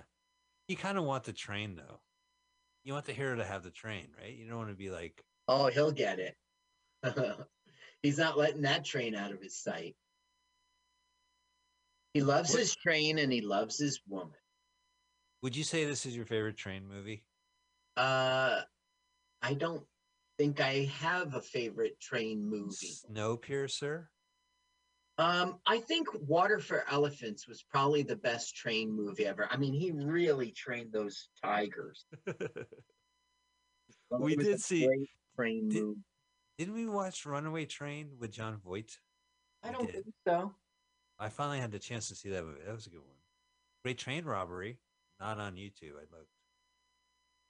You 0.67 0.77
kind 0.77 0.99
of 0.99 1.05
want 1.05 1.23
the 1.23 1.33
train 1.33 1.75
though. 1.75 1.99
You 2.83 2.93
want 2.93 3.05
the 3.05 3.13
hero 3.13 3.35
to 3.35 3.43
have 3.43 3.63
the 3.63 3.71
train, 3.71 4.09
right? 4.21 4.33
You 4.35 4.47
don't 4.47 4.57
want 4.57 4.69
to 4.69 4.75
be 4.75 4.91
like, 4.91 5.23
Oh, 5.47 5.67
he'll 5.67 5.91
get 5.91 6.19
it. 6.19 6.35
He's 8.03 8.19
not 8.19 8.37
letting 8.37 8.61
that 8.61 8.85
train 8.85 9.15
out 9.15 9.31
of 9.31 9.41
his 9.41 9.57
sight. 9.57 9.95
He 12.13 12.21
loves 12.21 12.51
What- 12.51 12.59
his 12.59 12.75
train 12.75 13.17
and 13.17 13.33
he 13.33 13.41
loves 13.41 13.79
his 13.79 13.99
woman. 14.07 14.35
Would 15.41 15.55
you 15.55 15.63
say 15.63 15.85
this 15.85 16.05
is 16.05 16.15
your 16.15 16.25
favorite 16.25 16.57
train 16.57 16.87
movie? 16.87 17.23
Uh, 17.95 18.61
I 19.41 19.53
don't 19.53 19.83
think 20.37 20.59
I 20.61 20.89
have 20.99 21.33
a 21.35 21.41
favorite 21.41 21.99
train 21.99 22.45
movie. 22.49 22.93
Snowpiercer. 23.11 24.07
Um, 25.17 25.59
I 25.65 25.79
think 25.79 26.07
Water 26.27 26.59
for 26.59 26.85
Elephants 26.89 27.45
was 27.47 27.61
probably 27.63 28.03
the 28.03 28.15
best 28.15 28.55
train 28.55 28.89
movie 28.91 29.25
ever. 29.25 29.47
I 29.51 29.57
mean, 29.57 29.73
he 29.73 29.91
really 29.91 30.51
trained 30.51 30.91
those 30.93 31.29
tigers. 31.43 32.05
We 34.11 34.35
did 34.35 34.59
see- 34.59 34.87
train 35.35 35.69
did- 35.69 35.83
movie. 35.83 35.99
Didn't 36.57 36.73
we 36.73 36.87
watch 36.87 37.25
Runaway 37.27 37.65
Train 37.65 38.09
with 38.17 38.31
Jon 38.31 38.57
Voight? 38.57 38.97
I 39.63 39.67
we 39.69 39.73
don't 39.75 39.85
did. 39.85 39.93
think 40.03 40.15
so. 40.27 40.55
I 41.19 41.29
finally 41.29 41.59
had 41.59 41.71
the 41.71 41.77
chance 41.79 42.07
to 42.09 42.15
see 42.15 42.29
that 42.29 42.43
movie. 42.43 42.61
That 42.65 42.73
was 42.75 42.87
a 42.87 42.89
good 42.89 42.99
one. 43.01 43.17
Great 43.83 43.97
train 43.99 44.25
robbery. 44.25 44.79
Not 45.19 45.39
on 45.39 45.55
YouTube. 45.55 45.95
I 45.97 46.05
looked. 46.15 46.29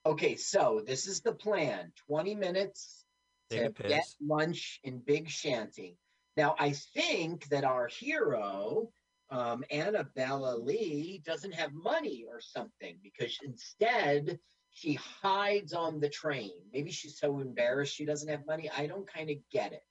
Okay, 0.06 0.36
so 0.36 0.82
this 0.86 1.06
is 1.06 1.20
the 1.20 1.32
plan: 1.32 1.92
twenty 2.06 2.34
minutes 2.34 3.04
Take 3.50 3.76
to 3.76 3.82
get 3.88 4.06
lunch 4.20 4.80
in 4.84 4.98
Big 4.98 5.28
Shanty. 5.28 5.96
Now, 6.36 6.54
I 6.58 6.72
think 6.94 7.48
that 7.48 7.64
our 7.64 7.88
hero, 7.88 8.90
um, 9.30 9.64
Annabella 9.70 10.56
Lee, 10.56 11.20
doesn't 11.24 11.54
have 11.54 11.72
money 11.72 12.24
or 12.28 12.40
something 12.40 12.98
because 13.02 13.36
instead 13.42 14.38
she 14.70 14.94
hides 14.94 15.72
on 15.72 16.00
the 16.00 16.08
train. 16.08 16.52
Maybe 16.72 16.92
she's 16.92 17.18
so 17.18 17.40
embarrassed 17.40 17.94
she 17.94 18.04
doesn't 18.04 18.28
have 18.28 18.46
money. 18.46 18.70
I 18.74 18.86
don't 18.86 19.12
kind 19.12 19.28
of 19.30 19.36
get 19.50 19.72
it. 19.72 19.82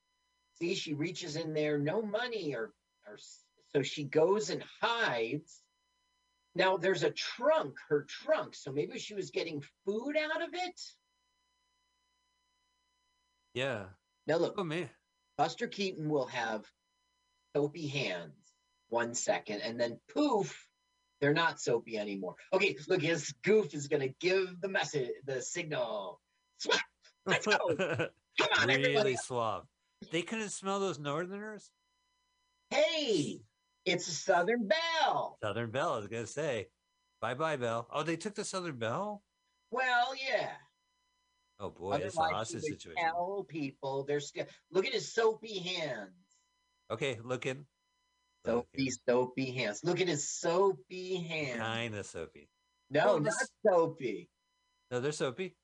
See, 0.55 0.73
she 0.75 0.93
reaches 0.93 1.35
in 1.35 1.53
there, 1.53 1.77
no 1.77 2.01
money, 2.01 2.55
or, 2.55 2.71
or 3.05 3.17
so 3.73 3.81
she 3.81 4.05
goes 4.05 4.49
and 4.49 4.63
hides. 4.81 5.61
Now 6.55 6.77
there's 6.77 7.03
a 7.03 7.11
trunk, 7.11 7.75
her 7.89 8.05
trunk. 8.07 8.55
So 8.55 8.71
maybe 8.71 8.99
she 8.99 9.13
was 9.13 9.29
getting 9.31 9.63
food 9.85 10.15
out 10.17 10.41
of 10.41 10.49
it. 10.53 10.81
Yeah. 13.53 13.85
Now 14.27 14.37
look, 14.37 14.55
Oh 14.57 14.63
man. 14.63 14.89
Buster 15.37 15.67
Keaton 15.67 16.09
will 16.09 16.27
have 16.27 16.65
soapy 17.55 17.87
hands 17.87 18.33
one 18.89 19.13
second, 19.13 19.61
and 19.61 19.79
then 19.79 19.99
poof, 20.13 20.67
they're 21.21 21.33
not 21.33 21.61
soapy 21.61 21.97
anymore. 21.97 22.35
Okay, 22.51 22.75
look, 22.87 23.01
his 23.01 23.33
goof 23.43 23.73
is 23.73 23.87
gonna 23.87 24.09
give 24.19 24.59
the 24.61 24.67
message, 24.67 25.09
the 25.25 25.41
signal. 25.41 26.19
Swat! 26.57 26.79
Let's 27.25 27.45
go. 27.45 27.57
Come 28.39 28.49
on, 28.59 28.69
everybody! 28.69 28.93
really 28.95 29.15
suave. 29.15 29.65
They 30.11 30.21
couldn't 30.21 30.49
smell 30.49 30.79
those 30.79 30.99
Northerners. 30.99 31.71
Hey, 32.69 33.41
it's 33.91 34.07
a 34.07 34.11
Southern 34.11 34.67
Belle. 34.67 35.37
Southern 35.43 35.71
Belle. 35.71 35.93
I 35.93 35.97
was 35.97 36.07
gonna 36.07 36.27
say, 36.27 36.67
bye 37.21 37.33
bye 37.33 37.57
Belle. 37.57 37.87
Oh, 37.91 38.03
they 38.03 38.15
took 38.17 38.35
the 38.35 38.43
Southern 38.45 38.77
Belle. 38.77 39.23
Well, 39.71 40.13
yeah. 40.15 40.51
Oh 41.59 41.69
boy, 41.69 41.99
that's 41.99 42.17
a 42.17 42.21
hostage 42.21 42.61
situation. 42.63 43.03
Tell 43.03 43.45
people 43.47 44.05
they're 44.05 44.19
still. 44.19 44.45
Look 44.71 44.85
at 44.85 44.93
his 44.93 45.13
soapy 45.13 45.59
hands. 45.59 46.13
Okay, 46.91 47.19
looking. 47.23 47.65
Soapy, 48.45 48.89
soapy 49.07 49.51
hands. 49.51 49.81
Look 49.83 49.99
at 49.99 50.07
his 50.07 50.29
soapy 50.29 51.17
hands. 51.17 51.59
Kind 51.59 51.95
of 51.95 52.05
soapy. 52.05 52.49
No, 52.89 53.15
Oh, 53.15 53.17
not 53.19 53.33
this- 53.39 53.49
soapy. 53.67 54.29
No, 54.89 54.99
they're 55.01 55.11
soapy. 55.11 55.55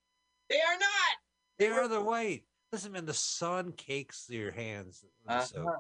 They 0.50 0.58
are 0.60 0.78
not. 0.78 1.18
They 1.58 1.68
are. 1.70 1.88
They're 1.88 2.02
white. 2.02 2.44
Listen, 2.72 2.92
man, 2.92 3.06
the 3.06 3.14
sun 3.14 3.72
cakes 3.72 4.26
your 4.30 4.52
hands. 4.52 5.04
the. 5.26 5.34
Uh-huh. 5.34 5.78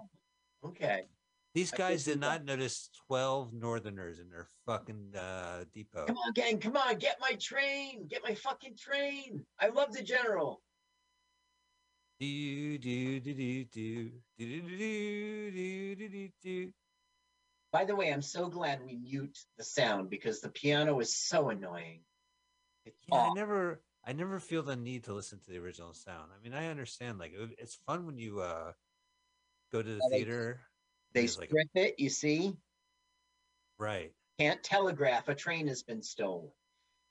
Okay. 0.63 1.03
These 1.55 1.71
guys 1.71 2.03
did 2.03 2.19
not 2.19 2.43
notice 2.43 2.89
twelve 3.07 3.53
Northerners 3.53 4.19
in 4.19 4.29
their 4.29 4.45
fucking 4.65 5.15
uh, 5.17 5.63
depot. 5.73 6.05
Come 6.05 6.17
on, 6.17 6.33
gang. 6.33 6.59
Come 6.59 6.75
on. 6.75 6.97
Get 6.97 7.15
my 7.21 7.31
train. 7.39 8.07
Get 8.09 8.21
my 8.23 8.35
fucking 8.35 8.75
train. 8.77 9.45
I 9.57 9.69
love 9.69 9.93
the 9.93 10.03
general. 10.03 10.61
Do 12.19 12.77
do 12.77 13.21
do 13.21 13.33
do 13.33 13.63
do 13.63 14.11
do 14.37 14.61
do 14.61 15.51
do 15.51 15.95
do 15.95 16.09
do 16.09 16.29
do. 16.43 16.71
By 17.71 17.85
the 17.85 17.95
way, 17.95 18.11
I'm 18.11 18.21
so 18.21 18.49
glad 18.49 18.81
we 18.85 18.97
mute 18.97 19.37
the 19.57 19.63
sound 19.63 20.09
because 20.09 20.41
the 20.41 20.49
piano 20.49 20.99
is 20.99 21.15
so 21.15 21.49
annoying. 21.49 22.01
It's 22.85 22.99
Yeah, 23.09 23.29
I 23.29 23.33
never, 23.33 23.81
I 24.05 24.11
never 24.11 24.39
feel 24.41 24.63
the 24.63 24.75
need 24.75 25.05
to 25.05 25.13
listen 25.13 25.39
to 25.39 25.51
the 25.51 25.57
original 25.59 25.93
sound. 25.93 26.31
I 26.37 26.43
mean, 26.43 26.53
I 26.53 26.67
understand 26.67 27.17
like 27.17 27.33
it's 27.57 27.79
fun 27.87 28.05
when 28.05 28.17
you 28.17 28.41
uh 28.41 28.73
go 29.71 29.81
to 29.81 29.95
the 29.95 30.01
theater. 30.11 30.59
They 31.15 31.21
there's, 31.21 31.39
like 31.39 31.51
a- 31.75 31.79
it, 31.79 31.95
you 31.97 32.09
see? 32.09 32.53
right. 33.79 34.11
Can't 34.37 34.61
telegraph 34.61 35.29
a 35.29 35.33
train 35.33 35.67
has 35.67 35.81
been 35.81 36.01
stolen. 36.03 36.51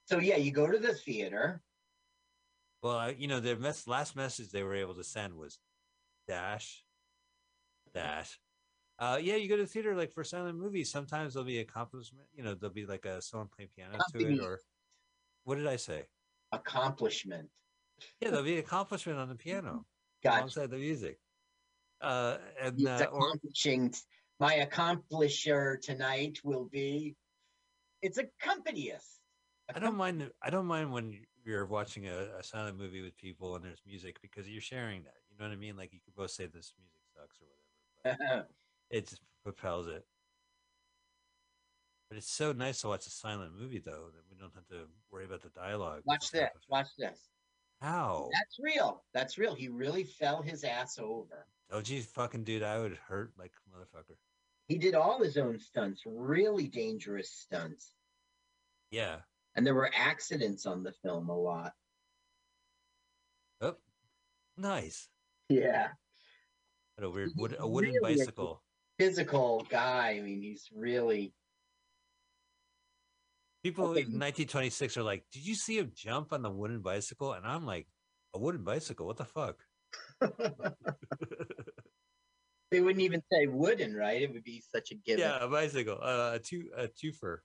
So 0.05 0.19
yeah, 0.19 0.37
you 0.37 0.53
go 0.53 0.71
to 0.71 0.79
the 0.79 0.93
theater. 0.93 1.63
Well, 2.83 3.13
you 3.13 3.29
know, 3.29 3.41
the 3.41 3.57
mess, 3.57 3.87
last 3.87 4.15
message 4.15 4.51
they 4.51 4.63
were 4.63 4.75
able 4.75 4.95
to 4.97 5.05
send 5.05 5.39
was 5.39 5.59
dash, 6.29 6.85
dash. 7.95 8.39
Uh, 8.99 9.19
yeah, 9.21 9.37
you 9.37 9.49
go 9.49 9.57
to 9.57 9.63
the 9.63 9.69
theater 9.69 9.97
like 9.97 10.13
for 10.13 10.23
silent 10.23 10.59
movies. 10.59 10.91
Sometimes 10.91 11.33
there'll 11.33 11.47
be 11.47 11.61
accomplishment. 11.61 12.27
You 12.35 12.45
know, 12.45 12.55
there'll 12.55 12.75
be 12.75 12.85
like 12.85 13.07
a 13.07 13.23
someone 13.23 13.49
playing 13.57 13.71
piano 13.75 13.99
to 14.13 14.19
it, 14.19 14.39
or 14.39 14.61
what 15.45 15.55
did 15.55 15.67
I 15.67 15.77
say? 15.77 16.05
Accomplishment. 16.53 17.49
Yeah, 18.21 18.29
there'll 18.31 18.45
be 18.45 18.59
accomplishment 18.59 19.19
on 19.19 19.31
the 19.31 19.35
piano 19.35 19.87
Gotcha. 20.23 20.37
alongside 20.37 20.71
the 20.71 20.77
music. 20.77 21.19
Uh, 22.05 22.39
and 22.61 22.87
uh, 22.87 23.07
or. 23.13 23.35
My 24.41 24.57
accomplisher 24.57 25.81
tonight 25.81 26.41
will 26.43 26.65
be. 26.65 27.15
It's 28.03 28.19
accompanist. 28.19 29.21
I 29.75 29.79
don't 29.79 29.97
mind. 29.97 30.31
I 30.43 30.51
don't 30.51 30.67
mind 30.67 30.93
when 30.93 31.21
you're 31.45 31.67
watching 31.67 32.07
a, 32.09 32.29
a 32.39 32.43
silent 32.43 32.79
movie 32.79 33.03
with 33.03 33.17
people 33.17 33.55
and 33.55 33.65
there's 33.65 33.83
music 33.87 34.21
because 34.23 34.49
you're 34.49 34.61
sharing 34.61 35.03
that. 35.05 35.15
You 35.31 35.37
know 35.39 35.49
what 35.49 35.55
I 35.55 35.59
mean? 35.59 35.77
Like 35.77 35.93
you 35.93 36.01
could 36.05 36.15
both 36.15 36.31
say 36.31 36.47
this 36.47 36.75
music 36.79 37.01
sucks 37.15 37.39
or 37.41 37.47
whatever, 38.03 38.47
it 38.91 39.09
just 39.09 39.23
propels 39.43 39.87
it. 39.87 40.05
But 42.09 42.19
it's 42.19 42.31
so 42.31 42.53
nice 42.53 42.81
to 42.83 42.89
watch 42.89 43.07
a 43.07 43.11
silent 43.11 43.53
movie 43.59 43.81
though 43.85 44.09
that 44.15 44.25
we 44.31 44.37
don't 44.39 44.55
have 44.55 44.67
to 44.69 44.89
worry 45.11 45.25
about 45.25 45.43
the 45.43 45.49
dialogue. 45.49 46.03
Watch 46.05 46.31
this. 46.31 46.51
Watch 46.69 46.89
this. 46.99 47.29
How? 47.81 48.29
That's 48.33 48.59
real. 48.61 49.05
That's 49.13 49.39
real. 49.39 49.55
He 49.55 49.69
really 49.69 50.05
fell 50.05 50.43
his 50.43 50.65
ass 50.65 50.99
over. 50.99 51.47
Don't 51.75 51.91
you 51.91 52.03
fucking 52.03 52.45
dude? 52.45 52.63
I 52.63 52.79
would 52.79 52.97
hurt 53.09 53.33
like 53.37 53.51
motherfucker. 53.69 54.15
He 54.69 54.79
did 54.79 54.95
all 54.95 55.21
his 55.21 55.37
own 55.37 55.59
stunts, 55.59 56.05
really 56.07 56.69
dangerous 56.69 57.33
stunts. 57.33 57.97
Yeah. 58.93 59.23
And 59.57 59.67
there 59.67 59.75
were 59.75 59.91
accidents 59.93 60.67
on 60.67 60.85
the 60.85 60.93
film 60.93 61.29
a 61.31 61.37
lot. 61.37 61.73
Oh, 63.61 63.75
nice. 64.57 65.09
Yeah. 65.49 65.89
What 66.95 67.07
a 67.09 67.11
weird 67.11 67.33
wood, 67.35 67.57
a 67.59 67.67
wooden 67.67 67.91
really 67.93 68.15
a- 68.15 68.19
bicycle. 68.19 68.63
Physical 69.01 69.67
guy. 69.69 70.11
I 70.11 70.21
mean, 70.21 70.43
he's 70.43 70.69
really 70.73 71.35
People 73.65 73.87
Okay. 73.87 74.03
in 74.03 74.19
1926 74.21 74.97
are 74.97 75.03
like, 75.03 75.25
"Did 75.33 75.45
you 75.45 75.57
see 75.57 75.79
him 75.79 75.91
jump 75.93 76.33
on 76.33 76.43
the 76.43 76.51
wooden 76.53 76.83
bicycle?" 76.83 77.33
And 77.33 77.45
I'm 77.45 77.67
like, 77.67 77.89
"A 78.33 78.39
wooden 78.39 78.63
bicycle? 78.63 79.07
What 79.07 79.17
the 79.17 79.25
fuck?" 79.25 79.64
they 82.71 82.81
wouldn't 82.81 83.03
even 83.03 83.23
say 83.33 83.47
wooden, 83.47 83.95
right? 83.95 84.23
It 84.23 84.33
would 84.33 84.45
be 84.45 84.63
such 84.75 84.91
a 84.91 84.95
given. 84.95 85.21
yeah, 85.21 85.39
a 85.41 85.49
bicycle. 85.49 85.99
Uh, 86.01 86.33
a 86.35 86.39
two 86.39 86.71
a 86.77 86.89
twofer. 86.89 87.39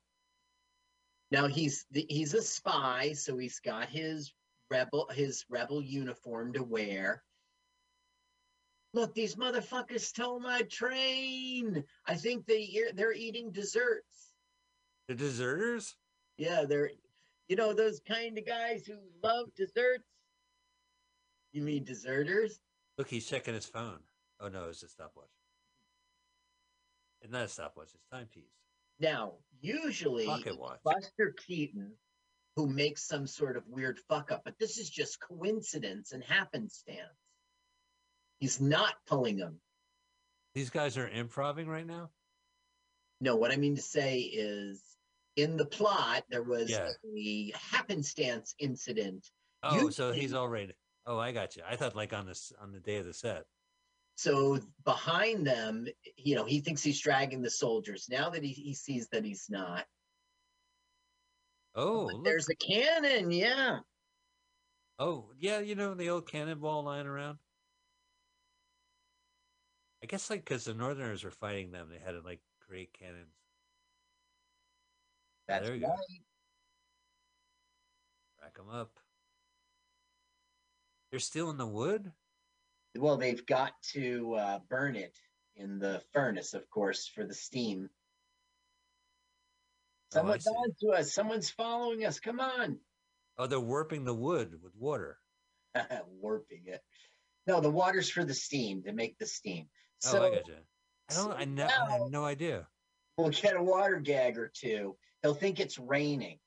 Now 1.31 1.47
he's 1.47 1.85
he's 1.93 2.33
a 2.33 2.41
spy, 2.41 3.13
so 3.13 3.37
he's 3.37 3.59
got 3.59 3.89
his 3.89 4.33
rebel 4.71 5.07
his 5.11 5.45
rebel 5.49 5.81
uniform 5.81 6.53
to 6.53 6.63
wear. 6.63 7.23
Look, 8.93 9.13
these 9.13 9.35
motherfuckers 9.35 10.01
stole 10.01 10.39
my 10.39 10.63
train. 10.63 11.83
I 12.07 12.15
think 12.15 12.47
they 12.47 12.85
they're 12.95 13.13
eating 13.13 13.51
desserts. 13.51 14.33
The 15.07 15.15
deserters. 15.15 15.95
Yeah, 16.37 16.65
they're 16.67 16.91
you 17.47 17.55
know 17.55 17.73
those 17.73 17.99
kind 18.07 18.37
of 18.37 18.45
guys 18.45 18.85
who 18.87 18.95
love 19.23 19.53
desserts. 19.55 20.05
You 21.51 21.61
mean 21.61 21.83
deserters? 21.83 22.59
Look, 22.99 23.07
he's 23.07 23.25
checking 23.25 23.53
his 23.53 23.65
phone. 23.65 23.99
Oh 24.41 24.49
no, 24.49 24.65
it's 24.65 24.83
a 24.83 24.89
stopwatch. 24.89 25.29
It's 27.21 27.31
not 27.31 27.45
a 27.45 27.47
stopwatch. 27.47 27.87
It's 27.95 28.05
timepiece. 28.11 28.51
Now, 28.99 29.35
usually 29.61 30.25
Pocket 30.25 30.59
watch. 30.59 30.79
Buster 30.83 31.33
Keaton 31.47 31.93
who 32.57 32.67
makes 32.67 33.07
some 33.07 33.25
sort 33.25 33.55
of 33.55 33.63
weird 33.69 33.99
fuck 34.09 34.33
up, 34.33 34.41
but 34.43 34.53
this 34.59 34.77
is 34.77 34.89
just 34.89 35.17
coincidence 35.21 36.11
and 36.11 36.21
happenstance. 36.21 36.99
He's 38.41 38.59
not 38.59 38.95
pulling 39.07 39.37
them. 39.37 39.61
These 40.53 40.69
guys 40.69 40.97
are 40.97 41.07
improving 41.07 41.69
right 41.69 41.87
now. 41.87 42.09
No, 43.21 43.37
what 43.37 43.51
I 43.51 43.55
mean 43.55 43.77
to 43.77 43.81
say 43.81 44.19
is 44.19 44.83
in 45.37 45.55
the 45.55 45.65
plot, 45.65 46.25
there 46.29 46.43
was 46.43 46.69
Yeah. 46.69 46.89
a 47.17 47.51
happenstance 47.55 48.55
incident. 48.59 49.25
Oh, 49.63 49.89
so 49.89 50.11
he's 50.11 50.33
already. 50.33 50.73
Oh, 51.09 51.17
I 51.17 51.31
got 51.31 51.55
you. 51.55 51.63
I 51.67 51.75
thought 51.75 51.95
like 51.95 52.13
on 52.13 52.27
this 52.27 52.53
on 52.61 52.71
the 52.71 52.79
day 52.79 52.97
of 52.97 53.05
the 53.05 53.15
set. 53.15 53.45
So 54.15 54.59
behind 54.85 55.47
them, 55.47 55.87
you 56.17 56.35
know, 56.35 56.45
he 56.45 56.59
thinks 56.59 56.83
he's 56.83 57.01
dragging 57.01 57.41
the 57.41 57.49
soldiers. 57.49 58.05
Now 58.11 58.29
that 58.29 58.43
he, 58.43 58.51
he 58.51 58.75
sees 58.75 59.07
that 59.07 59.25
he's 59.25 59.47
not, 59.49 59.85
Oh, 61.73 62.21
there's 62.23 62.47
a 62.49 62.55
cannon. 62.55 63.31
Yeah. 63.31 63.79
Oh, 64.99 65.31
yeah, 65.39 65.59
you 65.59 65.73
know 65.73 65.95
the 65.95 66.09
old 66.09 66.29
cannonball 66.29 66.83
lying 66.83 67.07
around. 67.07 67.39
I 70.03 70.05
guess 70.05 70.29
like 70.29 70.45
because 70.45 70.65
the 70.65 70.75
Northerners 70.75 71.23
were 71.23 71.31
fighting 71.31 71.71
them, 71.71 71.87
they 71.89 71.97
had 71.97 72.11
to 72.11 72.21
like 72.21 72.41
create 72.67 72.93
cannons. 72.93 73.33
That's 75.47 75.65
there 75.65 75.75
you 75.75 75.87
right. 75.87 75.97
go. 75.97 76.03
Rack 78.43 78.57
them 78.57 78.69
up. 78.69 78.91
They're 81.11 81.19
still 81.19 81.49
in 81.49 81.57
the 81.57 81.67
wood. 81.67 82.11
Well, 82.97 83.17
they've 83.17 83.45
got 83.45 83.73
to 83.93 84.33
uh, 84.35 84.59
burn 84.69 84.95
it 84.95 85.17
in 85.55 85.79
the 85.79 86.01
furnace, 86.13 86.53
of 86.53 86.69
course, 86.69 87.07
for 87.07 87.25
the 87.25 87.33
steam. 87.33 87.89
Oh, 90.13 90.17
Someone's 90.19 90.47
on 90.47 90.69
to 90.81 90.87
us. 90.99 91.13
Someone's 91.13 91.49
following 91.49 92.05
us. 92.05 92.19
Come 92.19 92.39
on. 92.39 92.79
Oh, 93.37 93.47
they're 93.47 93.59
warping 93.59 94.05
the 94.05 94.13
wood 94.13 94.59
with 94.61 94.75
water. 94.75 95.17
Warping 96.19 96.63
it. 96.65 96.81
No, 97.45 97.61
the 97.61 97.69
water's 97.69 98.09
for 98.09 98.25
the 98.25 98.33
steam 98.33 98.81
to 98.83 98.91
make 98.91 99.17
the 99.19 99.25
steam. 99.27 99.67
Oh, 100.05 100.09
So 100.09 100.23
I 100.25 100.29
got 100.35 100.47
you. 100.47 100.55
I 101.09 101.13
don't. 101.13 101.31
I, 101.31 101.33
so 101.33 101.35
I 101.35 101.39
had 101.39 101.49
now- 101.49 102.07
no 102.09 102.25
idea. 102.25 102.67
we'll 103.17 103.29
get 103.29 103.55
a 103.55 103.63
water 103.63 103.99
gag 103.99 104.37
or 104.37 104.51
two. 104.53 104.97
He'll 105.21 105.35
think 105.35 105.59
it's 105.59 105.77
raining. 105.77 106.39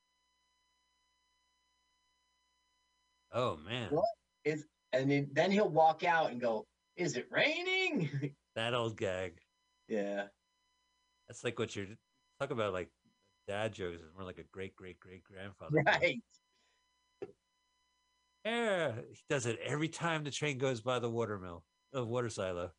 Oh 3.33 3.57
man, 3.57 3.89
What? 3.91 4.05
Is 4.45 4.65
and 4.93 5.11
then, 5.11 5.29
then 5.33 5.51
he'll 5.51 5.69
walk 5.69 6.05
out 6.05 6.31
and 6.31 6.41
go, 6.41 6.67
Is 6.97 7.17
it 7.17 7.29
raining? 7.31 8.35
that 8.57 8.75
old 8.75 8.97
gag. 8.97 9.39
yeah. 9.89 10.25
That's 11.29 11.45
like 11.45 11.59
what 11.59 11.75
you're 11.75 11.87
talk 12.41 12.51
about. 12.51 12.73
Like 12.73 12.91
dad 13.49 13.73
jokes 13.73 14.01
is 14.01 14.15
more 14.15 14.25
like 14.25 14.39
a 14.39 14.45
great 14.53 14.77
great 14.77 15.01
great 15.01 15.23
grandfather. 15.25 15.83
Right. 15.87 16.23
Yeah, 18.45 18.93
he 19.13 19.23
does 19.31 19.47
it 19.47 19.61
every 19.65 19.89
time 19.89 20.25
the 20.25 20.31
train 20.31 20.59
goes 20.59 20.81
by 20.81 20.99
the 20.99 21.09
water 21.09 21.39
mill, 21.39 21.65
the 21.93 22.05
water 22.05 22.29
silo. 22.29 22.73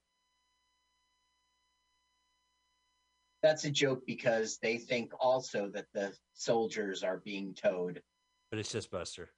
That's 3.41 3.63
a 3.65 3.71
joke 3.71 4.03
because 4.05 4.57
they 4.61 4.77
think 4.77 5.11
also 5.19 5.69
that 5.69 5.85
the 5.93 6.13
soldiers 6.33 7.03
are 7.03 7.17
being 7.17 7.53
towed. 7.53 8.01
But 8.49 8.59
it's 8.59 8.71
just 8.71 8.91
Buster. 8.91 9.31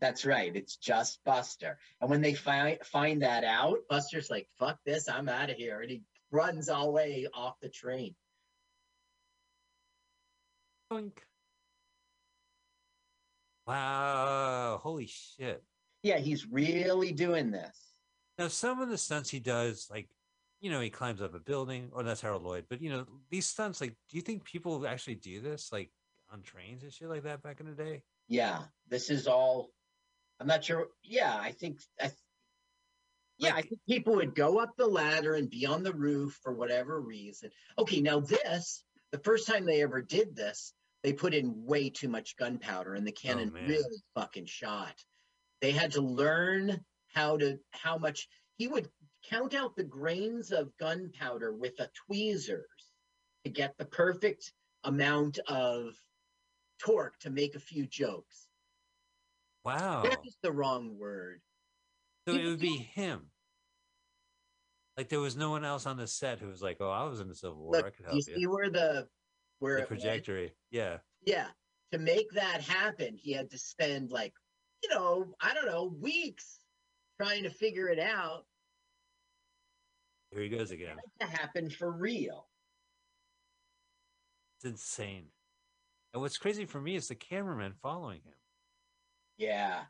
That's 0.00 0.26
right. 0.26 0.54
It's 0.54 0.76
just 0.76 1.24
Buster. 1.24 1.78
And 2.00 2.10
when 2.10 2.20
they 2.20 2.34
find 2.34 2.78
find 2.84 3.22
that 3.22 3.44
out, 3.44 3.78
Buster's 3.88 4.30
like, 4.30 4.48
"Fuck 4.58 4.78
this! 4.84 5.08
I'm 5.08 5.28
out 5.28 5.50
of 5.50 5.56
here!" 5.56 5.80
And 5.80 5.90
he 5.90 6.02
runs 6.30 6.68
all 6.68 6.86
the 6.86 6.92
way 6.92 7.26
off 7.32 7.60
the 7.60 7.68
train. 7.68 8.14
Boink. 10.92 11.18
Wow! 13.66 14.80
Holy 14.82 15.06
shit! 15.06 15.64
Yeah, 16.02 16.18
he's 16.18 16.46
really 16.46 17.12
doing 17.12 17.50
this. 17.50 17.76
Now 18.38 18.48
some 18.48 18.80
of 18.80 18.90
the 18.90 18.98
stunts 18.98 19.30
he 19.30 19.40
does, 19.40 19.88
like 19.90 20.08
you 20.60 20.70
know, 20.70 20.80
he 20.80 20.90
climbs 20.90 21.22
up 21.22 21.34
a 21.34 21.38
building. 21.38 21.90
Or 21.92 22.02
that's 22.02 22.20
Harold 22.20 22.42
Lloyd. 22.42 22.64
But 22.68 22.80
you 22.80 22.90
know, 22.90 23.06
these 23.30 23.46
stunts, 23.46 23.80
like, 23.80 23.94
do 24.10 24.16
you 24.16 24.22
think 24.22 24.44
people 24.44 24.86
actually 24.86 25.16
do 25.16 25.40
this, 25.40 25.70
like 25.72 25.90
on 26.32 26.42
trains 26.42 26.82
and 26.82 26.92
shit 26.92 27.08
like 27.08 27.24
that 27.24 27.42
back 27.42 27.60
in 27.60 27.66
the 27.66 27.72
day? 27.72 28.02
Yeah, 28.28 28.60
this 28.88 29.10
is 29.10 29.26
all. 29.26 29.70
I'm 30.40 30.46
not 30.46 30.64
sure. 30.64 30.88
Yeah, 31.02 31.34
I 31.34 31.52
think. 31.52 31.80
I, 32.00 32.10
yeah, 33.38 33.54
I 33.54 33.62
think 33.62 33.80
people 33.88 34.16
would 34.16 34.34
go 34.34 34.58
up 34.58 34.76
the 34.76 34.86
ladder 34.86 35.34
and 35.34 35.50
be 35.50 35.66
on 35.66 35.82
the 35.82 35.92
roof 35.92 36.38
for 36.42 36.54
whatever 36.54 37.00
reason. 37.00 37.50
Okay, 37.78 38.00
now 38.00 38.20
this, 38.20 38.82
the 39.12 39.18
first 39.18 39.46
time 39.46 39.66
they 39.66 39.82
ever 39.82 40.00
did 40.00 40.34
this, 40.34 40.72
they 41.02 41.12
put 41.12 41.34
in 41.34 41.64
way 41.66 41.90
too 41.90 42.08
much 42.08 42.36
gunpowder 42.36 42.94
and 42.94 43.06
the 43.06 43.14
oh, 43.16 43.20
cannon 43.20 43.52
man. 43.52 43.68
really 43.68 43.96
fucking 44.14 44.46
shot. 44.46 44.94
They 45.60 45.70
had 45.70 45.92
to 45.92 46.00
learn 46.00 46.80
how 47.14 47.36
to 47.38 47.58
how 47.72 47.98
much 47.98 48.28
he 48.56 48.68
would 48.68 48.88
count 49.28 49.54
out 49.54 49.76
the 49.76 49.84
grains 49.84 50.52
of 50.52 50.76
gunpowder 50.78 51.52
with 51.52 51.78
a 51.80 51.88
tweezers 52.06 52.64
to 53.44 53.50
get 53.50 53.76
the 53.76 53.84
perfect 53.84 54.52
amount 54.84 55.38
of 55.46 55.94
torque 56.78 57.18
to 57.20 57.30
make 57.30 57.54
a 57.54 57.60
few 57.60 57.86
jokes. 57.86 58.45
Wow! 59.66 60.02
That 60.04 60.20
is 60.24 60.36
the 60.44 60.52
wrong 60.52 60.96
word. 60.96 61.40
So 62.28 62.36
it 62.36 62.44
would 62.44 62.60
be 62.60 62.76
him. 62.76 63.22
Like 64.96 65.08
there 65.08 65.18
was 65.18 65.36
no 65.36 65.50
one 65.50 65.64
else 65.64 65.86
on 65.86 65.96
the 65.96 66.06
set 66.06 66.38
who 66.38 66.46
was 66.46 66.62
like, 66.62 66.76
"Oh, 66.78 66.88
I 66.88 67.02
was 67.02 67.18
in 67.18 67.26
the 67.26 67.34
Civil 67.34 67.58
War. 67.58 67.74
I 67.74 67.78
Look, 67.78 67.96
could 67.96 68.04
you 68.04 68.10
help 68.10 68.22
see 68.22 68.34
you." 68.36 68.50
where 68.50 68.70
the 68.70 69.08
where 69.58 69.80
The 69.80 69.86
trajectory, 69.86 70.52
yeah. 70.70 70.98
Yeah, 71.24 71.48
to 71.92 71.98
make 71.98 72.30
that 72.30 72.60
happen, 72.60 73.16
he 73.16 73.32
had 73.32 73.50
to 73.50 73.58
spend 73.58 74.12
like, 74.12 74.32
you 74.84 74.88
know, 74.88 75.34
I 75.40 75.52
don't 75.52 75.66
know, 75.66 75.92
weeks 76.00 76.60
trying 77.20 77.42
to 77.42 77.50
figure 77.50 77.88
it 77.88 77.98
out. 77.98 78.44
Here 80.30 80.42
he 80.42 80.48
goes 80.48 80.70
again. 80.70 80.96
To 81.20 81.26
happen 81.26 81.70
for 81.70 81.90
real. 81.90 82.46
It's 84.58 84.70
insane. 84.70 85.26
And 86.14 86.22
what's 86.22 86.38
crazy 86.38 86.66
for 86.66 86.80
me 86.80 86.94
is 86.94 87.08
the 87.08 87.16
cameraman 87.16 87.74
following 87.82 88.20
him. 88.24 88.34
Yeah. 89.36 89.82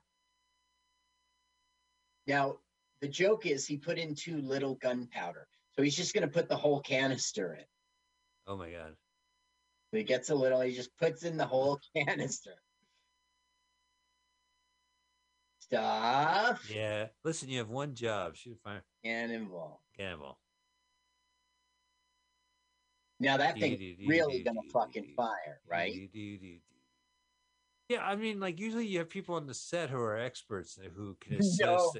Now 2.26 2.58
the 3.00 3.08
joke 3.08 3.46
is 3.46 3.66
he 3.66 3.76
put 3.76 3.98
in 3.98 4.14
too 4.14 4.38
little 4.38 4.74
gunpowder, 4.74 5.46
so 5.74 5.82
he's 5.82 5.96
just 5.96 6.14
going 6.14 6.26
to 6.26 6.32
put 6.32 6.48
the 6.48 6.56
whole 6.56 6.80
canister 6.80 7.54
in. 7.54 7.64
Oh 8.46 8.56
my 8.56 8.70
god. 8.70 8.94
So 9.90 9.98
he 9.98 10.02
gets 10.02 10.30
a 10.30 10.34
little, 10.34 10.60
he 10.60 10.74
just 10.74 10.96
puts 10.98 11.22
in 11.22 11.36
the 11.36 11.46
whole 11.46 11.78
canister. 11.96 12.54
Stuff 15.60 16.70
Yeah. 16.70 17.06
Listen, 17.24 17.48
you 17.48 17.58
have 17.58 17.68
one 17.68 17.94
job. 17.94 18.36
Shoot 18.36 18.56
a 18.56 18.68
fire 18.68 18.84
cannonball. 19.04 19.82
cannonball. 19.96 20.38
Now 23.18 23.36
that 23.38 23.58
thing's 23.58 23.80
really 24.06 24.42
gonna 24.42 24.60
fucking 24.72 25.14
fire, 25.16 25.60
right? 25.66 26.10
Yeah, 27.88 28.04
I 28.04 28.16
mean, 28.16 28.40
like 28.40 28.58
usually 28.58 28.86
you 28.86 28.98
have 28.98 29.08
people 29.08 29.36
on 29.36 29.46
the 29.46 29.54
set 29.54 29.90
who 29.90 29.98
are 29.98 30.18
experts 30.18 30.78
who 30.94 31.14
can 31.20 31.36
No. 31.60 31.74
assist, 31.74 31.98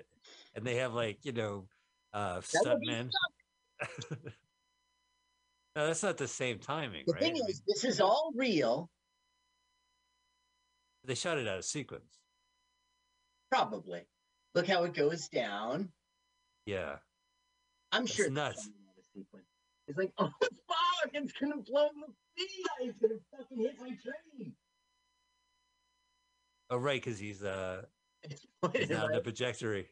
and 0.55 0.67
they 0.67 0.77
have 0.77 0.93
like 0.95 1.25
you 1.25 1.33
know, 1.33 1.69
uh, 2.13 2.39
stuntmen. 2.41 3.11
no, 5.77 5.87
that's 5.87 6.03
not 6.03 6.17
the 6.17 6.27
same 6.27 6.59
timing, 6.59 7.05
The 7.07 7.13
right? 7.13 7.23
thing 7.23 7.37
is, 7.37 7.63
this 7.67 7.85
is 7.85 8.01
all 8.01 8.33
real, 8.35 8.91
they 11.05 11.15
shot 11.15 11.39
it 11.39 11.47
out 11.47 11.59
of 11.59 11.65
sequence. 11.65 12.19
probably. 13.51 14.03
Look 14.55 14.67
how 14.67 14.85
it 14.85 14.95
goes 14.95 15.29
down. 15.29 15.93
Yeah, 16.65 16.97
I'm 17.93 18.03
That's 18.03 18.15
sure 18.15 18.27
it's 18.27 18.35
nuts. 18.35 18.71
It's 19.87 19.97
like, 19.99 20.13
oh 20.19 20.31
fuck, 20.41 21.11
it's 21.13 21.33
gonna 21.33 21.59
blow 21.59 21.91
the 21.95 22.13
sea. 22.37 22.65
It's 22.81 22.99
gonna 22.99 23.15
fucking 23.31 23.59
hit 23.59 23.79
my 23.79 23.91
train. 24.03 24.57
Oh 26.71 26.77
right, 26.79 27.03
because 27.03 27.19
he's 27.19 27.43
uh 27.43 27.83
It's 28.23 28.41
he's 28.43 28.51
pointed 28.63 28.93
on 28.93 29.09
the 29.09 29.15
right- 29.15 29.23
trajectory. 29.23 29.89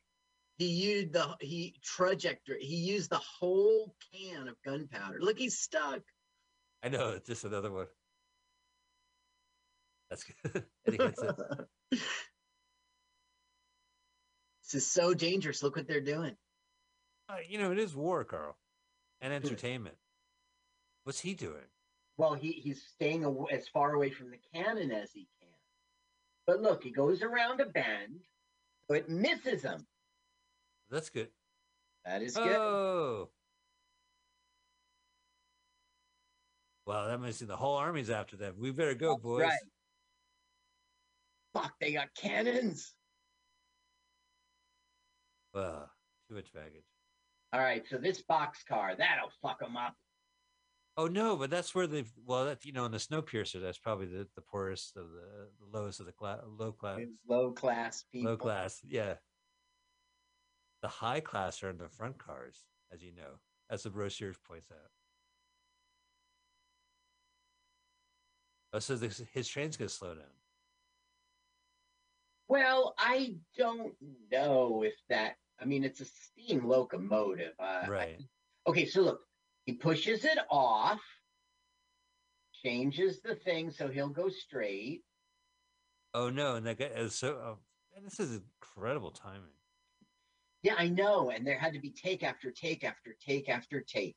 He 0.58 0.66
used 0.66 1.12
the 1.12 1.36
he 1.40 1.74
trajectory. 1.82 2.62
He 2.64 2.76
used 2.76 3.10
the 3.10 3.18
whole 3.18 3.94
can 4.12 4.48
of 4.48 4.56
gunpowder. 4.64 5.18
Look, 5.20 5.38
he's 5.38 5.58
stuck. 5.58 6.00
I 6.82 6.88
know, 6.90 7.10
it's 7.10 7.28
just 7.28 7.44
another 7.44 7.72
one. 7.72 7.86
That's 10.10 10.24
good. 10.44 10.64
and 10.86 10.96
he 10.96 11.02
hits 11.02 11.22
it. 11.22 11.36
this 11.90 12.00
is 14.74 14.86
so 14.90 15.14
dangerous. 15.14 15.62
Look 15.62 15.76
what 15.76 15.86
they're 15.88 16.00
doing. 16.00 16.36
Uh, 17.28 17.36
you 17.48 17.58
know, 17.58 17.72
it 17.72 17.78
is 17.78 17.96
war, 17.96 18.22
Carl, 18.24 18.56
and 19.20 19.32
entertainment. 19.32 19.96
What's 21.04 21.20
he 21.20 21.34
doing? 21.34 21.64
Well, 22.16 22.34
he 22.34 22.52
he's 22.52 22.82
staying 22.94 23.24
aw- 23.24 23.46
as 23.46 23.66
far 23.68 23.94
away 23.94 24.10
from 24.10 24.30
the 24.30 24.38
cannon 24.54 24.90
as 24.92 25.10
he 25.12 25.26
can. 25.40 25.43
But 26.46 26.60
look, 26.60 26.82
he 26.82 26.90
goes 26.90 27.22
around 27.22 27.60
a 27.60 27.66
bend, 27.66 28.20
so 28.88 28.94
it 28.94 29.08
misses 29.08 29.62
him. 29.62 29.86
That's 30.90 31.10
good. 31.10 31.28
That 32.04 32.22
is 32.22 32.36
good. 32.36 32.56
Oh. 32.56 33.30
Well, 36.86 37.08
that 37.08 37.18
must 37.18 37.40
means 37.40 37.48
the 37.48 37.56
whole 37.56 37.76
army's 37.76 38.10
after 38.10 38.36
them. 38.36 38.56
We 38.58 38.70
better 38.70 38.94
go, 38.94 39.12
That's 39.12 39.22
boys. 39.22 39.42
right. 39.42 39.58
Fuck, 41.54 41.72
they 41.80 41.92
got 41.92 42.08
cannons. 42.14 42.92
Well, 45.54 45.88
too 46.28 46.34
much 46.34 46.52
baggage. 46.52 46.84
All 47.52 47.60
right, 47.60 47.84
so 47.88 47.96
this 47.96 48.22
boxcar, 48.28 48.98
that'll 48.98 49.30
fuck 49.40 49.60
them 49.60 49.76
up. 49.76 49.94
Oh 50.96 51.08
no, 51.08 51.36
but 51.36 51.50
that's 51.50 51.74
where 51.74 51.86
they've 51.88 52.10
well, 52.24 52.44
that 52.44 52.64
you 52.64 52.72
know, 52.72 52.84
in 52.84 52.92
the 52.92 53.00
snow 53.00 53.20
Snowpiercer, 53.20 53.60
that's 53.60 53.78
probably 53.78 54.06
the, 54.06 54.28
the 54.36 54.40
poorest 54.40 54.96
of 54.96 55.10
the, 55.10 55.48
the 55.60 55.78
lowest 55.78 55.98
of 55.98 56.06
the 56.06 56.12
class, 56.12 56.38
low 56.46 56.70
class, 56.72 56.98
These 56.98 57.08
low 57.28 57.50
class 57.52 58.04
people. 58.12 58.30
low 58.32 58.36
class. 58.36 58.80
Yeah. 58.86 59.14
The 60.82 60.88
high 60.88 61.20
class 61.20 61.62
are 61.62 61.70
in 61.70 61.78
the 61.78 61.88
front 61.88 62.18
cars, 62.18 62.64
as 62.92 63.02
you 63.02 63.12
know, 63.12 63.38
as 63.70 63.82
the 63.82 63.90
brochures 63.90 64.36
points 64.46 64.68
out. 64.70 64.90
Oh, 68.72 68.78
so 68.80 68.96
this, 68.96 69.22
his 69.32 69.48
train's 69.48 69.76
gonna 69.76 69.88
slow 69.88 70.14
down. 70.14 70.24
Well, 72.48 72.94
I 72.98 73.36
don't 73.56 73.94
know 74.30 74.82
if 74.82 74.94
that. 75.08 75.34
I 75.60 75.64
mean, 75.64 75.84
it's 75.84 76.00
a 76.00 76.04
steam 76.04 76.66
locomotive. 76.68 77.54
Uh, 77.58 77.82
I- 77.84 77.88
Right. 77.88 78.20
okay, 78.66 78.84
so 78.86 79.02
look, 79.02 79.20
he 79.64 79.72
pushes 79.74 80.24
it 80.24 80.38
off, 80.50 81.00
changes 82.64 83.20
the 83.22 83.34
thing 83.34 83.70
so 83.70 83.88
he'll 83.88 84.08
go 84.08 84.28
straight. 84.28 85.02
Oh 86.12 86.30
no, 86.30 86.54
and 86.54 86.66
that 86.66 86.78
guy 86.78 86.86
is 86.86 87.14
so. 87.14 87.28
Oh, 87.34 87.58
man, 87.94 88.04
this 88.04 88.20
is 88.20 88.40
incredible 88.62 89.10
timing. 89.10 89.50
Yeah, 90.62 90.74
I 90.78 90.88
know. 90.88 91.30
And 91.30 91.46
there 91.46 91.58
had 91.58 91.74
to 91.74 91.80
be 91.80 91.90
take 91.90 92.22
after 92.22 92.50
take 92.50 92.84
after 92.84 93.16
take 93.20 93.48
after 93.48 93.80
take. 93.80 94.16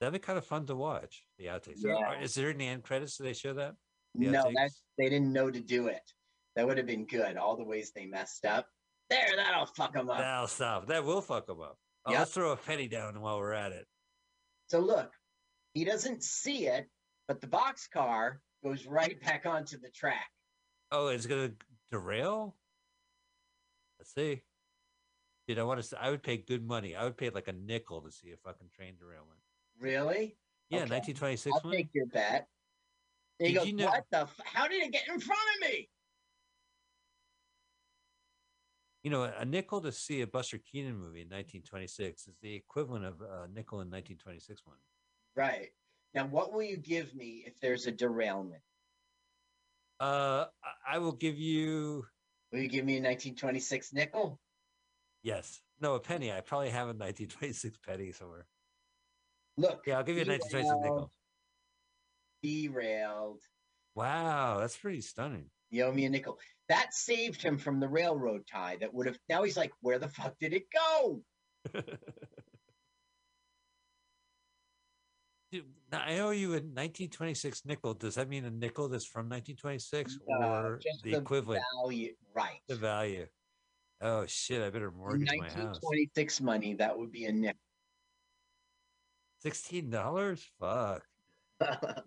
That'd 0.00 0.14
be 0.14 0.18
kind 0.18 0.38
of 0.38 0.44
fun 0.46 0.66
to 0.66 0.74
watch. 0.74 1.24
The 1.38 1.46
outtakes. 1.46 1.76
Yeah. 1.76 1.94
Are- 1.94 2.20
Is 2.20 2.34
there 2.34 2.50
any 2.50 2.66
end 2.66 2.82
credits? 2.82 3.16
Do 3.16 3.24
they 3.24 3.34
show 3.34 3.52
that? 3.54 3.74
The 4.14 4.26
no, 4.26 4.50
that's 4.54 4.82
they 4.98 5.08
didn't 5.08 5.32
know 5.32 5.50
to 5.50 5.60
do 5.60 5.86
it. 5.86 6.02
That 6.56 6.66
would 6.66 6.76
have 6.76 6.86
been 6.86 7.06
good. 7.06 7.36
All 7.36 7.56
the 7.56 7.64
ways 7.64 7.92
they 7.94 8.06
messed 8.06 8.44
up. 8.44 8.66
There, 9.08 9.26
that'll 9.36 9.66
fuck 9.66 9.92
them 9.92 10.10
up. 10.10 10.18
That'll 10.18 10.48
stop. 10.48 10.88
That 10.88 11.04
will 11.04 11.20
fuck 11.22 11.46
them 11.46 11.60
up. 11.60 11.78
Yep. 12.08 12.18
Let's 12.18 12.32
throw 12.32 12.52
a 12.52 12.56
penny 12.56 12.88
down 12.88 13.20
while 13.20 13.38
we're 13.38 13.52
at 13.52 13.72
it. 13.72 13.86
So 14.68 14.80
look, 14.80 15.12
he 15.74 15.84
doesn't 15.84 16.22
see 16.22 16.66
it, 16.66 16.88
but 17.28 17.40
the 17.40 17.46
boxcar 17.46 18.38
goes 18.64 18.86
right 18.86 19.20
back 19.22 19.46
onto 19.46 19.78
the 19.78 19.90
track. 19.90 20.26
Oh, 20.90 21.08
it's 21.08 21.26
gonna 21.26 21.52
derail. 21.90 22.56
Let's 23.98 24.12
see. 24.14 24.42
Dude, 25.46 25.58
I 25.58 25.62
want 25.62 25.82
to. 25.82 26.02
I 26.02 26.10
would 26.10 26.22
pay 26.22 26.36
good 26.38 26.66
money. 26.66 26.96
I 26.96 27.04
would 27.04 27.16
pay 27.16 27.30
like 27.30 27.48
a 27.48 27.52
nickel 27.52 28.00
to 28.02 28.10
see 28.10 28.30
a 28.32 28.36
fucking 28.36 28.68
train 28.74 28.94
derailment. 28.98 29.38
Really? 29.78 30.36
Yeah, 30.70 30.82
Okay. 30.84 30.90
1926 30.94 31.54
I'll 31.54 31.60
one. 31.62 31.74
take 31.76 31.88
your 31.92 32.06
bet. 32.06 32.46
Did 33.38 33.54
goes, 33.54 33.66
you 33.66 33.72
know- 33.74 33.86
what 33.86 34.04
the? 34.10 34.18
F- 34.20 34.40
how 34.44 34.68
did 34.68 34.82
it 34.82 34.92
get 34.92 35.06
in 35.08 35.20
front 35.20 35.40
of 35.56 35.68
me? 35.68 35.88
You 39.02 39.10
know, 39.10 39.24
a 39.24 39.44
nickel 39.44 39.80
to 39.80 39.90
see 39.90 40.20
a 40.20 40.26
Buster 40.26 40.58
Keaton 40.58 40.92
movie 40.96 41.22
in 41.22 41.26
1926 41.28 42.28
is 42.28 42.34
the 42.40 42.54
equivalent 42.54 43.04
of 43.04 43.20
a 43.20 43.48
nickel 43.52 43.80
in 43.80 43.88
1926 43.90 44.62
one. 44.64 44.76
Right. 45.34 45.70
Now, 46.14 46.26
what 46.26 46.52
will 46.52 46.62
you 46.62 46.76
give 46.76 47.14
me 47.14 47.42
if 47.46 47.58
there's 47.60 47.86
a 47.86 47.90
derailment? 47.92 48.62
Uh, 49.98 50.46
I- 50.62 50.94
I 50.94 50.98
will 50.98 51.12
give 51.12 51.36
you 51.38 52.06
Will 52.52 52.60
you 52.60 52.68
give 52.68 52.84
me 52.84 52.98
a 52.98 53.00
1926 53.00 53.92
nickel? 53.92 54.38
yes, 55.22 55.62
no 55.80 55.94
a 55.94 56.00
penny. 56.00 56.30
I 56.32 56.40
probably 56.40 56.70
have 56.70 56.88
a 56.88 56.94
1926 56.94 57.78
penny 57.78 58.12
somewhere. 58.12 58.46
Look. 59.56 59.82
Yeah, 59.86 59.98
I'll 59.98 60.04
give 60.04 60.16
you 60.16 60.22
a 60.22 60.26
1926 60.26 60.82
nickel. 60.82 61.12
Derailed. 62.42 63.42
Wow, 63.94 64.58
that's 64.60 64.76
pretty 64.76 65.00
stunning. 65.00 65.50
You 65.70 65.84
owe 65.84 65.92
me 65.92 66.04
a 66.04 66.10
nickel. 66.10 66.38
That 66.72 66.94
saved 66.94 67.42
him 67.42 67.58
from 67.58 67.80
the 67.80 67.88
railroad 67.88 68.46
tie 68.50 68.78
that 68.80 68.94
would 68.94 69.06
have. 69.06 69.18
Now 69.28 69.42
he's 69.42 69.58
like, 69.58 69.72
where 69.82 69.98
the 69.98 70.08
fuck 70.08 70.38
did 70.40 70.54
it 70.54 70.62
go? 70.72 71.20
Dude, 75.52 75.66
I 75.92 76.20
owe 76.20 76.30
you 76.30 76.48
a 76.52 76.64
1926 76.64 77.66
nickel. 77.66 77.92
Does 77.92 78.14
that 78.14 78.30
mean 78.30 78.46
a 78.46 78.50
nickel 78.50 78.88
that's 78.88 79.04
from 79.04 79.28
1926 79.28 80.18
No, 80.26 80.48
or 80.48 80.78
just 80.82 81.02
the 81.02 81.14
equivalent, 81.14 81.62
Value. 81.82 82.14
Right. 82.34 82.60
the 82.68 82.76
value? 82.76 83.26
Oh 84.00 84.24
shit! 84.24 84.62
I 84.62 84.70
better 84.70 84.90
mortgage 84.90 85.28
my 85.28 85.44
house. 85.44 85.78
1926 85.82 86.40
money, 86.40 86.72
that 86.72 86.98
would 86.98 87.12
be 87.12 87.26
a 87.26 87.32
nickel. 87.32 87.60
Sixteen 89.40 89.90
dollars? 89.90 90.42
Fuck. 90.58 91.04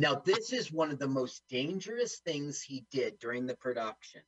now, 0.00 0.14
this 0.14 0.52
is 0.52 0.72
one 0.72 0.90
of 0.90 0.98
the 0.98 1.08
most 1.08 1.42
dangerous 1.50 2.20
things 2.20 2.62
he 2.62 2.86
did 2.90 3.18
during 3.18 3.44
the 3.44 3.56
production. 3.56 4.22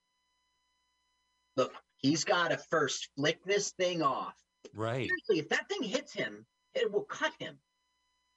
Look, 1.56 1.72
he's 1.96 2.24
got 2.24 2.48
to 2.50 2.58
first 2.58 3.08
flick 3.16 3.42
this 3.44 3.70
thing 3.72 4.02
off. 4.02 4.34
Right, 4.74 5.08
Seriously, 5.08 5.38
if 5.38 5.48
that 5.48 5.68
thing 5.70 5.82
hits 5.82 6.12
him, 6.12 6.44
it 6.74 6.92
will 6.92 7.04
cut 7.04 7.32
him. 7.38 7.58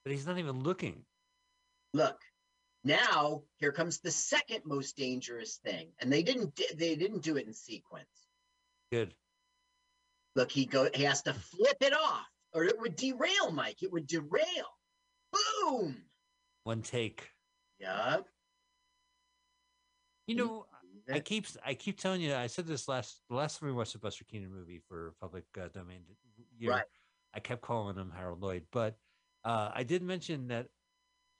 but 0.02 0.12
he's 0.12 0.26
not 0.26 0.38
even 0.38 0.60
looking. 0.62 1.04
Look, 1.92 2.18
now 2.84 3.42
here 3.58 3.72
comes 3.72 4.00
the 4.00 4.10
second 4.10 4.62
most 4.64 4.96
dangerous 4.96 5.56
thing, 5.56 5.92
and 6.00 6.10
they 6.12 6.22
didn't 6.22 6.58
they 6.76 6.96
didn't 6.96 7.22
do 7.22 7.36
it 7.36 7.46
in 7.46 7.52
sequence. 7.52 8.08
Good. 8.90 9.14
Look, 10.34 10.50
he 10.50 10.64
go 10.64 10.88
he 10.94 11.04
has 11.04 11.22
to 11.22 11.34
flip 11.34 11.76
it 11.80 11.92
off, 11.92 12.26
or 12.52 12.64
it 12.64 12.78
would 12.78 12.96
derail, 12.96 13.50
Mike. 13.52 13.82
It 13.82 13.92
would 13.92 14.06
derail. 14.06 14.68
Boom. 15.32 16.02
One 16.66 16.82
take. 16.82 17.30
Yup. 17.78 18.26
You 20.26 20.34
know, 20.34 20.66
I 21.08 21.20
keep 21.20 21.46
I 21.64 21.74
keep 21.74 21.96
telling 21.96 22.20
you. 22.20 22.34
I 22.34 22.48
said 22.48 22.66
this 22.66 22.88
last 22.88 23.22
the 23.30 23.36
last 23.36 23.60
time 23.60 23.68
we 23.68 23.72
watched 23.72 23.92
the 23.92 24.00
Buster 24.00 24.24
Keaton 24.24 24.52
movie 24.52 24.80
for 24.88 25.14
public 25.20 25.44
uh, 25.56 25.68
domain 25.72 26.00
year. 26.58 26.72
Right. 26.72 26.84
I 27.32 27.38
kept 27.38 27.62
calling 27.62 27.96
him 27.96 28.12
Harold 28.12 28.42
Lloyd, 28.42 28.64
but 28.72 28.96
uh, 29.44 29.70
I 29.72 29.84
did 29.84 30.02
mention 30.02 30.48
that 30.48 30.66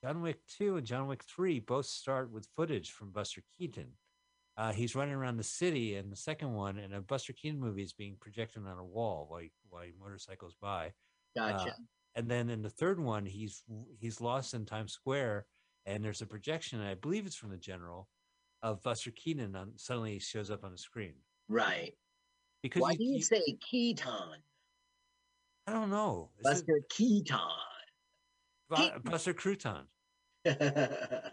John 0.04 0.22
Wick 0.22 0.38
two 0.46 0.76
and 0.76 0.86
John 0.86 1.08
Wick 1.08 1.24
three 1.24 1.58
both 1.58 1.86
start 1.86 2.30
with 2.30 2.46
footage 2.54 2.92
from 2.92 3.10
Buster 3.10 3.42
Keaton. 3.58 3.88
Uh, 4.56 4.72
he's 4.72 4.94
running 4.94 5.14
around 5.14 5.38
the 5.38 5.42
city 5.42 5.96
in 5.96 6.08
the 6.08 6.14
second 6.14 6.54
one, 6.54 6.78
and 6.78 6.94
a 6.94 7.00
Buster 7.00 7.32
Keaton 7.32 7.58
movie 7.58 7.82
is 7.82 7.92
being 7.92 8.16
projected 8.20 8.62
on 8.64 8.78
a 8.78 8.84
wall 8.84 9.26
while 9.28 9.40
he, 9.40 9.50
while 9.70 9.82
he 9.82 9.90
motorcycles 10.00 10.54
by. 10.62 10.92
Gotcha. 11.36 11.74
And 12.16 12.28
then 12.30 12.48
in 12.48 12.62
the 12.62 12.70
third 12.70 12.98
one, 12.98 13.26
he's 13.26 13.62
he's 14.00 14.20
lost 14.22 14.54
in 14.54 14.64
Times 14.64 14.92
Square, 14.94 15.44
and 15.84 16.02
there's 16.02 16.22
a 16.22 16.26
projection. 16.26 16.80
And 16.80 16.88
I 16.88 16.94
believe 16.94 17.26
it's 17.26 17.36
from 17.36 17.50
the 17.50 17.58
General 17.58 18.08
of 18.62 18.82
Buster 18.82 19.10
Keaton. 19.10 19.54
On 19.54 19.72
suddenly 19.76 20.14
he 20.14 20.18
shows 20.18 20.50
up 20.50 20.64
on 20.64 20.72
the 20.72 20.78
screen 20.78 21.12
right. 21.48 21.92
because 22.62 22.80
Why 22.80 22.92
you- 22.92 22.98
do 22.98 23.04
you 23.04 23.22
say 23.22 23.42
Keaton? 23.70 24.42
I 25.66 25.72
don't 25.72 25.90
know. 25.90 26.30
Is 26.38 26.46
it 26.46 26.66
Buster 26.66 26.80
Keaton. 26.90 27.38
Buster 29.04 29.34
Crouton? 29.34 29.84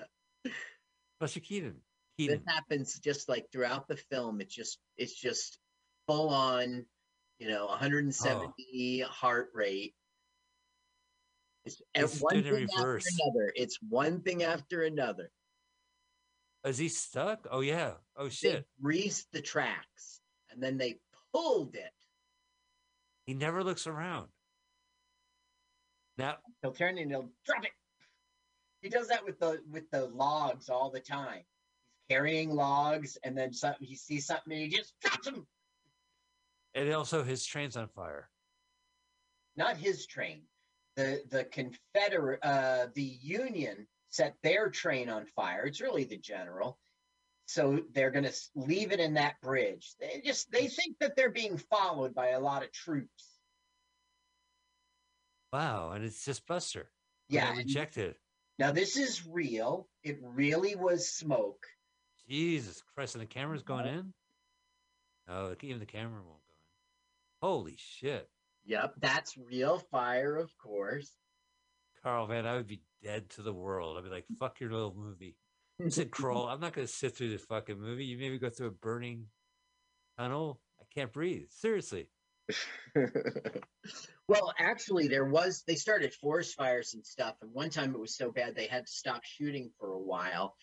Buster 1.20 1.40
Keaton. 1.40 1.76
This 2.18 2.40
happens 2.48 3.00
just 3.00 3.30
like 3.30 3.46
throughout 3.52 3.88
the 3.88 3.96
film. 3.96 4.42
It's 4.42 4.54
just 4.54 4.80
it's 4.98 5.16
just 5.16 5.60
full 6.08 6.30
on, 6.30 6.86
you 7.40 7.48
know, 7.48 7.68
170 7.68 9.02
heart 9.08 9.50
rate. 9.54 9.96
It's 11.66 11.82
It's 11.96 12.20
one 12.20 12.42
doing 12.44 12.64
it 12.64 12.68
thing 12.68 12.78
after 12.78 12.98
another. 12.98 13.54
It's 13.56 13.78
one 13.90 14.22
thing 14.22 14.44
after 14.44 14.84
another. 14.84 15.32
Is 16.66 16.78
he 16.78 16.90
stuck? 16.90 17.48
Oh 17.52 17.62
yeah. 17.62 17.94
Oh 18.16 18.26
They 18.26 18.30
shit. 18.30 18.68
greased 18.82 19.32
the 19.32 19.42
tracks 19.42 20.22
and 20.52 20.62
then 20.62 20.78
they 20.78 21.00
pulled 21.34 21.76
it. 21.76 21.92
He 23.26 23.34
never 23.34 23.64
looks 23.64 23.88
around. 23.88 24.28
Now 26.18 26.38
He'll 26.62 26.74
turn 26.74 26.98
and 26.98 27.10
he'll 27.10 27.30
drop 27.46 27.64
it. 27.66 27.72
He 28.82 28.90
does 28.90 29.08
that 29.08 29.24
with 29.26 29.40
the 29.40 29.62
with 29.72 29.90
the 29.92 30.06
logs 30.08 30.70
all 30.70 30.90
the 30.90 31.00
time. 31.00 31.44
He's 32.08 32.16
carrying 32.18 32.50
logs 32.54 33.18
and 33.24 33.38
then 33.38 33.54
something 33.54 33.88
he 33.88 33.96
sees 33.96 34.26
something 34.26 34.52
and 34.54 34.62
he 34.62 34.68
just 34.68 34.94
drops 35.00 35.26
them. 35.26 35.48
and 36.76 36.92
also 36.94 37.24
his 37.24 37.46
train's 37.46 37.78
on 37.78 37.88
fire. 37.88 38.30
Not 39.56 39.78
his 39.78 40.06
train. 40.06 40.44
The 40.96 41.24
the 41.30 41.44
Confederate 41.46 42.40
uh 42.44 42.88
the 42.94 43.18
Union 43.22 43.88
set 44.10 44.36
their 44.44 44.70
train 44.70 45.10
on 45.10 45.26
fire. 45.36 45.66
It's 45.66 45.82
really 45.82 46.04
the 46.04 46.18
general. 46.18 46.78
So 47.46 47.82
they're 47.94 48.12
going 48.12 48.26
to 48.26 48.34
leave 48.56 48.92
it 48.92 49.00
in 49.00 49.16
that 49.16 49.42
bridge. 49.42 49.96
They 50.00 50.22
just 50.24 50.52
they 50.52 50.68
think 50.68 50.98
that 51.00 51.16
they're 51.16 51.30
being 51.30 51.58
followed 51.58 52.16
by 52.16 52.30
a 52.30 52.40
lot 52.40 52.64
of 52.64 52.72
troops. 52.72 53.28
Wow, 55.52 55.92
and 55.92 56.04
it's 56.04 56.24
just 56.26 56.48
Buster. 56.48 56.90
Yeah. 57.30 57.56
Rejected. 57.56 58.16
Now 58.60 58.72
this 58.72 58.98
is 58.98 59.26
real. 59.28 59.88
It 60.04 60.20
really 60.22 60.76
was 60.76 61.10
smoke. 61.10 61.66
Jesus 62.30 62.82
Christ, 62.96 63.16
and 63.16 63.22
the 63.22 63.28
camera's 63.28 63.64
going 63.64 63.86
in? 63.86 64.14
Oh, 65.28 65.56
even 65.62 65.80
the 65.80 65.86
camera 65.86 66.22
won't 66.22 66.26
go 66.48 66.54
in. 66.54 67.50
Holy 67.50 67.76
shit. 67.78 68.30
Yep, 68.66 68.96
that's 69.00 69.38
real 69.38 69.80
fire, 69.92 70.38
of 70.38 70.52
course. 70.58 71.12
Carl, 72.02 72.28
man, 72.28 72.46
I 72.46 72.56
would 72.56 72.68
be 72.68 72.82
dead 73.02 73.30
to 73.32 73.42
the 73.42 73.54
world. 73.54 73.98
I'd 73.98 74.04
be 74.04 74.10
like, 74.10 74.26
fuck 74.40 74.60
your 74.60 74.72
little 74.72 74.96
movie. 74.96 75.36
I 75.84 75.90
said, 75.90 76.12
Kroll, 76.12 76.48
I'm 76.48 76.60
not 76.60 76.74
going 76.74 76.88
to 76.88 76.94
sit 76.94 77.16
through 77.16 77.30
this 77.30 77.46
fucking 77.46 77.80
movie. 77.80 78.06
You 78.06 78.18
maybe 78.18 78.38
go 78.38 78.50
through 78.50 78.68
a 78.68 78.72
burning 78.72 79.26
tunnel. 80.18 80.62
I 80.80 80.84
can't 80.94 81.12
breathe. 81.12 81.48
Seriously. 81.50 82.10
well, 84.28 84.54
actually, 84.60 85.08
there 85.08 85.26
was 85.26 85.64
they 85.66 85.76
started 85.76 86.14
forest 86.14 86.56
fires 86.56 86.94
and 86.94 87.06
stuff, 87.06 87.36
and 87.42 87.52
one 87.54 87.70
time 87.70 87.94
it 87.94 88.00
was 88.00 88.18
so 88.18 88.32
bad 88.32 88.54
they 88.54 88.68
had 88.68 88.86
to 88.86 88.92
stop 88.92 89.24
shooting 89.24 89.72
for 89.80 89.94
a 89.94 90.00
while, 90.00 90.56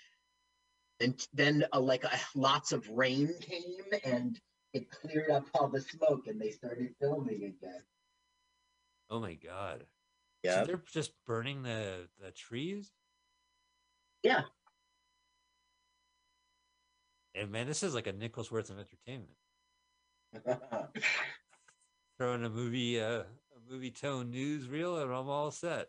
and 1.01 1.19
then 1.33 1.65
uh, 1.73 1.81
like 1.81 2.05
uh, 2.05 2.17
lots 2.35 2.73
of 2.73 2.87
rain 2.91 3.31
came 3.41 4.01
and 4.05 4.39
it 4.73 4.91
cleared 4.91 5.31
up 5.31 5.47
all 5.55 5.69
the 5.69 5.81
smoke, 5.81 6.27
and 6.27 6.41
they 6.41 6.51
started 6.51 6.95
filming 7.01 7.45
again. 7.45 7.83
Oh 9.09 9.21
my 9.21 9.35
God. 9.35 9.85
So 10.45 10.51
Yeah, 10.51 10.65
they're 10.65 10.83
just 10.93 11.13
burning 11.27 11.63
the, 11.63 12.09
the 12.23 12.31
trees? 12.31 12.93
Yeah. 14.23 14.43
And 17.35 17.51
man, 17.51 17.67
this 17.67 17.83
is 17.83 17.95
like 17.95 18.07
a 18.07 18.13
nickel's 18.13 18.51
worth 18.51 18.71
of 18.71 18.79
entertainment. 18.79 19.37
Throwing 22.19 22.45
a 22.45 22.51
movie, 22.51 23.01
uh, 23.01 23.23
a 23.23 23.73
Movietone 23.73 24.33
newsreel, 24.33 25.03
and 25.03 25.13
I'm 25.13 25.29
all 25.29 25.51
set. 25.51 25.89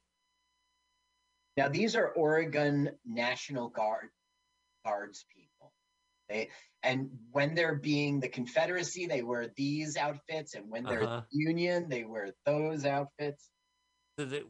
now 1.57 1.67
these 1.67 1.95
are 1.95 2.09
Oregon 2.09 2.89
National 3.05 3.69
Guard 3.69 4.09
Guards 4.85 5.25
people. 5.29 5.50
They 6.31 6.49
and 6.83 7.09
when 7.31 7.53
they're 7.53 7.75
being 7.75 8.19
the 8.19 8.29
Confederacy, 8.29 9.05
they 9.05 9.21
wear 9.21 9.49
these 9.55 9.97
outfits, 9.97 10.55
and 10.55 10.69
when 10.69 10.83
they're 10.83 11.03
Uh-huh. 11.03 11.21
Union, 11.31 11.89
they 11.89 12.05
wear 12.05 12.33
those 12.45 12.85
outfits. 12.85 13.51
So 14.17 14.25
that 14.25 14.43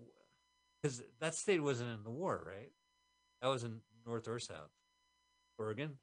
because 0.82 1.03
that 1.19 1.36
state 1.36 1.61
wasn't 1.61 1.89
in 1.91 2.03
the 2.03 2.11
war, 2.11 2.43
right? 2.47 2.71
That 3.41 3.47
was 3.49 3.63
in 3.63 3.82
North 4.05 4.27
or 4.27 4.39
South, 4.39 4.71
Oregon. 5.57 5.97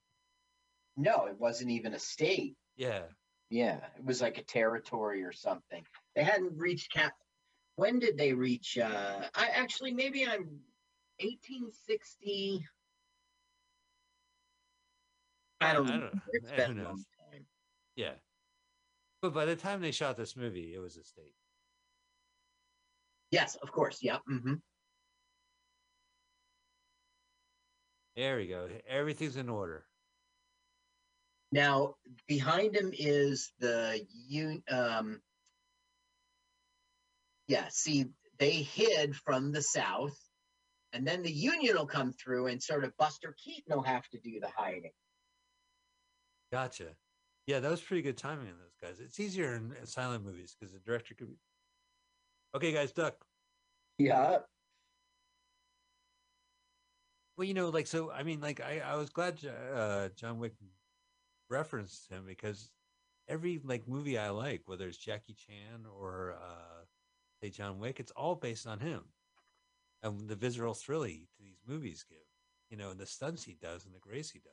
No, 0.97 1.27
it 1.27 1.39
wasn't 1.39 1.71
even 1.71 1.95
a 1.95 1.99
state. 1.99 2.57
Yeah, 2.77 3.05
Yeah, 3.51 3.79
it 3.97 4.05
was 4.05 4.21
like 4.21 4.39
a 4.39 4.43
territory 4.43 5.23
or 5.23 5.33
something. 5.33 5.85
They 6.15 6.25
hadn't 6.25 6.59
reached 6.59 6.93
cap. 6.93 7.15
When 7.77 8.01
did 8.01 8.19
they 8.19 8.33
reach? 8.33 8.77
Uh, 8.77 9.29
I 9.35 9.49
actually 9.49 9.93
maybe 9.93 10.27
I'm 10.27 10.61
1860. 11.21 12.67
I 15.61 15.73
don't, 15.73 15.91
I 15.91 15.97
know. 15.97 16.01
don't- 16.01 16.23
It's 16.33 16.51
eh, 16.51 16.57
been 16.57 16.77
who 16.77 16.83
a 16.83 16.85
long 16.85 16.95
knows? 16.95 17.05
time. 17.33 17.47
yeah. 17.97 18.13
But 19.23 19.35
by 19.35 19.45
the 19.45 19.57
time 19.57 19.81
they 19.81 19.91
shot 19.91 20.17
this 20.17 20.37
movie, 20.37 20.75
it 20.75 20.79
was 20.79 20.97
a 20.97 21.03
state. 21.03 21.35
Yes, 23.31 23.57
of 23.57 23.73
course. 23.73 23.99
Yeah. 24.01 24.19
Mm-hmm. 24.31 24.55
There 28.17 28.37
we 28.37 28.47
go. 28.47 28.69
Everything's 28.89 29.37
in 29.37 29.49
order. 29.49 29.85
Now 31.53 31.95
behind 32.27 32.77
him 32.77 32.91
is 32.97 33.53
the 33.59 34.05
un. 34.31 34.63
Um, 34.71 35.21
yeah. 37.47 37.67
See, 37.71 38.07
they 38.39 38.51
hid 38.63 39.17
from 39.17 39.53
the 39.53 39.63
south, 39.63 40.17
and 40.93 41.07
then 41.07 41.23
the 41.23 41.33
Union 41.33 41.77
will 41.77 41.87
come 41.87 42.13
through, 42.13 42.49
and 42.49 42.63
sort 42.63 42.85
of 42.85 42.97
Buster 42.99 43.35
Keaton 43.43 43.75
will 43.75 43.83
have 43.83 44.07
to 44.11 44.19
do 44.19 44.41
the 44.41 44.51
hiding. 44.55 44.93
Gotcha. 46.53 46.89
Yeah, 47.47 47.61
that 47.61 47.71
was 47.71 47.81
pretty 47.81 48.03
good 48.03 48.17
timing 48.17 48.49
on 48.49 48.59
those 48.59 48.77
guys. 48.81 49.01
It's 49.01 49.21
easier 49.21 49.55
in, 49.55 49.75
in 49.81 49.87
silent 49.87 50.25
movies 50.25 50.55
because 50.59 50.73
the 50.73 50.81
director 50.81 51.15
could 51.15 51.29
be. 51.29 51.39
Okay, 52.55 52.73
guys, 52.73 52.93
duck. 52.93 53.15
Yeah. 53.99 54.39
Well, 57.37 57.47
you 57.47 57.55
know, 57.55 57.69
like 57.69 57.87
so. 57.87 58.11
I 58.11 58.23
mean, 58.23 58.41
like 58.41 58.61
I, 58.61 58.83
I 58.85 58.97
was 58.97 59.11
glad 59.11 59.39
uh, 59.75 60.09
John 60.17 60.39
Wick 60.39 60.55
referenced 61.49 62.11
him 62.11 62.25
because 62.27 62.71
every 63.29 63.61
like 63.65 63.87
movie 63.89 64.19
I 64.19 64.31
like, 64.31 64.63
whether 64.67 64.89
it's 64.89 64.99
Jackie 64.99 65.35
Chan 65.35 65.87
or 66.01 66.35
uh, 66.43 66.85
say 67.43 67.51
John 67.51 67.79
Wick, 67.79 68.01
it's 68.01 68.13
all 68.13 68.35
based 68.35 68.67
on 68.67 68.81
him 68.81 69.05
and 70.03 70.29
the 70.29 70.37
visceral 70.37 70.75
thrill 70.75 71.03
he 71.03 71.29
to 71.37 71.43
these 71.43 71.61
movies 71.67 72.05
give. 72.09 72.19
You 72.71 72.77
know, 72.77 72.91
and 72.91 73.01
the 73.01 73.07
stunts 73.07 73.45
he 73.45 73.57
does 73.61 73.87
and 73.87 73.95
the 73.95 74.01
grace 74.01 74.31
he 74.31 74.41
does. 74.41 74.53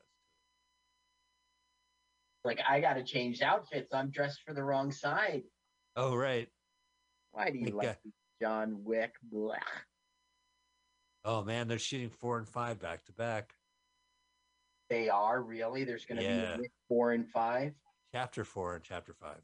Like 2.45 2.59
I 2.67 2.79
gotta 2.79 3.03
change 3.03 3.41
outfits. 3.41 3.93
I'm 3.93 4.11
dressed 4.11 4.41
for 4.45 4.53
the 4.53 4.63
wrong 4.63 4.91
side. 4.91 5.43
Oh, 5.95 6.15
right. 6.15 6.47
Why 7.31 7.49
do 7.49 7.57
you 7.57 7.65
Like, 7.71 7.87
like 7.87 7.99
John 8.41 8.83
Wick? 8.83 9.15
Blah. 9.23 9.55
Oh 11.25 11.43
man, 11.43 11.67
they're 11.67 11.79
shooting 11.79 12.09
four 12.09 12.37
and 12.37 12.47
five 12.47 12.79
back 12.79 13.03
to 13.05 13.13
back. 13.13 13.55
They 14.89 15.09
are 15.09 15.41
really. 15.41 15.83
There's 15.83 16.05
gonna 16.05 16.21
Yeah. 16.21 16.57
be 16.57 16.69
four 16.87 17.11
and 17.11 17.27
five. 17.29 17.73
Chapter 18.13 18.45
four 18.45 18.75
and 18.75 18.83
chapter 18.83 19.13
five, 19.13 19.41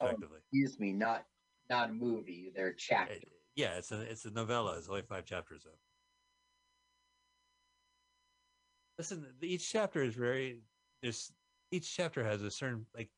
respectively. 0.00 0.38
Excuse 0.50 0.80
me, 0.80 0.92
not 0.92 1.26
not 1.68 1.90
a 1.90 1.92
movie. 1.92 2.50
They're 2.54 2.70
Uh, 2.70 2.76
chapters. 2.78 3.22
yeah, 3.54 3.76
it's 3.76 3.92
a 3.92 4.00
it's 4.00 4.24
a 4.24 4.30
novella. 4.30 4.78
It's 4.78 4.88
only 4.88 5.02
five 5.02 5.26
chapters 5.26 5.64
though. 5.64 5.78
Listen, 8.96 9.36
each 9.42 9.70
chapter 9.70 10.02
is 10.02 10.14
very. 10.14 10.62
There's 11.02 11.30
each 11.70 11.94
chapter 11.94 12.24
has 12.24 12.42
a 12.42 12.50
certain 12.50 12.86
like. 12.94 13.10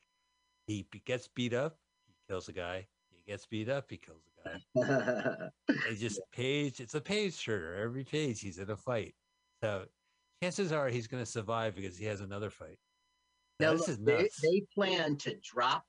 He 0.67 0.87
gets 1.05 1.27
beat 1.29 1.53
up, 1.53 1.79
he 2.07 2.15
kills 2.29 2.49
a 2.49 2.53
guy. 2.53 2.87
He 3.11 3.33
gets 3.33 3.45
beat 3.47 3.69
up, 3.69 3.91
he 3.91 3.97
kills 3.97 4.23
a 4.45 4.79
guy. 4.79 5.49
It 5.89 5.97
just 5.97 6.21
page. 6.33 6.79
It's 6.81 6.95
a 6.95 7.01
page 7.01 7.43
turner. 7.45 7.75
Every 7.75 8.05
page, 8.05 8.41
he's 8.41 8.59
in 8.59 8.71
a 8.71 8.77
fight. 8.77 9.15
So 9.63 9.87
chances 10.43 10.71
are 10.71 10.89
he's 10.89 11.09
going 11.09 11.23
to 11.25 11.31
survive 11.31 11.75
because 11.75 11.97
he 11.99 12.05
has 12.07 12.21
another 12.21 12.51
fight. 12.51 12.79
Now, 13.59 13.69
Now, 13.69 13.73
this 13.73 13.81
look, 13.89 13.89
is 13.91 13.99
they, 13.99 14.23
nuts. 14.23 14.41
they 14.41 14.63
plan 14.75 15.17
to 15.19 15.35
drop 15.43 15.85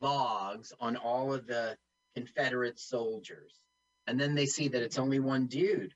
logs 0.00 0.72
on 0.80 0.96
all 0.96 1.34
of 1.34 1.46
the 1.46 1.76
Confederate 2.16 2.78
soldiers, 2.78 3.60
and 4.06 4.18
then 4.18 4.34
they 4.34 4.46
see 4.46 4.68
that 4.68 4.82
it's 4.82 4.98
only 4.98 5.20
one 5.20 5.46
dude. 5.48 5.92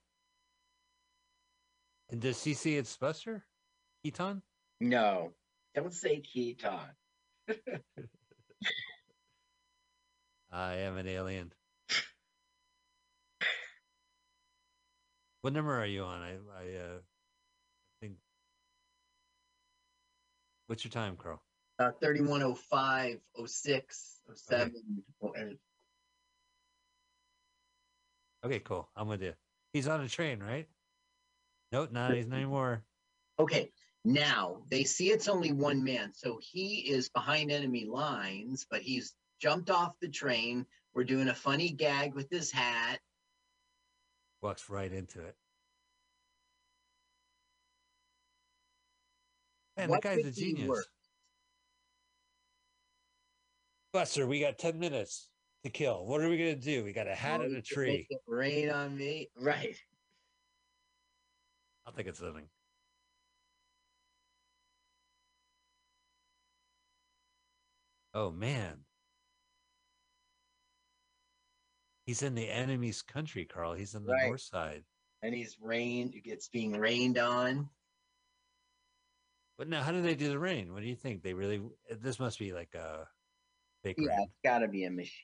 and 2.11 2.21
does 2.21 2.45
he 2.45 2.53
see 2.55 2.77
it's 2.77 2.95
Buster? 2.97 3.45
Keaton? 4.05 4.43
No, 4.81 5.33
don't 5.75 5.93
say 5.93 6.21
Keaton. 6.21 6.71
I 10.53 10.75
am 10.75 10.99
an 10.99 11.09
alien. 11.09 11.53
what 15.41 15.53
number 15.55 15.79
are 15.81 15.87
you 15.87 16.03
on? 16.05 16.21
I, 16.21 16.33
I 16.33 16.77
uh, 16.77 16.99
think. 18.01 18.15
What's 20.67 20.85
your 20.85 20.91
time, 20.91 21.17
Carl? 21.17 21.43
Uh, 21.79 21.91
3105, 22.01 23.19
06, 23.47 24.21
07. 24.35 24.73
and- 25.35 25.59
Okay, 28.45 28.59
cool. 28.59 28.89
I'm 28.97 29.07
with 29.07 29.23
you. 29.23 29.35
He's 29.73 29.87
on 29.87 30.01
a 30.01 30.09
train, 30.09 30.41
right? 30.41 30.69
Nope, 31.71 31.93
not 31.93 32.13
he's 32.13 32.27
not 32.27 32.37
anymore. 32.37 32.83
Okay, 33.39 33.71
now 34.05 34.63
they 34.71 34.85
see 34.85 35.11
it's 35.11 35.29
only 35.29 35.53
one 35.53 35.83
man, 35.83 36.13
so 36.15 36.39
he 36.43 36.91
is 36.91 37.09
behind 37.09 37.51
enemy 37.53 37.85
lines, 37.85 38.67
but 38.71 38.83
he's 38.83 39.15
jumped 39.41 39.71
off 39.71 39.95
the 40.01 40.09
train. 40.09 40.67
We're 40.95 41.05
doing 41.05 41.29
a 41.29 41.35
funny 41.35 41.71
gag 41.71 42.15
with 42.15 42.29
his 42.31 42.51
hat. 42.51 43.01
Walks 44.41 44.69
right 44.69 44.93
into 44.93 45.21
it. 45.21 45.37
Man, 49.77 49.89
What 49.89 50.03
that 50.03 50.17
guy's 50.17 50.27
a 50.27 50.33
genius. 50.33 50.87
Buster, 53.93 54.27
we 54.27 54.41
got 54.41 54.59
10 54.59 54.79
minutes 54.79 55.29
to 55.65 55.71
kill. 55.71 56.07
What 56.07 56.21
are 56.23 56.29
we 56.29 56.39
going 56.39 56.55
to 56.55 56.61
do? 56.61 56.83
We 56.83 56.93
got 56.93 57.07
a 57.07 57.15
hat 57.15 57.41
Oh, 57.41 57.45
and 57.45 57.57
a 57.57 57.63
tree. 57.63 58.09
Rain 58.27 58.71
on 58.71 58.97
me. 58.97 59.29
Right. 59.37 59.77
I'll 61.87 61.93
think 61.93 62.09
it's 62.09 62.21
living. 62.21 62.45
Oh, 68.15 68.31
man. 68.31 68.85
He's 72.07 72.23
in 72.23 72.35
the 72.35 72.49
enemy's 72.49 73.01
country, 73.03 73.45
Carl. 73.45 73.75
He's 73.75 73.95
in 73.95 74.05
the 74.05 74.13
Right. 74.13 74.27
north 74.27 74.41
side. 74.43 74.85
And 75.23 75.35
he's 75.35 75.59
rained, 75.61 76.21
gets 76.23 76.49
being 76.49 76.73
rained 76.73 77.17
on. 77.17 77.71
But 79.57 79.69
now, 79.69 79.83
how 79.83 79.93
do 79.93 80.03
they 80.03 80.17
do 80.17 80.29
the 80.29 80.39
rain? 80.39 80.73
What 80.73 80.81
do 80.81 80.89
you 80.89 80.97
think? 80.97 81.23
They 81.23 81.33
really, 81.35 81.63
this 81.91 82.19
must 82.19 82.39
be 82.39 82.53
like 82.53 82.75
a 82.75 83.09
fake 83.83 83.99
Yeah, 83.99 84.09
rain. 84.17 84.27
it's 84.29 84.41
got 84.43 84.59
to 84.59 84.69
be 84.69 84.85
a 84.85 84.91
machine. 84.91 85.21